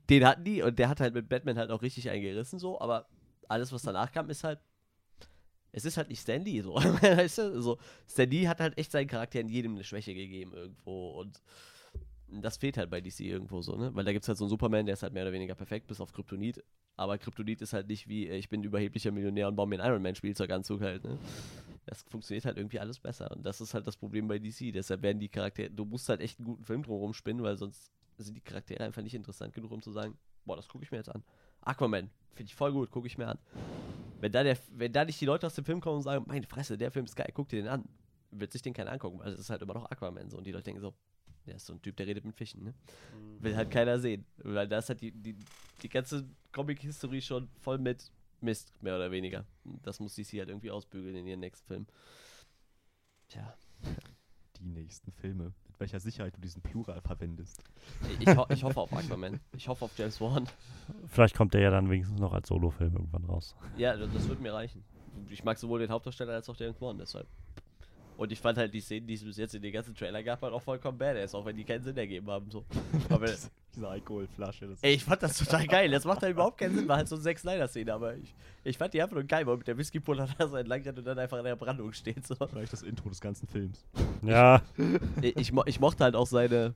[0.09, 3.07] Den hatten die und der hat halt mit Batman halt auch richtig eingerissen, so, aber
[3.47, 4.59] alles, was danach kam, ist halt.
[5.71, 6.75] Es ist halt nicht Stanley so.
[7.01, 7.61] weißt du?
[7.61, 11.41] so Stanley hat halt echt seinen Charakter in jedem eine Schwäche gegeben irgendwo und
[12.27, 13.93] das fehlt halt bei DC irgendwo so, ne?
[13.93, 15.87] Weil da gibt es halt so einen Superman, der ist halt mehr oder weniger perfekt,
[15.87, 16.63] bis auf Kryptonit.
[16.97, 19.79] Aber Kryptonit ist halt nicht wie, äh, ich bin ein überheblicher Millionär und baue mir
[19.79, 21.17] einen Iron Man Spielzeuganzug halt, ne?
[21.85, 23.29] Das funktioniert halt irgendwie alles besser.
[23.31, 24.73] Und das ist halt das Problem bei DC.
[24.73, 27.91] Deshalb werden die Charaktere, du musst halt echt einen guten Film drumherum spinnen, weil sonst
[28.17, 30.97] sind die Charaktere einfach nicht interessant genug, um zu sagen, boah, das gucke ich mir
[30.97, 31.23] jetzt an.
[31.61, 33.37] Aquaman, finde ich voll gut, gucke ich mir an.
[34.19, 36.47] Wenn da, der, wenn da nicht die Leute aus dem Film kommen und sagen, meine
[36.47, 37.85] Fresse, der Film ist geil, guck dir den an,
[38.31, 40.37] wird sich den keiner angucken, weil es ist halt immer noch Aquaman so.
[40.37, 40.93] Und die Leute denken so,
[41.45, 42.73] der ist so ein Typ, der redet mit Fischen, ne?
[43.39, 44.25] Will halt keiner sehen.
[44.37, 45.35] Weil da ist halt die, die,
[45.81, 48.11] die ganze Comic-History schon voll mit
[48.41, 49.45] Mist, mehr oder weniger.
[49.83, 51.87] Das muss DC halt irgendwie ausbügeln in ihren nächsten Film.
[53.29, 53.55] Tja.
[54.59, 55.53] Die nächsten Filme.
[55.67, 57.61] Mit welcher Sicherheit du diesen Plural verwendest.
[58.21, 59.41] Ich, ho ich hoffe auf Aquaman.
[59.51, 60.47] Ich hoffe auf James Wan.
[61.07, 63.53] Vielleicht kommt der ja dann wenigstens noch als Solofilm irgendwann raus.
[63.75, 64.85] Ja, das, das wird mir reichen.
[65.29, 67.27] Ich mag sowohl den Hauptdarsteller als auch James Wan, deshalb.
[68.17, 70.41] Und ich fand halt die Szenen, die es bis jetzt in den ganzen Trailer gab,
[70.41, 72.49] halt auch vollkommen badass, auch wenn die keinen Sinn ergeben haben.
[72.49, 72.63] So.
[73.09, 73.27] Aber
[73.75, 74.67] Diese Alkoholflasche.
[74.67, 75.91] Das Ey, ich fand das total geil.
[75.91, 78.33] Das macht halt überhaupt keinen Sinn, war halt so eine Zack Snyder-Szene, aber ich,
[78.63, 81.05] ich fand die einfach nur geil, weil mit der Whisky-Puller da so entlang rennt und
[81.05, 82.25] dann einfach in der Brandung steht.
[82.25, 82.35] So.
[82.35, 83.85] vielleicht das Intro des ganzen Films.
[84.21, 84.61] Ja,
[85.21, 86.73] Ich, ich, mo ich mochte halt auch seine,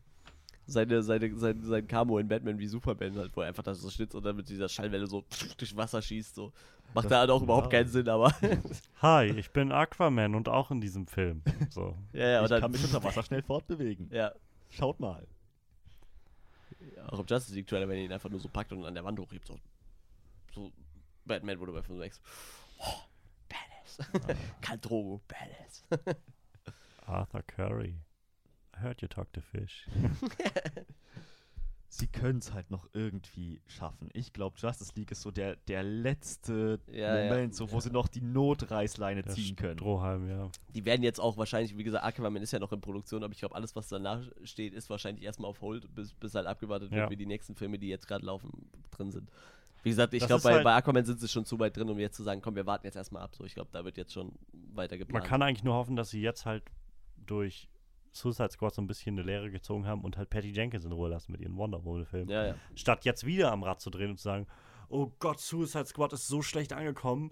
[0.70, 3.90] seine, seine, sein, sein Camo in Batman wie Superman, halt, wo er einfach da so
[3.90, 5.24] schnitzt und dann mit dieser Schallwelle so
[5.58, 6.36] durch Wasser schießt.
[6.36, 6.52] So.
[6.94, 7.72] Macht Das- da halt auch überhaupt wow.
[7.72, 8.34] keinen Sinn, aber.
[9.02, 11.44] hi, ich bin Aquaman und auch in diesem Film.
[11.70, 11.98] So.
[12.14, 14.10] ja, ja, und ich dann, kann mich unter Wasser schnell fortbewegen.
[14.12, 14.32] Ja.
[14.70, 15.28] Schaut mal.
[17.08, 19.04] Auch im Justice League Trailer, wenn er ihn einfach nur so packt und an der
[19.04, 19.48] Wand hochhebt.
[19.48, 19.58] So,
[20.54, 20.72] so
[21.26, 22.18] Batman, wo du bei 5 denkst,
[22.80, 23.02] oh,
[23.50, 24.38] badass.
[24.62, 26.16] Karl Drogo, badass.
[27.06, 27.96] Arthur Curry.
[28.81, 29.88] Heard you talk to fish.
[31.91, 34.10] Sie können es halt noch irgendwie schaffen.
[34.14, 37.30] Ich glaube, Justice League ist so der, der letzte Ja, ja.
[37.30, 39.80] Moment, so, wo sie noch die Notreißleine Der ziehen können.
[39.80, 40.49] Strohhalm, ja.
[40.76, 43.39] Die werden jetzt auch wahrscheinlich, wie gesagt, Aquaman ist ja noch in Produktion, aber ich
[43.39, 46.99] glaube, alles, was danach steht, ist wahrscheinlich erstmal auf Hold, bis, bis halt abgewartet wird,
[47.06, 47.10] Ja.
[47.10, 49.27] wie die nächsten Filme, die jetzt gerade laufen, drin sind.
[49.81, 51.97] Wie gesagt, ich glaube, bei, halt- bei Aquaman sind sie schon zu weit drin, um
[51.97, 53.34] jetzt zu sagen, komm, wir warten jetzt erstmal ab.
[53.35, 54.34] So, ich glaube, da wird jetzt schon
[54.76, 55.26] weiter Man geplant.
[55.26, 56.64] kann eigentlich nur hoffen, dass sie jetzt halt
[57.26, 57.68] durch
[58.11, 61.10] Suicide Squad so ein bisschen eine Lehre gezogen haben und halt Patty Jenkins in Ruhe
[61.10, 62.30] lassen mit ihren Wonder Woman-Filmen.
[62.30, 62.56] Ja, ja.
[62.76, 64.48] Statt jetzt wieder am Rad zu drehen und zu sagen,
[64.90, 67.31] oh Gott, Suicide Squad ist so schlecht angekommen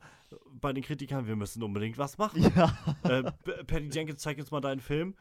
[0.51, 2.51] bei den Kritikern, wir müssen unbedingt was machen.
[2.55, 2.77] Ja.
[3.03, 3.23] äh,
[3.63, 5.15] Patty Jenkins, zeig jetzt mal deinen Film.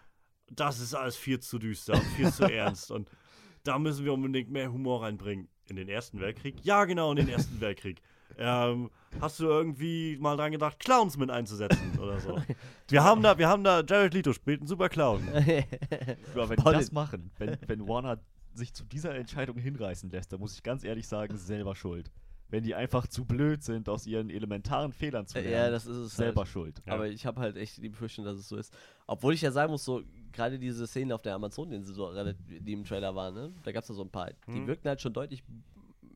[0.50, 2.90] Das ist alles viel zu düster und viel zu ernst.
[2.90, 3.10] Und
[3.64, 5.48] da müssen wir unbedingt mehr Humor reinbringen.
[5.68, 6.54] In den Ersten Weltkrieg?
[6.62, 8.00] Ja, genau, in den Ersten Weltkrieg.
[8.38, 8.90] Ähm,
[9.20, 12.38] hast du irgendwie mal dran gedacht, Clowns mit einzusetzen oder so?
[12.88, 15.22] Wir haben da, wir haben da, Jared Leto spielt einen super Clown.
[16.34, 18.18] Aber wenn die das machen, wenn, wenn Warner
[18.55, 22.10] sich zu dieser Entscheidung hinreißen lässt, dann muss ich ganz ehrlich sagen, selber schuld.
[22.48, 25.97] Wenn die einfach zu blöd sind, aus ihren elementaren Fehlern zu lernen, ja, das ist
[25.97, 26.16] es.
[26.16, 26.48] selber Halt.
[26.48, 26.82] schuld.
[26.86, 26.93] Ja.
[26.94, 28.72] Aber ich habe halt echt die Befürchtung, dass es so ist.
[29.09, 30.01] Obwohl ich ja sagen muss, so
[30.32, 33.52] gerade diese Szenen auf der Amazon, die, so, relativ- die im Trailer waren, ne?
[33.64, 34.66] da gab es ja so ein paar, die Hm.
[34.68, 35.43] wirkten halt schon deutlich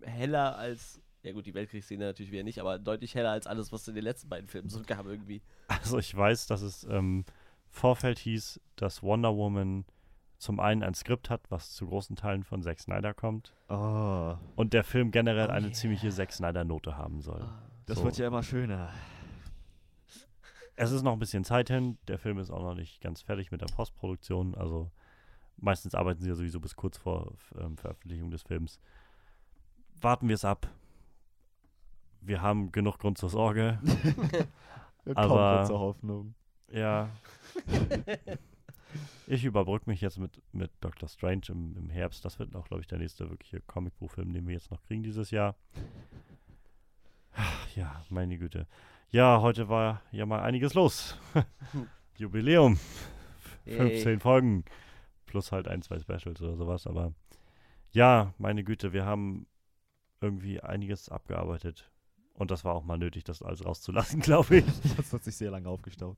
[0.03, 3.87] heller als, ja gut, die Weltkriegsszene natürlich wieder nicht, aber deutlich heller als alles, was
[3.89, 5.43] in den letzten beiden Filmen so gab irgendwie.
[5.69, 7.25] Also ich weiß, dass es im
[7.69, 9.85] Vorfeld hieß, dass Wonder Woman
[10.39, 14.73] zum einen ein Skript hat, was zu großen Teilen von Zack Snyder kommt Oh, und
[14.73, 15.75] der Film generell Oh eine yeah.
[15.75, 17.47] ziemliche Zack Snyder-Note haben soll.
[17.87, 18.05] das So.
[18.05, 18.91] wird ja immer schöner.
[20.77, 23.51] Es ist noch ein bisschen Zeit hin, der Film ist auch noch nicht ganz fertig
[23.51, 24.91] mit der Postproduktion, also
[25.59, 28.81] meistens arbeiten sie ja sowieso bis kurz vor ähm, Veröffentlichung des Films.
[30.01, 30.71] Warten wir es ab.
[32.23, 33.79] Wir haben genug Grund zur Sorge.
[35.15, 36.35] Aber- kurze Hoffnung.
[36.71, 37.09] Ja.
[39.27, 42.25] Ich überbrücke mich jetzt mit, mit Doctor Strange im, im Herbst.
[42.25, 45.31] Das wird auch, glaube ich, der nächste wirkliche Comicbuchfilm, den wir jetzt noch kriegen dieses
[45.31, 45.55] Jahr.
[47.77, 48.67] Ja, meine Güte.
[49.11, 51.17] Ja, heute war ja mal einiges los.
[52.19, 52.79] Jubiläum.
[53.65, 53.77] Yay.
[53.77, 54.65] 15 Folgen.
[55.27, 56.89] Plus halt ein, zwei Specials oder sowas.
[56.89, 57.13] Aber
[57.93, 59.47] ja, meine Güte, wir haben
[60.21, 61.89] irgendwie einiges abgearbeitet.
[62.41, 64.65] Und das war auch mal nötig, das alles rauszulassen, glaube ich.
[64.97, 66.17] Das hat sich sehr lange aufgestaut.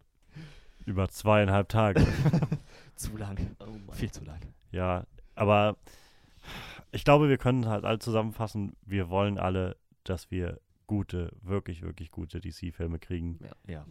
[0.87, 2.07] Über zweieinhalb Tage.
[2.95, 3.57] Zu lang.
[3.59, 3.93] Oh.
[3.93, 4.39] Viel zu lang.
[4.71, 5.05] Ja,
[5.35, 5.77] aber
[6.93, 12.13] ich glaube, wir können halt alle zusammenfassen, wir wollen alle, dass wir gute, wirklich, wirklich
[12.13, 13.41] gute DC-Filme kriegen.
[13.67, 13.85] Ja,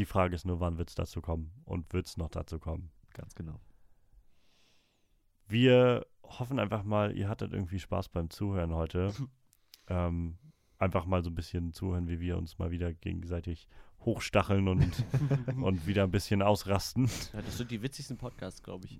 [0.00, 2.90] Die Frage ist nur, wann wird es dazu kommen und wird es noch dazu kommen?
[3.12, 3.60] ganz genau.
[5.46, 9.12] Wir hoffen einfach mal, ihr hattet irgendwie Spaß beim Zuhören heute.
[9.86, 10.38] ähm,
[10.78, 13.68] einfach mal so ein bisschen zuhören, wie wir uns mal wieder gegenseitig
[14.04, 15.04] hochstacheln und,
[15.62, 17.06] und wieder ein bisschen ausrasten.
[17.32, 18.98] Ja, das sind die witzigsten Podcasts, glaube ich.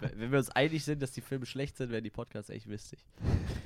[0.00, 2.68] wenn, wenn wir uns einig sind, dass die Filme schlecht sind, werden die Podcasts echt
[2.68, 3.04] witzig.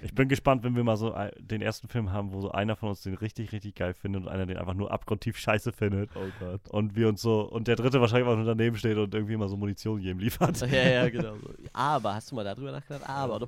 [0.03, 2.89] Ich bin gespannt, wenn wir mal so den ersten Film haben, wo so einer von
[2.89, 6.11] uns den richtig, richtig geil findet und einer den einfach nur abgrundtief scheiße findet.
[6.17, 6.69] Oh Gott.
[6.69, 9.49] Und wir uns so, und der dritte wahrscheinlich auch nur daneben steht und irgendwie mal
[9.49, 10.61] so Munition jedem liefert.
[10.61, 11.37] ja, ja, genau.
[11.37, 11.51] So.
[11.73, 13.09] Aber, hast du mal darüber nachgedacht?
[13.09, 13.39] Aber.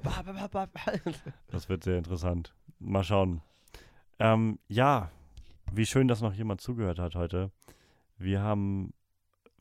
[1.48, 2.55] Das wird sehr interessant.
[2.78, 3.43] Mal schauen.
[4.22, 5.10] Ähm, ja,
[5.72, 7.50] wie schön, dass noch jemand zugehört hat heute.
[8.18, 8.94] Wir haben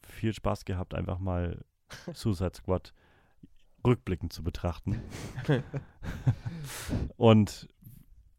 [0.04, 1.66] viel Spaß gehabt, einfach mal
[2.14, 2.94] Suicide Squad
[3.84, 5.02] rückblickend zu betrachten.
[7.18, 7.70] und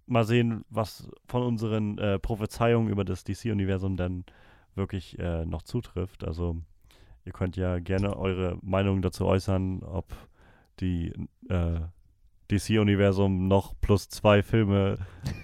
[0.07, 4.25] mal sehen, was von unseren äh, Prophezeiungen über das DC-Universum dann
[4.77, 6.23] wirklich äh, noch zutrifft.
[6.23, 6.57] Also
[7.25, 10.07] ihr könnt ja gerne eure Meinung dazu äußern, ob
[10.79, 11.13] die
[11.49, 11.81] äh,
[12.57, 14.99] DC-Universum noch plus zwei Filme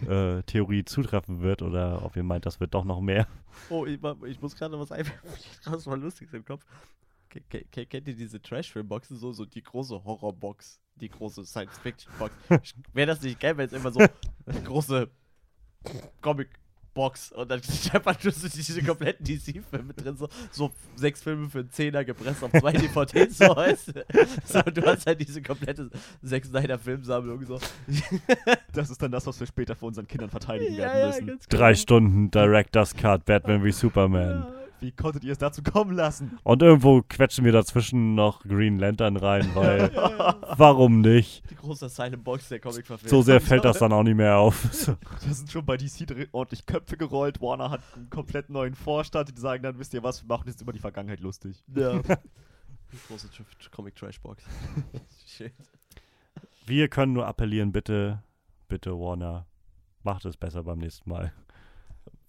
[0.08, 3.26] äh, Theorie zutreffen wird oder ob ihr meint, das wird doch noch mehr.
[3.70, 5.18] Oh, ich, ich muss gerade was einfallen.
[5.64, 6.64] Das war lustig im Kopf.
[7.30, 9.16] Ke- ke- ke- Kennt ihr diese Trash-Film-Boxen?
[9.16, 12.34] So, so die große Horror-Box, die große Science-Fiction-Box.
[12.92, 15.10] Wäre das nicht geil, wenn es immer so eine große
[16.98, 17.60] Comic-Box und dann
[18.24, 22.50] nur so diese kompletten DC-Filme drin, so, so sechs Filme für einen Zehner gepresst auf
[22.50, 24.04] zwei DVDs, so, weißt du?
[24.44, 25.90] so, du hast halt diese komplette
[26.24, 27.58] Zack Snyder-Filmsammlung, so.
[28.72, 31.40] Das ist dann das, was wir später vor unseren Kindern verteidigen Ja, werden ja, müssen.
[31.48, 31.80] Drei genau.
[31.80, 34.46] Stunden Director's Cut, Batman wie Superman.
[34.48, 34.57] Ja.
[34.80, 36.38] Wie konntet ihr es dazu kommen lassen?
[36.44, 39.90] Und irgendwo quetschen wir dazwischen noch Green Lantern rein, weil
[40.56, 41.48] warum nicht?
[41.50, 44.38] Die große Asylum Box der comic verfilmung So sehr fällt das dann auch nicht mehr
[44.38, 44.96] auf.
[45.28, 47.40] Da sind schon bei DC ordentlich Köpfe gerollt.
[47.40, 49.36] Warner hat einen komplett neuen Vorstand.
[49.36, 51.62] Die sagen dann, wisst ihr was, wir machen jetzt über die Vergangenheit lustig.
[51.74, 51.98] Ja.
[52.00, 54.44] Die große Tr Tr Comic Trash Box.
[55.26, 55.52] Shit.
[56.66, 58.22] Wir können nur appellieren, bitte,
[58.68, 59.46] bitte Warner,
[60.02, 61.32] macht es besser beim nächsten Mal.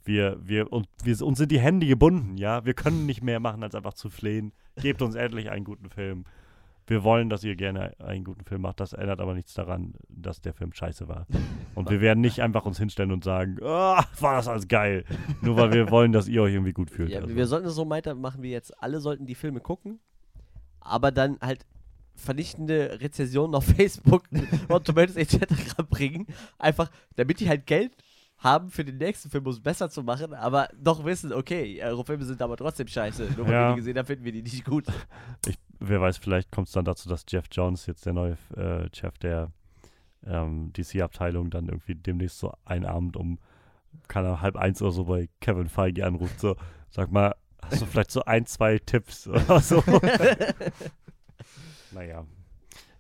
[0.04, 2.66] Wir, wir, und, wir, uns sind die Hände gebunden, ja.
[2.66, 4.54] Wir können nicht mehr machen, als einfach zu flehen.
[4.82, 6.26] Gebt uns endlich einen guten Film.
[6.88, 8.80] Wir wollen, dass ihr gerne einen guten Film macht.
[8.80, 11.28] Das ändert aber nichts daran, dass der Film scheiße war.
[11.76, 15.06] Und wir werden nicht einfach uns hinstellen und sagen, ah, war das alles geil.
[15.42, 17.12] Nur weil wir wollen, dass ihr euch irgendwie gut fühlt.
[17.12, 17.36] Ja, also.
[17.36, 18.82] wir sollten es so weitermachen wie jetzt.
[18.82, 20.00] Alle sollten die Filme gucken,
[20.80, 21.68] aber dann halt
[22.16, 24.24] vernichtende Rezensionen auf Facebook
[24.68, 25.46] und Tomatoes etc.
[25.90, 26.26] bringen.
[26.58, 27.96] Einfach, damit die halt Geld
[28.40, 32.06] haben für den nächsten Film, um es besser zu machen, aber doch wissen, okay, eure
[32.06, 33.34] Filme sind aber trotzdem scheiße.
[33.36, 33.68] Nur weil Ja.
[33.68, 34.86] wir die gesehen haben, finden wir die nicht gut.
[35.82, 39.18] Wer weiß, vielleicht kommt es dann dazu, dass Jeff Jones, jetzt der neue äh, Chef
[39.20, 39.52] der
[40.26, 43.40] ähm, DC-Abteilung, dann irgendwie demnächst so einen Abend um,
[44.08, 46.56] keine Ahnung, halb eins oder so bei Kevin Feige anruft, so,
[46.90, 49.84] sag mal, hast du vielleicht so ein, zwei Tipps oder so?
[51.92, 52.26] naja.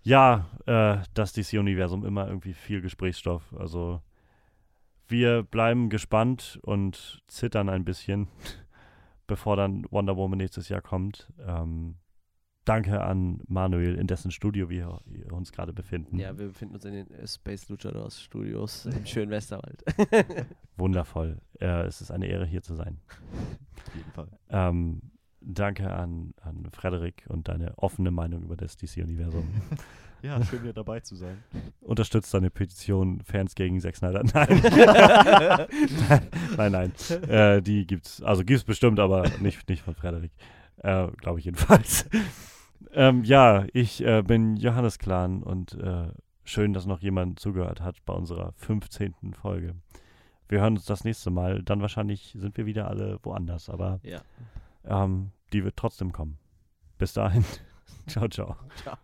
[0.03, 3.43] Ja, äh, das DC-Universum immer irgendwie viel Gesprächsstoff.
[3.57, 4.01] Also
[5.09, 8.27] wir bleiben gespannt und zittern ein bisschen,
[9.27, 11.31] bevor dann Wonder Woman nächstes Jahr kommt.
[11.45, 11.95] Ähm,
[12.65, 16.19] danke an Manuel, in dessen Studio wir uns gerade befinden.
[16.19, 19.83] Ja, wir befinden uns in den Space Luchadors Studios im schönen Westerwald.
[20.77, 21.39] Wundervoll.
[21.59, 22.99] Äh, es ist eine Ehre, hier zu sein.
[23.87, 24.29] Auf jeden Fall.
[24.49, 25.01] Ähm,
[25.41, 29.47] danke an, an Frederik und deine offene Meinung über das DC-Universum.
[30.21, 31.43] Ja, schön wieder dabei zu sein.
[31.81, 34.23] Unterstützt deine Petition Fans gegen Zack Snyder.
[34.33, 34.61] Nein.
[36.57, 36.91] nein, nein.
[37.29, 40.31] Äh, die gibt's, also gibt's bestimmt, aber nicht, nicht von Frederik.
[40.77, 42.09] Äh, Glaube ich jedenfalls.
[42.93, 46.07] ähm, ja, ich äh, bin Johannes Klan und äh,
[46.43, 49.33] schön, dass noch jemand zugehört hat bei unserer 15.
[49.33, 49.75] Folge.
[50.47, 51.61] Wir hören uns das nächste Mal.
[51.63, 54.21] Dann wahrscheinlich sind wir wieder alle woanders, aber ja.
[54.83, 56.37] ähm, die wird trotzdem kommen.
[56.97, 57.45] Bis dahin.
[58.07, 58.55] ciao, ciao.
[58.83, 58.97] Ciao.